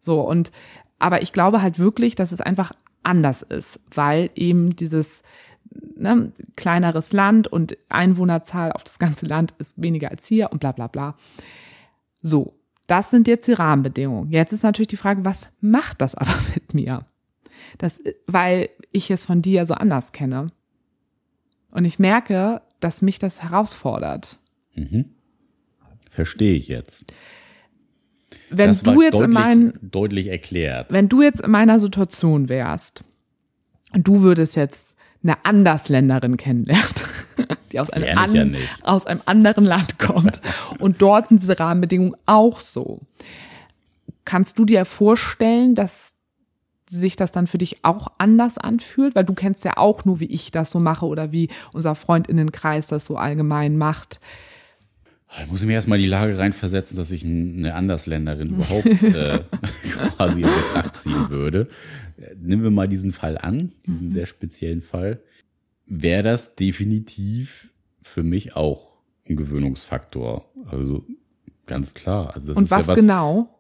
So, 0.02 0.20
und 0.20 0.52
aber 1.00 1.22
ich 1.22 1.32
glaube 1.32 1.62
halt 1.62 1.80
wirklich, 1.80 2.16
dass 2.16 2.34
es 2.34 2.42
einfach 2.42 2.74
anders 3.04 3.44
ist, 3.44 3.80
weil 3.94 4.30
eben 4.36 4.76
dieses 4.76 5.24
ne, 5.96 6.34
kleineres 6.58 7.14
Land 7.14 7.48
und 7.48 7.78
Einwohnerzahl 7.88 8.74
auf 8.74 8.84
das 8.84 9.00
ganze 9.00 9.26
Land 9.26 9.54
ist 9.58 9.82
weniger 9.82 10.12
als 10.12 10.28
hier 10.28 10.52
und 10.52 10.60
bla 10.60 10.74
bla 10.74 10.88
bla. 10.88 11.16
So, 12.22 12.60
das 12.88 13.10
sind 13.10 13.26
jetzt 13.26 13.48
die 13.48 13.54
Rahmenbedingungen. 13.54 14.32
Jetzt 14.32 14.52
ist 14.52 14.64
natürlich 14.64 14.90
die 14.90 14.98
Frage, 14.98 15.24
was 15.24 15.48
macht 15.62 16.02
das 16.02 16.14
aber 16.14 16.36
mit 16.56 16.74
mir? 16.74 17.06
Das, 17.78 18.04
weil 18.28 18.70
ich 18.92 19.12
es 19.12 19.24
von 19.24 19.42
dir 19.42 19.66
so 19.66 19.76
anders 19.76 20.12
kenne. 20.12 20.48
Und 21.72 21.86
ich 21.86 22.00
merke, 22.00 22.62
dass 22.80 23.02
mich 23.02 23.20
das 23.20 23.42
herausfordert. 23.44 24.38
Mhm. 24.74 25.06
Verstehe 26.10 26.56
ich 26.56 26.68
jetzt 26.68 27.06
wenn 28.50 28.68
das 28.68 28.84
du 28.84 29.02
jetzt 29.02 29.14
deutlich, 29.14 29.28
in 29.28 29.34
mein, 29.34 29.74
deutlich 29.82 30.28
erklärt. 30.28 30.92
Wenn 30.92 31.10
du 31.10 31.22
jetzt 31.22 31.42
in 31.42 31.52
meiner 31.52 31.80
Situation 31.80 32.50
wärst 32.50 33.04
und 33.94 34.08
du 34.08 34.22
würdest 34.22 34.56
jetzt 34.56 34.96
eine 35.24 35.44
Andersländerin 35.44 36.38
kennenlernen, 36.38 36.86
die 37.72 37.80
aus 37.80 37.90
einem, 37.90 38.18
an, 38.18 38.34
ja 38.54 38.60
aus 38.84 39.06
einem 39.06 39.22
anderen 39.26 39.66
Land 39.66 40.00
kommt 40.00 40.42
und 40.80 41.02
dort 41.02 41.30
sind 41.30 41.42
diese 41.42 41.60
Rahmenbedingungen 41.60 42.16
auch 42.26 42.60
so. 42.60 43.02
Kannst 44.24 44.58
du 44.60 44.66
dir 44.66 44.86
vorstellen, 44.86 45.76
dass 45.76 46.15
sich 46.88 47.16
das 47.16 47.32
dann 47.32 47.48
für 47.48 47.58
dich 47.58 47.84
auch 47.84 48.08
anders 48.18 48.58
anfühlt? 48.58 49.16
Weil 49.16 49.26
du 49.26 49.34
kennst 49.34 49.66
ja 49.66 49.78
auch 49.78 50.06
nur, 50.06 50.20
wie 50.20 50.26
ich 50.26 50.52
das 50.52 50.72
so 50.72 50.80
mache 50.80 51.06
oder 51.06 51.32
wie 51.32 51.50
unser 51.74 51.96
Freundinnenkreis 51.96 52.88
das 52.88 53.06
so 53.06 53.18
allgemein 53.18 53.78
macht. 53.78 54.20
Ich 55.44 55.52
muss 55.52 55.64
mir 55.64 55.74
erstmal 55.74 55.98
die 55.98 56.08
Lage 56.08 56.38
reinversetzen, 56.38 56.96
dass 56.96 57.12
ich 57.12 57.26
eine 57.26 57.76
Andersländerin 57.76 58.50
überhaupt 58.56 59.04
äh, 59.04 59.40
quasi 60.18 60.42
in 60.42 60.48
Betracht 60.48 60.98
ziehen 60.98 61.30
würde. 61.30 61.68
Nehmen 62.38 62.64
wir 62.64 62.72
mal 62.72 62.88
diesen 62.88 63.12
Fall 63.12 63.38
an, 63.38 63.74
diesen 63.86 64.08
mhm. 64.08 64.12
sehr 64.12 64.26
speziellen 64.26 64.82
Fall. 64.82 65.20
Wäre 65.86 66.24
das 66.24 66.56
definitiv 66.56 67.70
für 68.02 68.24
mich 68.24 68.56
auch 68.56 68.96
ein 69.28 69.36
Gewöhnungsfaktor. 69.36 70.50
Also 70.68 71.06
ganz 71.66 71.94
klar. 71.94 72.34
Also 72.34 72.50
das 72.50 72.58
Und 72.58 72.64
ist 72.66 72.72
was, 72.72 72.88
ja 72.88 72.92
was 72.94 73.00
genau? 73.00 73.55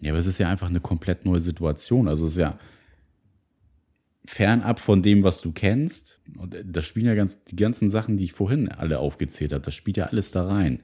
Ja, 0.00 0.12
aber 0.12 0.18
es 0.18 0.26
ist 0.26 0.38
ja 0.38 0.48
einfach 0.48 0.68
eine 0.68 0.80
komplett 0.80 1.24
neue 1.24 1.40
Situation. 1.40 2.08
Also 2.08 2.26
es 2.26 2.32
ist 2.32 2.38
ja 2.38 2.58
fernab 4.26 4.80
von 4.80 5.02
dem, 5.02 5.22
was 5.22 5.40
du 5.40 5.52
kennst. 5.52 6.20
Und 6.36 6.56
das 6.64 6.84
spielen 6.84 7.06
ja 7.06 7.14
ganz, 7.14 7.42
die 7.44 7.56
ganzen 7.56 7.90
Sachen, 7.90 8.18
die 8.18 8.24
ich 8.24 8.32
vorhin 8.32 8.68
alle 8.68 8.98
aufgezählt 8.98 9.52
habe, 9.52 9.64
das 9.64 9.74
spielt 9.74 9.96
ja 9.96 10.06
alles 10.06 10.32
da 10.32 10.46
rein. 10.46 10.80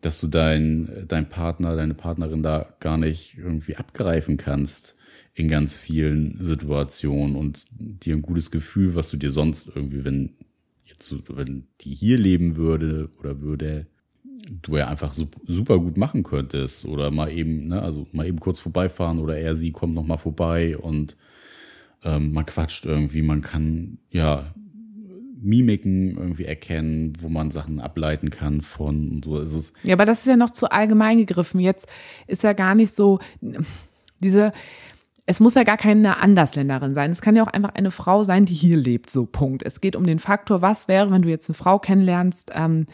Dass 0.00 0.20
du 0.20 0.28
dein, 0.28 1.04
dein 1.08 1.28
Partner, 1.28 1.76
deine 1.76 1.94
Partnerin 1.94 2.42
da 2.42 2.74
gar 2.80 2.98
nicht 2.98 3.36
irgendwie 3.38 3.76
abgreifen 3.76 4.36
kannst 4.36 4.96
in 5.34 5.48
ganz 5.48 5.76
vielen 5.76 6.42
Situationen 6.42 7.36
und 7.36 7.66
dir 7.70 8.14
ein 8.16 8.22
gutes 8.22 8.50
Gefühl, 8.50 8.94
was 8.94 9.10
du 9.10 9.16
dir 9.16 9.30
sonst 9.30 9.70
irgendwie, 9.74 10.04
wenn 10.04 10.36
jetzt, 10.84 11.12
wenn 11.28 11.68
die 11.82 11.94
hier 11.94 12.18
leben 12.18 12.56
würde 12.56 13.10
oder 13.18 13.40
würde, 13.40 13.86
du 14.62 14.76
ja 14.76 14.88
einfach 14.88 15.14
super 15.46 15.78
gut 15.78 15.96
machen 15.96 16.22
könntest 16.22 16.86
oder 16.86 17.10
mal 17.10 17.30
eben, 17.30 17.68
ne, 17.68 17.82
also 17.82 18.06
mal 18.12 18.26
eben 18.26 18.40
kurz 18.40 18.60
vorbeifahren 18.60 19.18
oder 19.18 19.38
er, 19.38 19.56
sie 19.56 19.72
kommt 19.72 19.94
noch 19.94 20.06
mal 20.06 20.18
vorbei 20.18 20.76
und 20.76 21.16
ähm, 22.04 22.32
man 22.32 22.46
quatscht 22.46 22.84
irgendwie, 22.84 23.22
man 23.22 23.42
kann 23.42 23.98
ja 24.10 24.54
Mimiken 25.42 26.16
irgendwie 26.16 26.44
erkennen, 26.44 27.14
wo 27.20 27.28
man 27.28 27.50
Sachen 27.50 27.80
ableiten 27.80 28.30
kann 28.30 28.60
von 28.60 29.22
so 29.22 29.38
ist 29.38 29.54
es. 29.54 29.72
Ja, 29.82 29.94
aber 29.94 30.04
das 30.04 30.20
ist 30.20 30.26
ja 30.26 30.36
noch 30.36 30.50
zu 30.50 30.70
allgemein 30.70 31.18
gegriffen. 31.18 31.60
Jetzt 31.60 31.88
ist 32.26 32.42
ja 32.42 32.52
gar 32.52 32.74
nicht 32.74 32.94
so 32.94 33.20
diese 34.20 34.52
es 35.30 35.38
muss 35.38 35.54
ja 35.54 35.62
gar 35.62 35.76
keine 35.76 36.20
Andersländerin 36.20 36.92
sein. 36.92 37.12
Es 37.12 37.20
kann 37.20 37.36
ja 37.36 37.44
auch 37.44 37.52
einfach 37.52 37.76
eine 37.76 37.92
Frau 37.92 38.24
sein, 38.24 38.46
die 38.46 38.54
hier 38.54 38.76
lebt, 38.76 39.10
so 39.10 39.26
Punkt. 39.26 39.62
Es 39.62 39.80
geht 39.80 39.94
um 39.94 40.04
den 40.04 40.18
Faktor, 40.18 40.60
was 40.60 40.88
wäre, 40.88 41.12
wenn 41.12 41.22
du 41.22 41.28
jetzt 41.28 41.48
eine 41.48 41.54
Frau 41.54 41.78
kennenlernst, 41.78 42.50
ähm, 42.52 42.88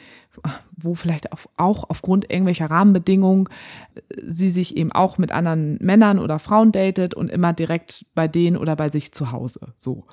wo 0.76 0.94
vielleicht 0.94 1.32
auf, 1.32 1.48
auch 1.56 1.88
aufgrund 1.88 2.30
irgendwelcher 2.30 2.66
Rahmenbedingungen 2.66 3.48
äh, 3.94 4.00
sie 4.26 4.50
sich 4.50 4.76
eben 4.76 4.92
auch 4.92 5.16
mit 5.16 5.32
anderen 5.32 5.78
Männern 5.80 6.18
oder 6.18 6.38
Frauen 6.38 6.72
datet 6.72 7.14
und 7.14 7.30
immer 7.30 7.54
direkt 7.54 8.04
bei 8.14 8.28
denen 8.28 8.58
oder 8.58 8.76
bei 8.76 8.90
sich 8.90 9.12
zu 9.12 9.32
Hause. 9.32 9.72
So. 9.74 10.04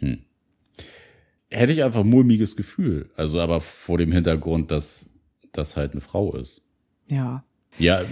Hm. 0.00 0.26
Hätte 1.50 1.72
ich 1.72 1.82
einfach 1.82 2.00
ein 2.00 2.10
mulmiges 2.10 2.54
Gefühl. 2.54 3.08
Also 3.16 3.40
aber 3.40 3.62
vor 3.62 3.96
dem 3.96 4.12
Hintergrund, 4.12 4.70
dass 4.70 5.08
das 5.52 5.78
halt 5.78 5.92
eine 5.92 6.02
Frau 6.02 6.34
ist. 6.34 6.60
Ja. 7.08 7.44
Ja, 7.78 8.02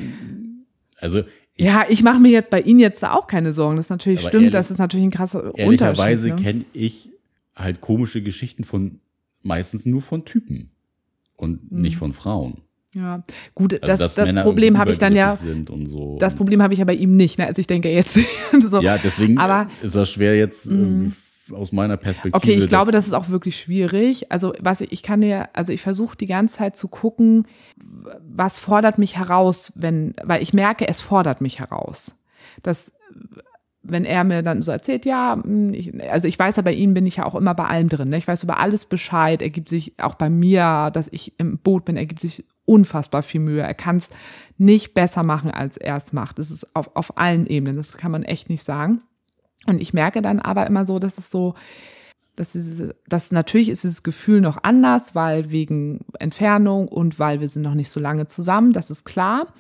also 1.01 1.23
ja, 1.57 1.85
ich 1.89 2.03
mache 2.03 2.21
mir 2.21 2.31
jetzt 2.31 2.49
bei 2.49 2.61
Ihnen 2.61 2.81
jetzt 2.81 3.03
da 3.03 3.13
auch 3.13 3.27
keine 3.27 3.53
Sorgen. 3.53 3.77
Das 3.77 3.87
ist 3.87 3.91
natürlich 3.91 4.21
stimmt, 4.21 4.35
ehrlich, 4.35 4.51
das 4.51 4.71
ist 4.71 4.79
natürlich 4.79 5.05
ein 5.05 5.11
krasser 5.11 5.45
Unterschied. 5.45 5.61
Ehrlicherweise 5.61 6.29
ne? 6.29 6.37
kenne 6.37 6.65
ich 6.73 7.11
halt 7.55 7.81
komische 7.81 8.23
Geschichten 8.23 8.65
von 8.65 9.01
meistens 9.43 9.85
nur 9.85 10.01
von 10.01 10.25
Typen 10.25 10.71
und 11.37 11.71
mhm. 11.71 11.83
nicht 11.83 11.97
von 11.97 12.13
Frauen. 12.15 12.63
Ja, 12.95 13.23
gut, 13.55 13.81
also, 13.83 13.99
das, 13.99 14.15
das 14.15 14.35
Problem 14.43 14.77
habe 14.77 14.91
ich 14.91 14.99
dann 14.99 15.15
ja. 15.15 15.37
So. 15.37 16.17
Das 16.19 16.35
Problem 16.35 16.61
habe 16.63 16.73
ich 16.73 16.81
ja 16.81 16.85
bei 16.85 16.95
ihm 16.95 17.17
nicht. 17.17 17.39
Ne? 17.39 17.47
Also 17.47 17.61
ich 17.61 17.67
denke 17.67 17.89
jetzt. 17.89 18.19
so. 18.67 18.81
Ja, 18.81 18.99
deswegen 18.99 19.39
aber, 19.39 19.71
ist 19.81 19.95
das 19.95 20.11
schwer 20.11 20.37
jetzt 20.37 20.67
mhm. 20.67 21.15
Aus 21.53 21.73
meiner 21.73 21.97
Perspektive. 21.97 22.37
Okay, 22.37 22.55
ich 22.55 22.69
glaube, 22.69 22.93
das 22.93 23.07
ist 23.07 23.13
auch 23.13 23.29
wirklich 23.29 23.59
schwierig. 23.59 24.31
Also 24.31 24.55
was 24.61 24.81
ich, 24.81 24.93
ich 24.93 25.03
kann 25.03 25.21
dir, 25.21 25.49
also 25.53 25.73
ich 25.73 25.83
versuche 25.83 26.17
die 26.17 26.27
ganze 26.27 26.59
Zeit 26.59 26.77
zu 26.77 26.89
gucken, 26.89 27.47
was 28.21 28.59
fordert 28.59 28.99
mich 28.99 29.17
heraus, 29.17 29.73
wenn, 29.75 30.15
weil 30.23 30.43
ich 30.43 30.53
merke, 30.53 30.89
es 30.89 31.01
fordert 31.01 31.41
mich 31.41 31.59
heraus. 31.59 32.13
Das 32.63 32.93
wenn 33.83 34.05
er 34.05 34.25
mir 34.25 34.43
dann 34.43 34.63
so 34.63 34.73
erzählt, 34.73 35.07
ja, 35.07 35.39
hm, 35.43 35.73
ich, 35.73 35.93
also 36.11 36.29
ich 36.29 36.39
weiß 36.39 36.57
ja, 36.57 36.63
bei 36.63 36.73
ihm 36.73 36.95
bin 36.95 37.07
ich 37.07 37.17
ja 37.17 37.25
auch 37.25 37.35
immer 37.35 37.55
bei 37.55 37.65
allem 37.65 37.89
drin. 37.89 38.11
Ne? 38.11 38.19
Ich 38.19 38.29
weiß 38.29 38.43
über 38.43 38.59
alles 38.59 38.85
Bescheid. 38.85 39.41
Er 39.41 39.51
gibt 39.51 39.69
sich 39.69 39.95
auch 39.99 40.15
bei 40.15 40.29
mir, 40.29 40.91
dass 40.93 41.09
ich 41.11 41.39
im 41.39 41.59
Boot 41.59 41.85
bin, 41.85 41.97
er 41.97 42.07
gibt 42.07 42.21
sich 42.21 42.45
unfassbar 42.67 43.23
viel 43.23 43.41
Mühe. 43.41 43.63
Er 43.63 43.75
kann 43.75 43.97
es 43.97 44.11
nicht 44.59 44.95
besser 44.95 45.23
machen, 45.23 45.51
als 45.51 45.77
er 45.77 45.97
es 45.97 46.13
macht. 46.13 46.39
Das 46.39 46.51
ist 46.51 46.77
auf, 46.77 46.95
auf 46.95 47.19
allen 47.19 47.47
Ebenen. 47.47 47.77
Das 47.77 47.97
kann 47.97 48.13
man 48.13 48.23
echt 48.23 48.49
nicht 48.49 48.63
sagen. 48.63 49.03
Und 49.67 49.81
ich 49.81 49.93
merke 49.93 50.23
dann 50.23 50.41
aber 50.41 50.67
immer 50.67 50.85
so, 50.85 50.99
dass 50.99 51.19
es 51.19 51.31
so, 51.31 51.55
dass, 52.37 52.53
dieses, 52.53 52.95
dass 53.09 53.33
natürlich 53.33 53.69
ist 53.69 53.85
dieses 53.85 54.03
Gefühl 54.03 54.41
noch 54.41 54.59
anders, 54.63 55.15
weil 55.15 55.51
wegen 55.51 56.01
Entfernung 56.19 56.89
und 56.89 57.19
weil 57.19 57.41
wir 57.41 57.49
sind 57.49 57.63
noch 57.63 57.75
nicht 57.75 57.91
so 57.91 58.01
lange 58.01 58.27
zusammen, 58.27 58.73
das 58.73 58.91
ist 58.91 59.05
klar. 59.05 59.53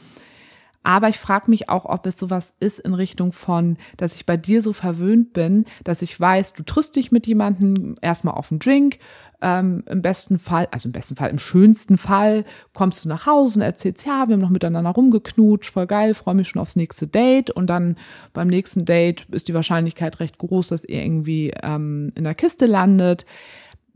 Aber 0.82 1.10
ich 1.10 1.18
frage 1.18 1.50
mich 1.50 1.68
auch, 1.68 1.84
ob 1.84 2.06
es 2.06 2.18
sowas 2.18 2.54
ist 2.58 2.78
in 2.78 2.94
Richtung 2.94 3.32
von, 3.32 3.76
dass 3.98 4.14
ich 4.14 4.24
bei 4.24 4.38
dir 4.38 4.62
so 4.62 4.72
verwöhnt 4.72 5.34
bin, 5.34 5.66
dass 5.84 6.00
ich 6.00 6.18
weiß, 6.18 6.54
du 6.54 6.62
triffst 6.62 6.96
dich 6.96 7.12
mit 7.12 7.26
jemandem 7.26 7.96
erstmal 8.00 8.34
auf 8.34 8.50
einen 8.50 8.60
Drink. 8.60 8.98
Ähm, 9.42 9.84
Im 9.86 10.00
besten 10.00 10.38
Fall, 10.38 10.68
also 10.70 10.88
im 10.88 10.92
besten 10.92 11.16
Fall, 11.16 11.30
im 11.30 11.38
schönsten 11.38 11.96
Fall 11.96 12.44
kommst 12.74 13.04
du 13.04 13.08
nach 13.08 13.24
Hause 13.24 13.58
und 13.58 13.62
erzählst, 13.62 14.06
ja, 14.06 14.28
wir 14.28 14.34
haben 14.34 14.40
noch 14.40 14.50
miteinander 14.50 14.90
rumgeknutscht, 14.90 15.70
voll 15.70 15.86
geil, 15.86 16.12
freue 16.12 16.34
mich 16.34 16.48
schon 16.48 16.60
aufs 16.60 16.76
nächste 16.76 17.06
Date. 17.06 17.50
Und 17.50 17.68
dann 17.68 17.96
beim 18.32 18.48
nächsten 18.48 18.84
Date 18.84 19.26
ist 19.30 19.48
die 19.48 19.54
Wahrscheinlichkeit 19.54 20.20
recht 20.20 20.38
groß, 20.38 20.68
dass 20.68 20.84
ihr 20.84 21.02
irgendwie 21.02 21.52
ähm, 21.62 22.12
in 22.14 22.24
der 22.24 22.34
Kiste 22.34 22.66
landet. 22.66 23.24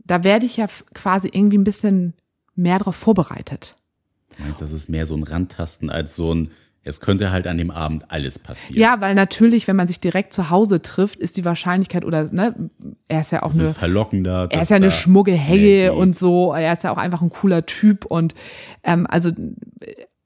Da 0.03 0.23
werde 0.23 0.45
ich 0.47 0.57
ja 0.57 0.67
quasi 0.93 1.29
irgendwie 1.31 1.57
ein 1.57 1.63
bisschen 1.63 2.13
mehr 2.55 2.79
darauf 2.79 2.95
vorbereitet. 2.95 3.75
Meinst, 4.37 4.61
das 4.61 4.71
ist 4.71 4.89
mehr 4.89 5.05
so 5.05 5.15
ein 5.15 5.23
Randtasten 5.23 5.89
als 5.89 6.15
so 6.15 6.33
ein 6.33 6.51
es 6.87 7.01
könnte 7.01 7.31
halt 7.31 7.47
an 7.47 7.57
dem 7.57 7.71
Abend 7.71 8.11
alles 8.11 8.37
passieren. 8.37 8.79
Ja, 8.79 9.01
weil 9.01 9.15
natürlich, 9.15 9.67
wenn 9.67 9.75
man 9.75 9.87
sich 9.87 9.99
direkt 9.99 10.33
zu 10.33 10.51
Hause 10.51 10.83
trifft, 10.83 11.19
ist 11.19 11.35
die 11.35 11.43
Wahrscheinlichkeit 11.43 12.05
oder 12.05 12.31
ne, 12.31 12.69
er 13.07 13.21
ist 13.21 13.31
ja 13.31 13.41
auch 13.41 13.49
das 13.49 13.57
eine 13.57 13.69
ist 13.69 13.77
verlockender. 13.77 14.47
Er 14.51 14.61
ist 14.61 14.69
ja 14.69 14.75
eine 14.75 14.91
schmugge 14.91 15.33
Helle 15.33 15.93
und 15.93 16.15
so. 16.15 16.53
Er 16.53 16.71
ist 16.71 16.83
ja 16.83 16.91
auch 16.91 16.97
einfach 16.97 17.23
ein 17.23 17.31
cooler 17.31 17.65
Typ 17.65 18.05
und 18.05 18.35
ähm, 18.83 19.07
also 19.09 19.31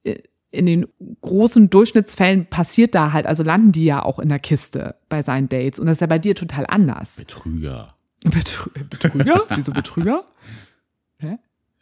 äh, 0.04 0.16
in 0.52 0.66
den 0.66 0.88
großen 1.22 1.70
Durchschnittsfällen 1.70 2.48
passiert 2.48 2.94
da 2.94 3.14
halt, 3.14 3.26
also 3.26 3.44
landen 3.44 3.72
die 3.72 3.86
ja 3.86 4.04
auch 4.04 4.20
in 4.20 4.28
der 4.28 4.40
Kiste 4.40 4.96
bei 5.08 5.22
seinen 5.22 5.48
Dates 5.48 5.80
und 5.80 5.86
das 5.86 5.98
ist 5.98 6.02
ja 6.02 6.08
bei 6.08 6.20
dir 6.20 6.36
total 6.36 6.66
anders. 6.68 7.18
Betrüger. 7.18 7.96
Betrü 8.26 8.72
Betrüger? 8.90 9.44
Wieso 9.56 9.72
Betrüger? 9.72 10.26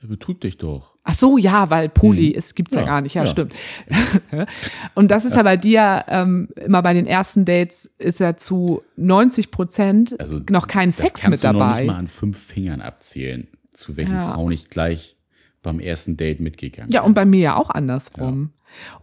Er 0.01 0.07
betrügt 0.07 0.43
dich 0.43 0.57
doch. 0.57 0.95
Ach 1.03 1.15
so, 1.15 1.37
ja, 1.37 1.69
weil 1.69 1.89
Poli 1.89 2.27
hm. 2.27 2.35
ist, 2.35 2.55
gibt's 2.55 2.75
ja, 2.75 2.81
ja 2.81 2.87
gar 2.87 3.01
nicht. 3.01 3.15
Ja, 3.15 3.23
ja. 3.23 3.31
stimmt. 3.31 3.55
und 4.93 5.09
das 5.09 5.25
ist 5.25 5.35
ja 5.35 5.41
bei 5.41 5.57
dir 5.57 6.05
ähm, 6.07 6.49
immer 6.55 6.81
bei 6.83 6.93
den 6.93 7.07
ersten 7.07 7.45
Dates 7.45 7.89
ist 7.97 8.19
ja 8.19 8.37
zu 8.37 8.83
90 8.97 9.49
Prozent 9.49 10.19
also, 10.19 10.39
noch 10.49 10.67
kein 10.67 10.91
Sex 10.91 11.27
mit 11.27 11.43
dabei. 11.43 11.53
Du 11.53 11.59
noch 11.59 11.77
nicht 11.77 11.87
mal 11.87 11.95
an 11.95 12.07
fünf 12.07 12.37
Fingern 12.37 12.81
abzählen, 12.81 13.47
zu 13.73 13.97
welchen 13.97 14.15
ja. 14.15 14.33
Frau 14.33 14.49
nicht 14.49 14.69
gleich 14.69 15.15
beim 15.63 15.79
ersten 15.79 16.17
Date 16.17 16.41
mitgegangen. 16.41 16.91
Ja, 16.91 17.01
und 17.01 17.13
bei 17.13 17.25
mir 17.25 17.39
ja 17.39 17.55
auch 17.55 17.69
andersrum. 17.69 18.51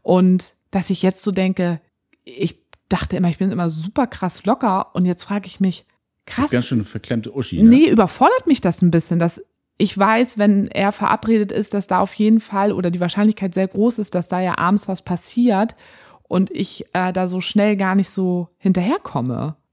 Und 0.02 0.54
dass 0.70 0.90
ich 0.90 1.02
jetzt 1.02 1.22
so 1.22 1.32
denke, 1.32 1.80
ich 2.24 2.62
dachte 2.88 3.16
immer, 3.16 3.28
ich 3.28 3.38
bin 3.38 3.50
immer 3.50 3.70
super 3.70 4.06
krass 4.06 4.44
locker 4.44 4.94
und 4.94 5.06
jetzt 5.06 5.24
frage 5.24 5.46
ich 5.46 5.58
mich, 5.58 5.86
krass. 6.26 6.44
Das 6.44 6.46
ist 6.46 6.52
ganz 6.52 6.66
schön 6.66 6.84
verklemmte 6.84 7.34
Uschi. 7.34 7.62
Ne? 7.62 7.68
Nee, 7.68 7.88
überfordert 7.88 8.46
mich 8.46 8.60
das 8.60 8.82
ein 8.82 8.90
bisschen, 8.90 9.18
dass 9.18 9.42
ich 9.76 9.96
weiß, 9.96 10.38
wenn 10.38 10.68
er 10.68 10.92
verabredet 10.92 11.50
ist, 11.50 11.74
dass 11.74 11.86
da 11.86 12.00
auf 12.00 12.14
jeden 12.14 12.40
Fall 12.40 12.72
oder 12.72 12.90
die 12.90 13.00
Wahrscheinlichkeit 13.00 13.54
sehr 13.54 13.68
groß 13.68 13.98
ist, 13.98 14.14
dass 14.14 14.28
da 14.28 14.40
ja 14.40 14.58
abends 14.58 14.88
was 14.88 15.02
passiert 15.02 15.74
und 16.22 16.50
ich 16.50 16.86
äh, 16.92 17.12
da 17.12 17.28
so 17.28 17.40
schnell 17.40 17.76
gar 17.76 17.94
nicht 17.94 18.10
so 18.10 18.48
hinterherkomme. 18.58 19.56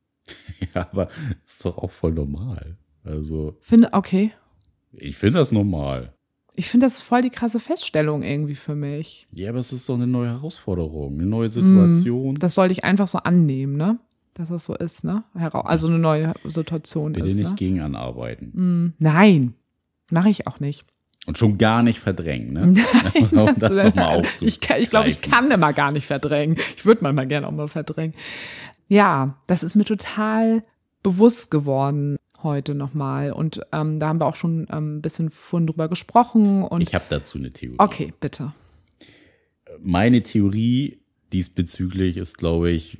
Ja, 0.76 0.88
aber 0.92 1.10
ist 1.46 1.66
doch 1.66 1.80
auch 1.80 1.90
voll 1.90 2.14
normal. 2.14 2.78
Also. 3.04 3.58
Finde, 3.60 3.90
okay. 3.94 4.32
Ich 4.94 5.18
finde 5.18 5.40
das 5.40 5.52
normal. 5.52 6.14
Ich 6.54 6.70
finde 6.70 6.86
das 6.86 7.02
voll 7.02 7.22
die 7.22 7.32
krasse 7.32 7.60
Feststellung 7.60 8.22
irgendwie 8.22 8.56
für 8.56 8.76
mich. 8.76 9.28
Ja, 9.34 9.50
aber 9.50 9.60
es 9.60 9.74
ist 9.74 9.90
doch 9.90 9.96
eine 9.96 10.08
neue 10.08 10.30
Herausforderung, 10.30 11.16
eine 11.16 11.26
neue 11.26 11.50
Situation. 11.50 12.36
Das 12.36 12.56
sollte 12.56 12.74
ich 12.74 12.84
einfach 12.84 13.08
so 13.08 13.18
annehmen, 13.18 13.76
ne? 13.76 14.00
Dass 14.36 14.50
das 14.50 14.66
so 14.66 14.76
ist, 14.76 15.04
ne? 15.04 15.24
Also 15.34 15.88
eine 15.88 15.98
neue 15.98 16.34
Situation 16.46 17.14
Bitte 17.14 17.26
ist. 17.26 17.32
Bitte 17.32 17.42
nicht 17.42 17.50
ne? 17.50 17.56
gegen 17.56 17.82
anarbeiten. 17.82 18.52
Mm, 18.54 18.94
nein, 19.00 19.56
Mache 20.12 20.30
ich 20.30 20.48
auch 20.48 20.60
nicht. 20.60 20.86
Und 21.28 21.38
schon 21.38 21.58
gar 21.58 21.84
nicht 21.84 22.00
verdrängen, 22.00 22.54
ne? 22.54 22.74
Nein, 23.14 23.30
um 23.38 23.60
das 23.60 23.78
nochmal 23.78 24.20
aufzu. 24.20 24.46
Ich, 24.46 24.60
ich 24.70 24.90
glaube, 24.90 25.08
ich 25.08 25.22
kann 25.22 25.52
immer 25.52 25.72
gar 25.72 25.92
nicht 25.92 26.08
verdrängen. 26.08 26.58
Ich 26.76 26.86
würde 26.86 27.04
manchmal 27.04 27.28
gerne 27.28 27.48
auch 27.48 27.52
mal 27.52 27.68
verdrängen. 27.68 28.16
Ja, 28.88 29.38
das 29.46 29.62
ist 29.62 29.76
mir 29.76 29.86
total 29.86 30.64
bewusst 31.04 31.52
geworden 31.52 32.18
heute 32.44 32.74
nochmal. 32.74 33.32
Und 33.32 33.62
ähm, 33.72 34.00
da 34.00 34.08
haben 34.08 34.20
wir 34.20 34.26
auch 34.26 34.36
schon 34.36 34.68
ähm, 34.72 34.98
ein 34.98 35.02
bisschen 35.02 35.30
vorhin 35.30 35.68
drüber 35.68 35.88
gesprochen. 35.90 36.64
Und 36.64 36.82
ich 36.82 36.96
habe 36.96 37.06
dazu 37.10 37.38
eine 37.38 37.52
Theorie. 37.52 37.78
Okay, 37.78 38.14
bitte. 38.20 38.54
Meine 39.80 40.24
Theorie 40.24 41.02
diesbezüglich 41.32 42.18
ist, 42.18 42.38
glaube 42.38 42.72
ich, 42.72 42.98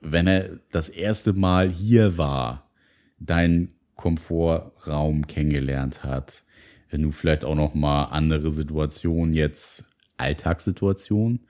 wenn 0.00 0.26
er 0.26 0.60
das 0.70 0.88
erste 0.88 1.32
Mal 1.32 1.68
hier 1.68 2.18
war, 2.18 2.70
dein 3.18 3.74
Komfortraum 3.98 5.26
kennengelernt 5.26 6.04
hat, 6.04 6.44
wenn 6.88 7.02
du 7.02 7.10
vielleicht 7.10 7.44
auch 7.44 7.56
noch 7.56 7.74
mal 7.74 8.04
andere 8.04 8.52
Situationen 8.52 9.34
jetzt 9.34 9.84
Alltagssituationen 10.16 11.40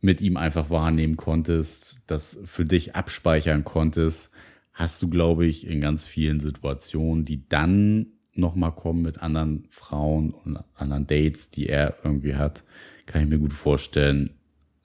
mit 0.00 0.20
ihm 0.22 0.36
einfach 0.36 0.70
wahrnehmen 0.70 1.16
konntest, 1.16 2.00
das 2.06 2.40
für 2.46 2.64
dich 2.64 2.96
abspeichern 2.96 3.62
konntest, 3.62 4.32
hast 4.72 5.00
du 5.02 5.10
glaube 5.10 5.46
ich 5.46 5.66
in 5.66 5.80
ganz 5.82 6.06
vielen 6.06 6.40
Situationen, 6.40 7.24
die 7.24 7.46
dann 7.48 8.06
noch 8.34 8.54
mal 8.54 8.70
kommen 8.70 9.02
mit 9.02 9.18
anderen 9.18 9.66
Frauen 9.68 10.30
und 10.30 10.58
anderen 10.74 11.06
Dates, 11.06 11.50
die 11.50 11.68
er 11.68 11.98
irgendwie 12.04 12.36
hat, 12.36 12.64
kann 13.04 13.22
ich 13.22 13.28
mir 13.28 13.38
gut 13.38 13.52
vorstellen, 13.52 14.30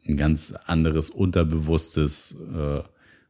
ein 0.05 0.17
ganz 0.17 0.53
anderes 0.65 1.09
unterbewusstes 1.09 2.37
äh, 2.53 2.81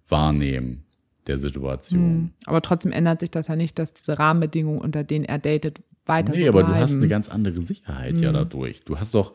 Wahrnehmen 0.08 0.83
der 1.28 1.40
Situation. 1.40 2.02
Hm. 2.02 2.30
Aber 2.46 2.62
trotzdem 2.62 2.92
ändert 2.92 3.20
sich 3.20 3.32
das 3.32 3.48
ja 3.48 3.56
nicht, 3.56 3.80
dass 3.80 3.94
diese 3.94 4.20
Rahmenbedingungen, 4.20 4.80
unter 4.80 5.04
denen 5.04 5.26
er 5.26 5.40
datet, 5.40 5.82
weiter 6.06 6.34
nee, 6.34 6.40
so 6.40 6.52
bleiben. 6.52 6.68
Aber 6.68 6.76
du 6.76 6.82
hast 6.82 6.96
eine 6.96 7.08
ganz 7.08 7.30
andere 7.30 7.62
Sicherheit 7.62 8.16
mhm. 8.16 8.24
ja 8.24 8.30
hm. 8.30 8.36
dadurch. 8.36 8.84
Du 8.84 8.98
hast 9.00 9.14
doch 9.14 9.34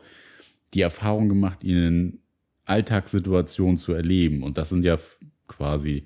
die 0.74 0.82
Erfahrung 0.82 1.28
gemacht, 1.28 1.64
ihn 1.64 1.76
in 1.76 2.18
Alltagssituationen 2.64 3.78
zu 3.78 3.93
erleben. 3.93 4.43
Und 4.43 4.59
das 4.59 4.68
sind 4.68 4.84
ja 4.84 4.99
quasi, 5.47 6.05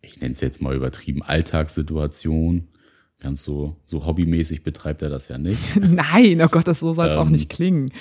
ich 0.00 0.20
nenne 0.20 0.32
es 0.32 0.40
jetzt 0.40 0.60
mal 0.60 0.74
übertrieben, 0.74 1.22
Alltagssituationen. 1.22 2.68
Ganz 3.18 3.44
so, 3.44 3.76
so 3.86 4.04
hobbymäßig 4.04 4.64
betreibt 4.64 5.00
er 5.00 5.08
das 5.08 5.28
ja 5.28 5.38
nicht. 5.38 5.76
Nein, 5.80 6.42
oh 6.42 6.48
Gott, 6.48 6.66
das 6.66 6.80
so 6.80 6.92
soll 6.92 7.08
es 7.08 7.14
ähm, 7.14 7.20
auch 7.20 7.28
nicht 7.28 7.48
klingen. 7.48 7.92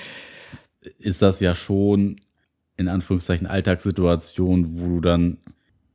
Ist 0.97 1.21
das 1.21 1.39
ja 1.39 1.53
schon 1.53 2.17
in 2.75 2.87
Anführungszeichen 2.87 3.45
Alltagssituation, 3.45 4.79
wo 4.79 4.87
du 4.87 4.99
dann 4.99 5.37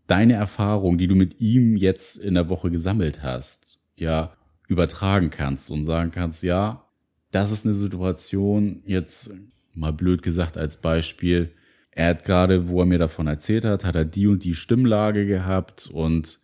deine 0.07 0.35
Erfahrung, 0.35 0.99
die 0.99 1.07
du 1.07 1.15
mit 1.15 1.41
ihm 1.41 1.77
jetzt 1.77 2.19
in 2.19 2.35
der 2.35 2.49
Woche 2.49 2.71
gesammelt 2.71 3.23
hast, 3.23 3.79
ja, 3.97 4.33
übertragen 4.69 5.31
kannst 5.31 5.71
und 5.71 5.85
sagen 5.85 6.11
kannst, 6.11 6.43
ja, 6.43 6.85
das 7.31 7.51
ist 7.51 7.65
eine 7.65 7.75
Situation, 7.75 8.83
jetzt 8.87 9.35
mal 9.75 9.93
blöd 9.93 10.23
gesagt 10.23 10.57
als 10.57 10.77
Beispiel, 10.79 11.53
er 11.91 12.11
hat 12.11 12.25
gerade, 12.25 12.69
wo 12.69 12.81
er 12.81 12.87
mir 12.87 12.99
davon 12.99 13.27
erzählt 13.27 13.65
hat, 13.65 13.85
hat 13.85 13.95
er 13.95 14.05
die 14.05 14.27
und 14.27 14.45
die 14.45 14.55
Stimmlage 14.55 15.27
gehabt 15.27 15.89
und 15.91 16.41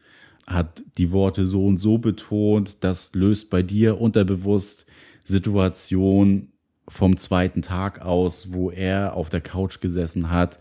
hat 0.46 0.82
die 0.98 1.12
Worte 1.12 1.46
so 1.46 1.66
und 1.66 1.78
so 1.78 1.98
betont, 1.98 2.82
das 2.82 3.14
löst 3.14 3.50
bei 3.50 3.62
dir 3.62 4.00
unterbewusst 4.00 4.86
Situation 5.24 6.48
vom 6.88 7.16
zweiten 7.16 7.62
Tag 7.62 8.00
aus, 8.02 8.52
wo 8.52 8.70
er 8.70 9.14
auf 9.14 9.28
der 9.28 9.40
Couch 9.40 9.80
gesessen 9.80 10.30
hat, 10.30 10.58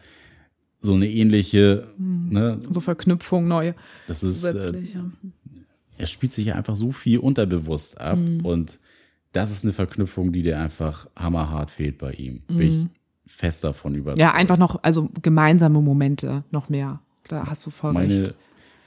so 0.82 0.94
eine 0.94 1.10
ähnliche, 1.10 1.88
mhm. 1.98 2.30
ne? 2.30 2.62
So 2.70 2.80
Verknüpfung 2.80 3.48
neu. 3.48 3.74
Das 4.08 4.24
ist, 4.24 4.44
äh, 4.44 4.80
ja. 4.80 5.06
er 5.98 6.08
spielt 6.08 6.34
sich 6.34 6.48
ja 6.48 6.56
einfach 6.56 6.76
so 6.76 6.92
viel 6.92 7.20
unterbewusst 7.20 8.00
ab 8.00 8.18
mhm. 8.18 8.46
und 8.46 8.80
das 9.34 9.52
ist 9.52 9.64
eine 9.64 9.74
Verknüpfung, 9.74 10.34
die 10.34 10.42
dir 10.42 10.60
einfach 10.60 11.08
hammerhart 11.16 11.72
fehlt 11.72 11.98
bei 11.98 12.14
ihm. 12.14 12.42
Mhm. 12.50 12.58
Bin 12.58 12.68
ich 12.68 13.02
fest 13.32 13.64
davon 13.64 13.96
überzeugt. 13.96 14.22
Ja, 14.22 14.34
einfach 14.34 14.58
noch, 14.58 14.84
also 14.84 15.10
gemeinsame 15.22 15.82
Momente 15.82 16.44
noch 16.52 16.70
mehr. 16.70 17.00
Da 17.28 17.48
hast 17.48 17.66
du 17.66 17.70
voll 17.70 17.94
meine, 17.94 18.20
recht. 18.20 18.34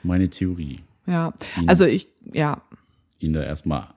Meine 0.02 0.28
Theorie. 0.28 0.80
Ja, 1.06 1.32
ihn, 1.58 1.68
also 1.68 1.84
ich, 1.86 2.08
ja. 2.32 2.62
Ihn 3.18 3.32
da 3.32 3.42
erstmal 3.42 3.88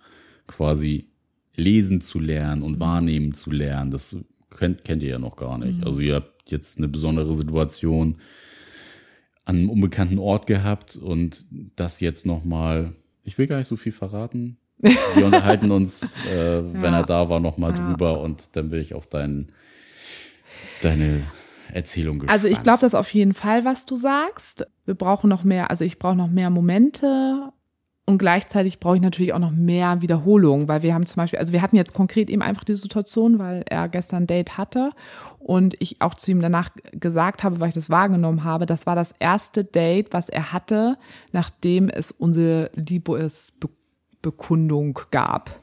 quasi 0.46 1.08
lesen 1.56 2.02
zu 2.02 2.20
lernen 2.20 2.62
und 2.62 2.74
mhm. 2.74 2.80
wahrnehmen 2.80 3.34
zu 3.34 3.52
lernen, 3.52 3.92
das 3.92 4.16
kennt, 4.58 4.84
kennt 4.86 5.04
ihr 5.04 5.10
ja 5.10 5.20
noch 5.20 5.36
gar 5.36 5.58
nicht. 5.58 5.80
Mhm. 5.80 5.84
Also 5.84 6.00
ihr 6.00 6.16
habt 6.16 6.37
jetzt 6.52 6.78
eine 6.78 6.88
besondere 6.88 7.36
Situation 7.36 8.18
an 9.46 9.58
einem 9.58 9.70
unbekannten 9.70 10.20
Ort 10.20 10.48
gehabt 10.48 10.96
und 10.96 11.46
das 11.76 12.00
jetzt 12.00 12.26
nochmal, 12.26 12.94
ich 13.24 13.38
will 13.38 13.48
gar 13.48 13.58
nicht 13.58 13.68
so 13.68 13.78
viel 13.78 13.94
verraten. 13.94 14.58
Wir 14.80 15.26
unterhalten 15.26 15.72
uns, 15.72 16.18
äh, 16.30 16.58
ja. 16.58 16.74
wenn 16.74 16.94
er 16.94 17.04
da 17.04 17.30
war, 17.30 17.40
nochmal 17.40 17.72
ja. 17.72 17.88
drüber 17.88 18.22
und 18.22 18.56
dann 18.56 18.72
will 18.72 18.82
ich 18.82 18.94
auf 18.94 19.08
dein, 19.08 19.52
deine 20.82 21.24
Erzählung 21.72 22.20
gespannt. 22.20 22.32
Also 22.32 22.48
ich 22.48 22.62
glaube 22.62 22.80
das 22.82 22.94
auf 22.94 23.14
jeden 23.14 23.34
Fall, 23.34 23.66
was 23.66 23.86
du 23.86 23.96
sagst. 23.96 24.66
Wir 24.86 24.96
brauchen 24.96 25.30
noch 25.30 25.44
mehr, 25.44 25.70
also 25.70 25.86
ich 25.86 25.98
brauche 25.98 26.16
noch 26.16 26.30
mehr 26.30 26.50
Momente 26.50 27.52
und 28.10 28.20
gleichzeitig 28.20 28.80
brauche 28.80 28.96
ich 28.96 29.02
natürlich 29.02 29.34
auch 29.34 29.40
noch 29.40 29.52
mehr 29.52 30.02
Wiederholung, 30.02 30.70
weil 30.70 30.82
wir 30.82 30.94
haben 30.94 31.06
zum 31.06 31.18
Beispiel, 31.18 31.40
also 31.40 31.52
wir 31.52 31.62
hatten 31.62 31.76
jetzt 31.76 31.94
konkret 31.94 32.30
eben 32.30 32.42
einfach 32.42 32.64
die 32.64 32.78
Situation, 32.78 33.38
weil 33.38 33.66
er 33.68 33.90
gestern 33.90 34.24
ein 34.24 34.28
Date 34.28 34.58
hatte 34.58 34.92
und 35.40 35.76
ich 35.80 36.02
auch 36.02 36.14
zu 36.14 36.32
ihm 36.32 36.42
danach 36.42 36.70
gesagt 36.94 37.44
habe, 37.44 37.60
weil 37.60 37.68
ich 37.68 37.74
das 37.74 37.90
wahrgenommen 37.90 38.46
habe, 38.46 38.66
das 38.66 38.86
war 38.86 38.96
das 38.96 39.14
erste 39.20 39.66
Date, 39.66 40.14
was 40.14 40.30
er 40.30 40.54
hatte, 40.54 40.98
nachdem 41.34 41.90
es 41.90 42.12
unsere 42.12 42.72
Liebesbekundung 42.76 44.98
gab. 45.12 45.60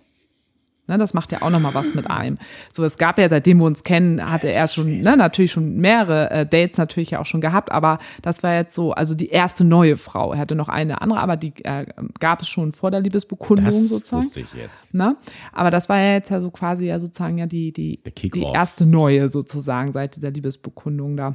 Ne, 0.87 0.99
das 0.99 1.14
macht 1.14 1.32
ja 1.32 1.41
auch 1.41 1.49
nochmal 1.49 1.72
was 1.72 1.95
mit 1.95 2.11
einem. 2.11 2.37
So, 2.70 2.85
es 2.85 2.99
gab 2.99 3.18
ja, 3.18 3.26
seitdem 3.30 3.59
wir 3.59 3.64
uns 3.64 3.85
kennen, 3.85 4.30
hatte 4.30 4.53
er 4.53 4.68
schon, 4.68 5.01
ne, 5.01 5.16
natürlich 5.16 5.51
schon 5.51 5.76
mehrere 5.76 6.30
äh, 6.30 6.47
Dates 6.47 6.76
natürlich 6.76 7.12
ja 7.12 7.20
auch 7.20 7.26
schon 7.26 7.41
gehabt, 7.41 7.72
aber 7.72 7.99
das 8.20 8.43
war 8.43 8.55
jetzt 8.55 8.74
so, 8.74 8.93
also 8.93 9.14
die 9.14 9.28
erste 9.28 9.64
neue 9.64 9.97
Frau. 9.97 10.35
Er 10.35 10.41
hatte 10.41 10.55
noch 10.55 10.68
eine 10.68 11.01
andere, 11.01 11.20
aber 11.20 11.39
die 11.39 11.55
äh, 11.64 11.87
gab 12.20 12.43
es 12.43 12.51
schon 12.51 12.72
vor 12.72 12.91
der 12.91 13.01
Liebesbekundung 13.01 13.64
das 13.64 13.89
sozusagen. 13.89 14.22
wusste 14.24 14.41
ich 14.41 14.53
jetzt. 14.53 14.93
Ne? 14.93 15.16
Aber 15.53 15.70
das 15.70 15.89
war 15.89 15.99
ja 15.99 16.12
jetzt 16.12 16.30
ja 16.30 16.43
so 16.43 16.51
quasi 16.51 16.85
ja 16.85 17.01
sozusagen 17.01 17.39
ja 17.39 17.47
die, 17.47 17.72
die, 17.72 18.03
die 18.03 18.43
erste 18.43 18.85
neue 18.85 19.30
sozusagen 19.30 19.93
seit 19.93 20.16
dieser 20.16 20.32
Liebesbekundung 20.32 21.16
da 21.16 21.32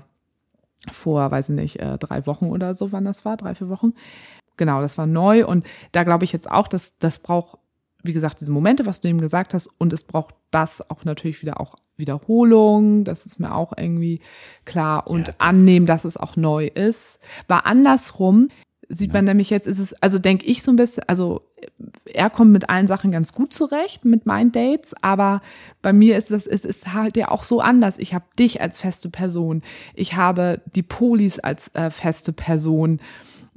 vor, 0.91 1.32
weiß 1.32 1.50
ich 1.50 1.56
nicht, 1.56 1.80
äh, 1.80 1.97
drei 1.97 2.26
Wochen 2.28 2.45
oder 2.45 2.76
so, 2.76 2.91
wann 2.91 3.06
das 3.06 3.26
war, 3.26 3.36
drei, 3.36 3.56
vier 3.56 3.70
Wochen. 3.70 3.93
Genau, 4.58 4.82
das 4.82 4.97
war 4.97 5.08
neu 5.08 5.45
und 5.45 5.66
da 5.93 6.04
glaube 6.04 6.26
ich 6.26 6.34
jetzt 6.34 6.52
auch, 6.52 6.68
dass 6.68 7.00
das 7.00 7.20
braucht 7.20 7.59
wie 8.04 8.14
gesagt, 8.14 8.39
diese 8.39 8.52
Momente, 8.52 8.86
was 8.86 9.02
du 9.02 9.08
ihm 9.08 9.20
gesagt 9.20 9.54
hast, 9.54 9.70
und 9.78 9.93
es 9.93 10.04
braucht 10.04 10.36
das 10.52 10.89
auch 10.89 11.04
natürlich 11.04 11.41
wieder 11.41 11.60
auch 11.60 11.76
Wiederholung, 11.97 13.04
das 13.04 13.26
ist 13.26 13.39
mir 13.39 13.54
auch 13.54 13.74
irgendwie 13.76 14.22
klar 14.66 15.08
und 15.08 15.28
ja. 15.28 15.34
annehmen, 15.39 15.86
dass 15.86 16.06
es 16.06 16.18
auch 16.18 16.36
neu 16.36 16.68
ist. 16.68 17.20
War 17.47 17.66
andersrum, 17.66 18.47
sieht 18.88 19.10
ja. 19.10 19.16
man 19.16 19.26
nämlich 19.26 19.50
jetzt, 19.50 19.68
ist 19.68 19.80
es, 19.80 19.93
also 20.02 20.18
denke 20.18 20.45
ich 20.45 20.64
so 20.64 20.72
ein 20.72 20.76
bisschen, 20.76 21.04
also 21.08 21.41
er 22.06 22.30
kommt 22.30 22.52
mit 22.52 22.70
allen 22.70 22.88
Sachen 22.88 23.12
ganz 23.12 23.34
gut 23.34 23.54
zurecht, 23.54 24.06
mit 24.06 24.26
meinen 24.26 24.52
Dates, 24.52 24.95
aber 25.02 25.41
bei 25.82 25.93
mir 25.93 26.18
ist 26.18 26.32
das, 26.32 26.47
ist, 26.47 26.66
ist 26.66 26.93
halt 26.93 27.16
ja 27.16 27.30
auch 27.30 27.43
so 27.43 27.62
anders. 27.62 27.97
Ich 28.00 28.14
habe 28.14 28.26
dich 28.38 28.62
als 28.62 28.80
feste 28.80 29.10
Person, 29.10 29.62
ich 29.93 30.16
habe 30.16 30.62
die 30.74 30.84
Polis 30.84 31.38
als 31.39 31.74
äh, 31.76 31.91
feste 31.91 32.34
Person 32.34 33.00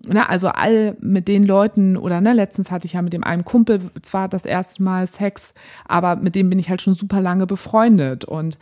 na, 0.06 0.28
also 0.28 0.48
all 0.48 0.96
mit 1.00 1.28
den 1.28 1.44
Leuten 1.44 1.96
oder 1.96 2.20
ne, 2.20 2.32
letztens 2.32 2.70
hatte 2.70 2.86
ich 2.86 2.94
ja 2.94 3.02
mit 3.02 3.12
dem 3.12 3.24
einen 3.24 3.44
Kumpel 3.44 3.80
zwar 4.02 4.28
das 4.28 4.44
erste 4.44 4.82
Mal 4.82 5.06
Sex, 5.06 5.54
aber 5.86 6.16
mit 6.16 6.34
dem 6.34 6.50
bin 6.50 6.58
ich 6.58 6.70
halt 6.70 6.82
schon 6.82 6.94
super 6.94 7.20
lange 7.20 7.46
befreundet 7.46 8.24
und 8.24 8.58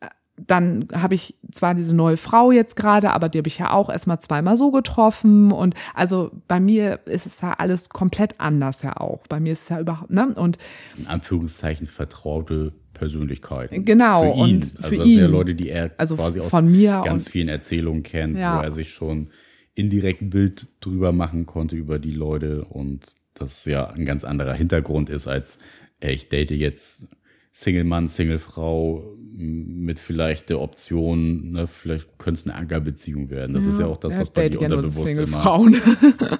äh, 0.00 0.08
dann 0.38 0.88
habe 0.92 1.14
ich 1.14 1.36
zwar 1.50 1.74
diese 1.74 1.94
neue 1.94 2.16
Frau 2.16 2.52
jetzt 2.52 2.76
gerade, 2.76 3.10
aber 3.12 3.28
die 3.28 3.38
habe 3.38 3.48
ich 3.48 3.58
ja 3.58 3.70
auch 3.70 3.90
erstmal 3.90 4.20
zweimal 4.20 4.56
so 4.56 4.70
getroffen 4.70 5.52
und 5.52 5.74
also 5.94 6.30
bei 6.48 6.58
mir 6.58 7.00
ist 7.04 7.26
es 7.26 7.40
ja 7.42 7.52
alles 7.52 7.90
komplett 7.90 8.40
anders 8.40 8.82
ja 8.82 8.96
auch. 8.96 9.26
Bei 9.28 9.40
mir 9.40 9.52
ist 9.52 9.64
es 9.64 9.68
ja 9.68 9.80
überhaupt, 9.80 10.10
ne? 10.10 10.32
Und 10.34 10.56
in 10.96 11.06
Anführungszeichen 11.06 11.86
vertraute 11.86 12.72
Persönlichkeiten. 12.94 13.84
Genau. 13.84 14.32
Für 14.34 14.38
ihn. 14.38 14.56
Und 14.56 14.72
also 14.82 14.96
das 14.96 15.06
ihn. 15.06 15.12
sind 15.12 15.22
ja 15.22 15.26
Leute, 15.26 15.54
die 15.54 15.68
er 15.68 15.90
also 15.98 16.16
quasi 16.16 16.40
aus 16.40 16.52
mir 16.62 17.02
ganz 17.04 17.28
vielen 17.28 17.48
Erzählungen 17.48 18.02
kennt, 18.02 18.38
ja. 18.38 18.58
wo 18.58 18.62
er 18.62 18.70
sich 18.70 18.92
schon 18.92 19.28
indirekt 19.74 20.22
ein 20.22 20.30
Bild 20.30 20.68
drüber 20.80 21.12
machen 21.12 21.46
konnte 21.46 21.76
über 21.76 21.98
die 21.98 22.10
Leute 22.10 22.64
und 22.64 23.14
das 23.34 23.64
ja 23.64 23.86
ein 23.88 24.04
ganz 24.04 24.24
anderer 24.24 24.54
Hintergrund 24.54 25.10
ist 25.10 25.26
als, 25.26 25.58
ey, 26.00 26.12
ich 26.12 26.28
date 26.28 26.50
jetzt 26.50 27.08
Single-Mann, 27.52 28.08
Single-Frau 28.08 29.16
mit 29.34 29.98
vielleicht 29.98 30.50
der 30.50 30.60
Option, 30.60 31.52
ne, 31.52 31.66
vielleicht 31.66 32.18
könnte 32.18 32.40
es 32.40 32.46
eine 32.46 32.54
Ankerbeziehung 32.54 33.30
werden. 33.30 33.54
Das 33.54 33.64
ja, 33.64 33.70
ist 33.70 33.80
ja 33.80 33.86
auch 33.86 33.98
das, 33.98 34.16
was 34.16 34.30
bei 34.30 34.48
dir 34.48 34.60
unterbewusst 34.60 35.06
Single 35.06 35.24
immer. 35.24 35.40
Frauen. 35.40 35.76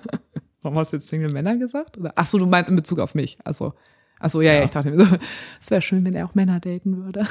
Warum 0.62 0.78
hast 0.78 0.92
du 0.92 0.96
jetzt 0.96 1.08
Single-Männer 1.08 1.56
gesagt? 1.56 1.98
Oder? 1.98 2.12
Ach 2.16 2.26
so, 2.26 2.38
du 2.38 2.46
meinst 2.46 2.70
in 2.70 2.76
Bezug 2.76 2.98
auf 2.98 3.14
mich. 3.14 3.38
Also 3.44 3.74
Achso, 4.22 4.40
ja, 4.40 4.52
ja, 4.52 4.58
ja, 4.60 4.64
ich 4.64 4.70
dachte 4.70 4.90
mir 4.90 5.04
so, 5.04 5.16
es 5.60 5.70
wäre 5.70 5.82
schön, 5.82 6.04
wenn 6.04 6.14
er 6.14 6.26
auch 6.26 6.34
Männer 6.34 6.60
daten 6.60 6.96
würde. 6.96 7.26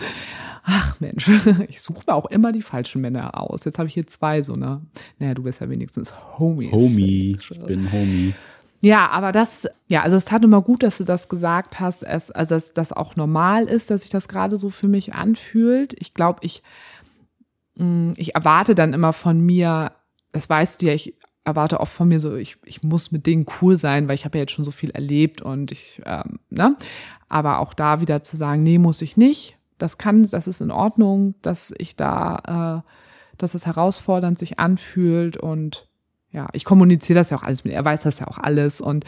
Ach 0.64 0.98
Mensch, 0.98 1.28
ich 1.68 1.82
suche 1.82 2.04
mir 2.06 2.14
auch 2.14 2.24
immer 2.26 2.52
die 2.52 2.62
falschen 2.62 3.02
Männer 3.02 3.38
aus. 3.38 3.64
Jetzt 3.64 3.78
habe 3.78 3.88
ich 3.88 3.94
hier 3.94 4.06
zwei 4.06 4.42
so, 4.42 4.56
ne? 4.56 4.80
Naja, 5.18 5.34
du 5.34 5.42
bist 5.42 5.60
ja 5.60 5.68
wenigstens 5.68 6.12
Homie. 6.38 6.72
Homie, 6.72 7.36
ich 7.38 7.62
bin 7.64 7.92
Homie. 7.92 8.32
Ja, 8.80 9.10
aber 9.10 9.30
das, 9.30 9.68
ja, 9.90 10.02
also 10.02 10.16
es 10.16 10.24
tat 10.24 10.42
immer 10.42 10.62
gut, 10.62 10.82
dass 10.82 10.98
du 10.98 11.04
das 11.04 11.28
gesagt 11.28 11.78
hast, 11.78 12.02
es, 12.02 12.30
also 12.30 12.54
dass 12.54 12.72
das 12.72 12.92
auch 12.92 13.14
normal 13.14 13.66
ist, 13.66 13.90
dass 13.90 14.00
sich 14.02 14.10
das 14.10 14.26
gerade 14.26 14.56
so 14.56 14.70
für 14.70 14.88
mich 14.88 15.14
anfühlt. 15.14 15.94
Ich 15.98 16.14
glaube, 16.14 16.40
ich, 16.42 16.62
mm, 17.76 18.12
ich 18.16 18.34
erwarte 18.34 18.74
dann 18.74 18.94
immer 18.94 19.12
von 19.12 19.38
mir, 19.38 19.92
das 20.32 20.48
weißt 20.48 20.80
du 20.80 20.86
ja, 20.86 20.94
ich 20.94 21.14
erwarte 21.44 21.80
oft 21.80 21.92
von 21.92 22.08
mir 22.08 22.20
so, 22.20 22.36
ich, 22.36 22.56
ich 22.64 22.82
muss 22.82 23.10
mit 23.10 23.26
Dingen 23.26 23.46
cool 23.60 23.76
sein, 23.76 24.08
weil 24.08 24.14
ich 24.14 24.24
habe 24.24 24.38
ja 24.38 24.42
jetzt 24.42 24.52
schon 24.52 24.64
so 24.64 24.70
viel 24.70 24.90
erlebt 24.90 25.42
und 25.42 25.72
ich, 25.72 26.00
ähm, 26.04 26.38
ne? 26.50 26.76
Aber 27.28 27.58
auch 27.58 27.74
da 27.74 28.00
wieder 28.00 28.22
zu 28.22 28.36
sagen, 28.36 28.62
nee, 28.62 28.78
muss 28.78 29.02
ich 29.02 29.16
nicht. 29.16 29.56
Das 29.78 29.98
kann, 29.98 30.22
das 30.22 30.46
ist 30.46 30.60
in 30.60 30.70
Ordnung, 30.70 31.34
dass 31.42 31.74
ich 31.78 31.96
da, 31.96 32.82
äh, 32.84 32.88
dass 33.38 33.54
es 33.54 33.66
herausfordernd 33.66 34.38
sich 34.38 34.58
anfühlt 34.58 35.36
und 35.36 35.88
ja, 36.30 36.48
ich 36.52 36.64
kommuniziere 36.64 37.18
das 37.18 37.30
ja 37.30 37.36
auch 37.36 37.42
alles 37.42 37.64
mit, 37.64 37.74
er 37.74 37.84
weiß 37.84 38.02
das 38.02 38.20
ja 38.20 38.28
auch 38.28 38.38
alles 38.38 38.80
und 38.80 39.04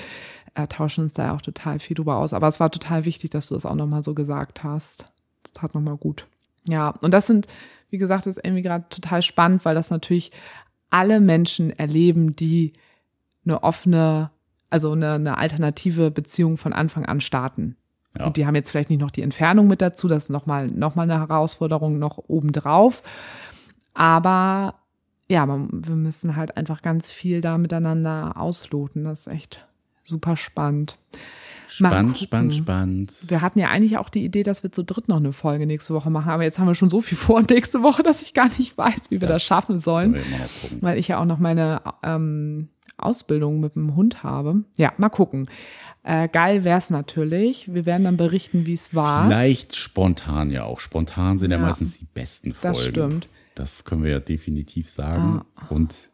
äh, 0.54 0.66
tauschen 0.66 1.04
uns 1.04 1.14
da 1.14 1.26
ja 1.26 1.34
auch 1.34 1.42
total 1.42 1.78
viel 1.78 1.94
drüber 1.94 2.16
aus. 2.16 2.32
Aber 2.32 2.48
es 2.48 2.60
war 2.60 2.70
total 2.70 3.04
wichtig, 3.04 3.30
dass 3.30 3.48
du 3.48 3.54
das 3.54 3.66
auch 3.66 3.74
nochmal 3.74 4.02
so 4.02 4.14
gesagt 4.14 4.62
hast. 4.62 5.06
Das 5.42 5.52
tat 5.52 5.74
nochmal 5.74 5.96
gut. 5.96 6.26
Ja, 6.66 6.90
und 7.00 7.12
das 7.12 7.26
sind, 7.26 7.46
wie 7.90 7.98
gesagt, 7.98 8.26
das 8.26 8.36
ist 8.36 8.44
irgendwie 8.44 8.62
gerade 8.62 8.86
total 8.88 9.22
spannend, 9.22 9.64
weil 9.64 9.74
das 9.74 9.90
natürlich 9.90 10.32
alle 10.94 11.18
Menschen 11.18 11.76
erleben, 11.76 12.36
die 12.36 12.72
eine 13.44 13.64
offene, 13.64 14.30
also 14.70 14.92
eine, 14.92 15.14
eine 15.14 15.38
alternative 15.38 16.12
Beziehung 16.12 16.56
von 16.56 16.72
Anfang 16.72 17.04
an 17.04 17.20
starten. 17.20 17.76
Ja. 18.16 18.26
Und 18.26 18.36
die 18.36 18.46
haben 18.46 18.54
jetzt 18.54 18.70
vielleicht 18.70 18.90
nicht 18.90 19.00
noch 19.00 19.10
die 19.10 19.22
Entfernung 19.22 19.66
mit 19.66 19.82
dazu, 19.82 20.06
das 20.06 20.24
ist 20.24 20.30
nochmal 20.30 20.68
noch 20.68 20.94
mal 20.94 21.02
eine 21.02 21.18
Herausforderung 21.18 21.98
noch 21.98 22.18
obendrauf. 22.28 23.02
Aber 23.92 24.76
ja, 25.26 25.44
wir 25.48 25.96
müssen 25.96 26.36
halt 26.36 26.56
einfach 26.56 26.80
ganz 26.80 27.10
viel 27.10 27.40
da 27.40 27.58
miteinander 27.58 28.36
ausloten. 28.36 29.02
Das 29.02 29.22
ist 29.22 29.26
echt 29.26 29.66
super 30.04 30.36
spannend. 30.36 30.96
Spannend, 31.74 32.18
spannend, 32.18 32.54
spannend. 32.54 33.12
Wir 33.26 33.40
hatten 33.40 33.58
ja 33.58 33.68
eigentlich 33.68 33.98
auch 33.98 34.08
die 34.08 34.24
Idee, 34.24 34.44
dass 34.44 34.62
wir 34.62 34.70
zu 34.70 34.84
dritt 34.84 35.08
noch 35.08 35.16
eine 35.16 35.32
Folge 35.32 35.66
nächste 35.66 35.92
Woche 35.92 36.08
machen, 36.08 36.30
aber 36.30 36.44
jetzt 36.44 36.58
haben 36.58 36.68
wir 36.68 36.76
schon 36.76 36.88
so 36.88 37.00
viel 37.00 37.18
vor 37.18 37.42
nächste 37.42 37.82
Woche, 37.82 38.02
dass 38.02 38.22
ich 38.22 38.32
gar 38.32 38.48
nicht 38.58 38.78
weiß, 38.78 39.10
wie 39.10 39.20
wir 39.20 39.28
das, 39.28 39.38
das 39.38 39.42
schaffen 39.44 39.78
sollen. 39.78 40.16
Weil 40.80 40.98
ich 40.98 41.08
ja 41.08 41.18
auch 41.20 41.24
noch 41.24 41.38
meine 41.38 41.82
ähm, 42.04 42.68
Ausbildung 42.96 43.58
mit 43.58 43.74
dem 43.74 43.96
Hund 43.96 44.22
habe. 44.22 44.62
Ja, 44.78 44.92
mal 44.98 45.08
gucken. 45.08 45.48
Äh, 46.04 46.28
geil 46.28 46.62
wäre 46.62 46.78
es 46.78 46.90
natürlich. 46.90 47.74
Wir 47.74 47.86
werden 47.86 48.04
dann 48.04 48.16
berichten, 48.16 48.66
wie 48.66 48.74
es 48.74 48.94
war. 48.94 49.26
Vielleicht 49.26 49.74
spontan 49.74 50.50
ja 50.50 50.64
auch. 50.64 50.78
Spontan 50.78 51.38
sind 51.38 51.50
ja, 51.50 51.56
ja 51.56 51.62
meistens 51.62 51.98
die 51.98 52.06
besten 52.06 52.52
Folgen. 52.52 52.76
Das 52.76 52.84
stimmt. 52.84 53.28
Das 53.56 53.84
können 53.84 54.04
wir 54.04 54.10
ja 54.10 54.20
definitiv 54.20 54.90
sagen. 54.90 55.42
Ah. 55.56 55.66
Und 55.70 56.10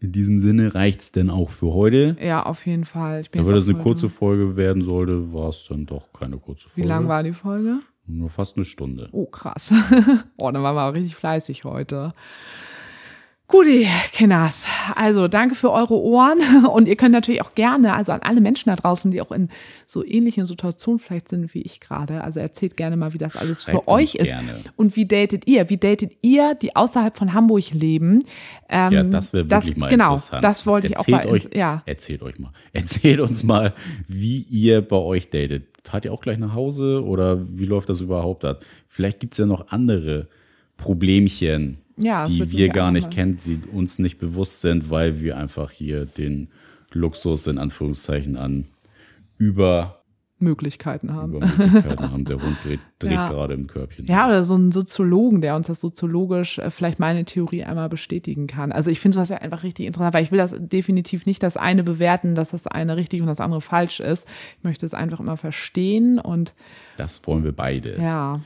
in 0.00 0.12
diesem 0.12 0.40
Sinne 0.40 0.74
reicht 0.74 1.00
es 1.00 1.12
denn 1.12 1.30
auch 1.30 1.50
für 1.50 1.74
heute. 1.74 2.16
Ja, 2.20 2.44
auf 2.44 2.66
jeden 2.66 2.84
Fall. 2.84 3.20
Ich 3.20 3.30
bin 3.30 3.46
wenn 3.46 3.54
das 3.54 3.68
eine 3.68 3.78
kurze 3.78 4.08
Folge 4.08 4.56
werden 4.56 4.82
sollte, 4.82 5.32
war 5.32 5.50
es 5.50 5.66
dann 5.68 5.86
doch 5.86 6.12
keine 6.12 6.38
kurze 6.38 6.68
Folge. 6.68 6.82
Wie 6.82 6.88
lang 6.88 7.06
war 7.06 7.22
die 7.22 7.32
Folge? 7.32 7.80
Nur 8.06 8.30
fast 8.30 8.56
eine 8.56 8.64
Stunde. 8.64 9.08
Oh, 9.12 9.26
krass. 9.26 9.72
oh, 10.38 10.50
dann 10.50 10.62
waren 10.62 10.74
wir 10.74 10.88
auch 10.88 10.94
richtig 10.94 11.14
fleißig 11.16 11.64
heute. 11.64 12.14
Guti, 13.50 13.88
Kinders. 14.12 14.64
Also 14.94 15.26
danke 15.26 15.56
für 15.56 15.72
eure 15.72 15.94
Ohren 15.94 16.38
und 16.72 16.86
ihr 16.86 16.94
könnt 16.94 17.12
natürlich 17.12 17.42
auch 17.42 17.56
gerne, 17.56 17.94
also 17.94 18.12
an 18.12 18.20
alle 18.22 18.40
Menschen 18.40 18.68
da 18.68 18.76
draußen, 18.76 19.10
die 19.10 19.20
auch 19.20 19.32
in 19.32 19.48
so 19.88 20.04
ähnlichen 20.04 20.46
Situationen 20.46 21.00
vielleicht 21.00 21.28
sind 21.28 21.52
wie 21.52 21.62
ich 21.62 21.80
gerade, 21.80 22.22
also 22.22 22.38
erzählt 22.38 22.76
gerne 22.76 22.96
mal, 22.96 23.12
wie 23.12 23.18
das 23.18 23.36
alles 23.36 23.64
für 23.64 23.88
euch 23.88 24.14
ist 24.14 24.30
gerne. 24.30 24.54
und 24.76 24.94
wie 24.94 25.04
datet 25.04 25.48
ihr? 25.48 25.68
Wie 25.68 25.78
datet 25.78 26.12
ihr, 26.22 26.54
die 26.54 26.76
außerhalb 26.76 27.16
von 27.16 27.34
Hamburg 27.34 27.72
leben? 27.72 28.22
Ähm, 28.68 28.92
ja, 28.92 29.02
das 29.02 29.32
wäre 29.32 29.50
wirklich 29.50 29.74
das, 29.74 29.80
mal 29.80 29.90
genau, 29.90 30.12
interessant. 30.12 30.44
Das 30.44 30.66
wollte 30.66 30.86
ich 30.86 30.96
erzählt 30.96 31.18
auch 31.18 31.24
bei, 31.24 31.28
euch, 31.28 31.48
ja. 31.52 31.82
Erzählt 31.86 32.22
euch 32.22 32.38
mal. 32.38 32.52
Erzählt 32.72 33.18
uns 33.18 33.42
mal, 33.42 33.74
wie 34.06 34.42
ihr 34.42 34.80
bei 34.80 34.96
euch 34.96 35.28
datet. 35.28 35.64
Fahrt 35.82 36.04
ihr 36.04 36.12
auch 36.12 36.20
gleich 36.20 36.38
nach 36.38 36.54
Hause 36.54 37.02
oder 37.04 37.44
wie 37.50 37.64
läuft 37.64 37.88
das 37.88 38.00
überhaupt 38.00 38.44
ab? 38.44 38.64
Vielleicht 38.86 39.18
gibt's 39.18 39.38
ja 39.38 39.46
noch 39.46 39.68
andere 39.72 40.28
Problemchen 40.76 41.78
ja, 42.02 42.26
die 42.26 42.50
wir 42.50 42.68
gar 42.68 42.90
nicht 42.90 43.10
kennen, 43.10 43.38
die 43.44 43.60
uns 43.72 43.98
nicht 43.98 44.18
bewusst 44.18 44.60
sind, 44.60 44.90
weil 44.90 45.20
wir 45.20 45.36
einfach 45.36 45.70
hier 45.70 46.06
den 46.06 46.48
Luxus 46.92 47.46
in 47.46 47.58
Anführungszeichen 47.58 48.36
an 48.36 48.66
über 49.38 50.00
Möglichkeiten 50.40 51.12
haben. 51.14 51.34
Über 51.34 51.46
Möglichkeiten 51.46 52.10
haben. 52.10 52.24
Der 52.24 52.42
Hund 52.42 52.56
dreht, 52.64 52.80
dreht 52.98 53.12
ja. 53.12 53.28
gerade 53.28 53.54
im 53.54 53.66
Körbchen. 53.66 54.06
Ja, 54.06 54.26
oder 54.26 54.42
so 54.42 54.56
ein 54.56 54.72
Soziologen, 54.72 55.40
der 55.40 55.54
uns 55.54 55.66
das 55.66 55.80
soziologisch 55.80 56.58
äh, 56.58 56.70
vielleicht 56.70 56.98
meine 56.98 57.24
Theorie 57.24 57.62
einmal 57.64 57.88
bestätigen 57.88 58.46
kann. 58.46 58.72
Also 58.72 58.90
ich 58.90 59.00
finde 59.00 59.16
sowas 59.16 59.28
ja 59.28 59.36
einfach 59.36 59.62
richtig 59.62 59.86
interessant, 59.86 60.14
weil 60.14 60.22
ich 60.22 60.32
will 60.32 60.38
das 60.38 60.54
definitiv 60.58 61.26
nicht 61.26 61.42
das 61.42 61.56
eine 61.56 61.84
bewerten, 61.84 62.34
dass 62.34 62.50
das 62.50 62.66
eine 62.66 62.96
richtig 62.96 63.20
und 63.20 63.26
das 63.26 63.40
andere 63.40 63.60
falsch 63.60 64.00
ist. 64.00 64.26
Ich 64.58 64.64
möchte 64.64 64.86
es 64.86 64.94
einfach 64.94 65.20
immer 65.20 65.36
verstehen 65.36 66.18
und 66.18 66.54
das 66.96 67.26
wollen 67.26 67.44
wir 67.44 67.52
beide. 67.52 68.00
Ja. 68.00 68.40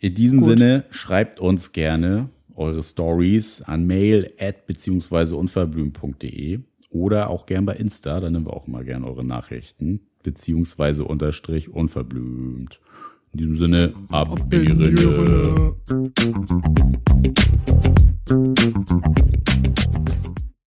In 0.00 0.14
diesem 0.14 0.40
Gut. 0.40 0.58
Sinne, 0.58 0.84
schreibt 0.90 1.40
uns 1.40 1.72
gerne 1.72 2.28
eure 2.62 2.82
Stories 2.82 3.62
an 3.62 3.86
mail 3.86 4.32
at 4.38 4.66
beziehungsweise 4.66 5.36
unverblümt.de 5.36 6.60
oder 6.90 7.30
auch 7.30 7.46
gern 7.46 7.66
bei 7.66 7.74
Insta, 7.74 8.20
da 8.20 8.30
nehmen 8.30 8.46
wir 8.46 8.54
auch 8.54 8.66
mal 8.66 8.84
gern 8.84 9.04
eure 9.04 9.24
Nachrichten, 9.24 10.00
beziehungsweise 10.22 11.04
unterstrich 11.04 11.68
unverblümt. 11.70 12.80
In 13.32 13.38
diesem 13.38 13.56
Sinne, 13.56 13.94
ab 14.10 14.38
in 14.50 14.78
die 14.78 15.04
Rinne. 15.04 15.74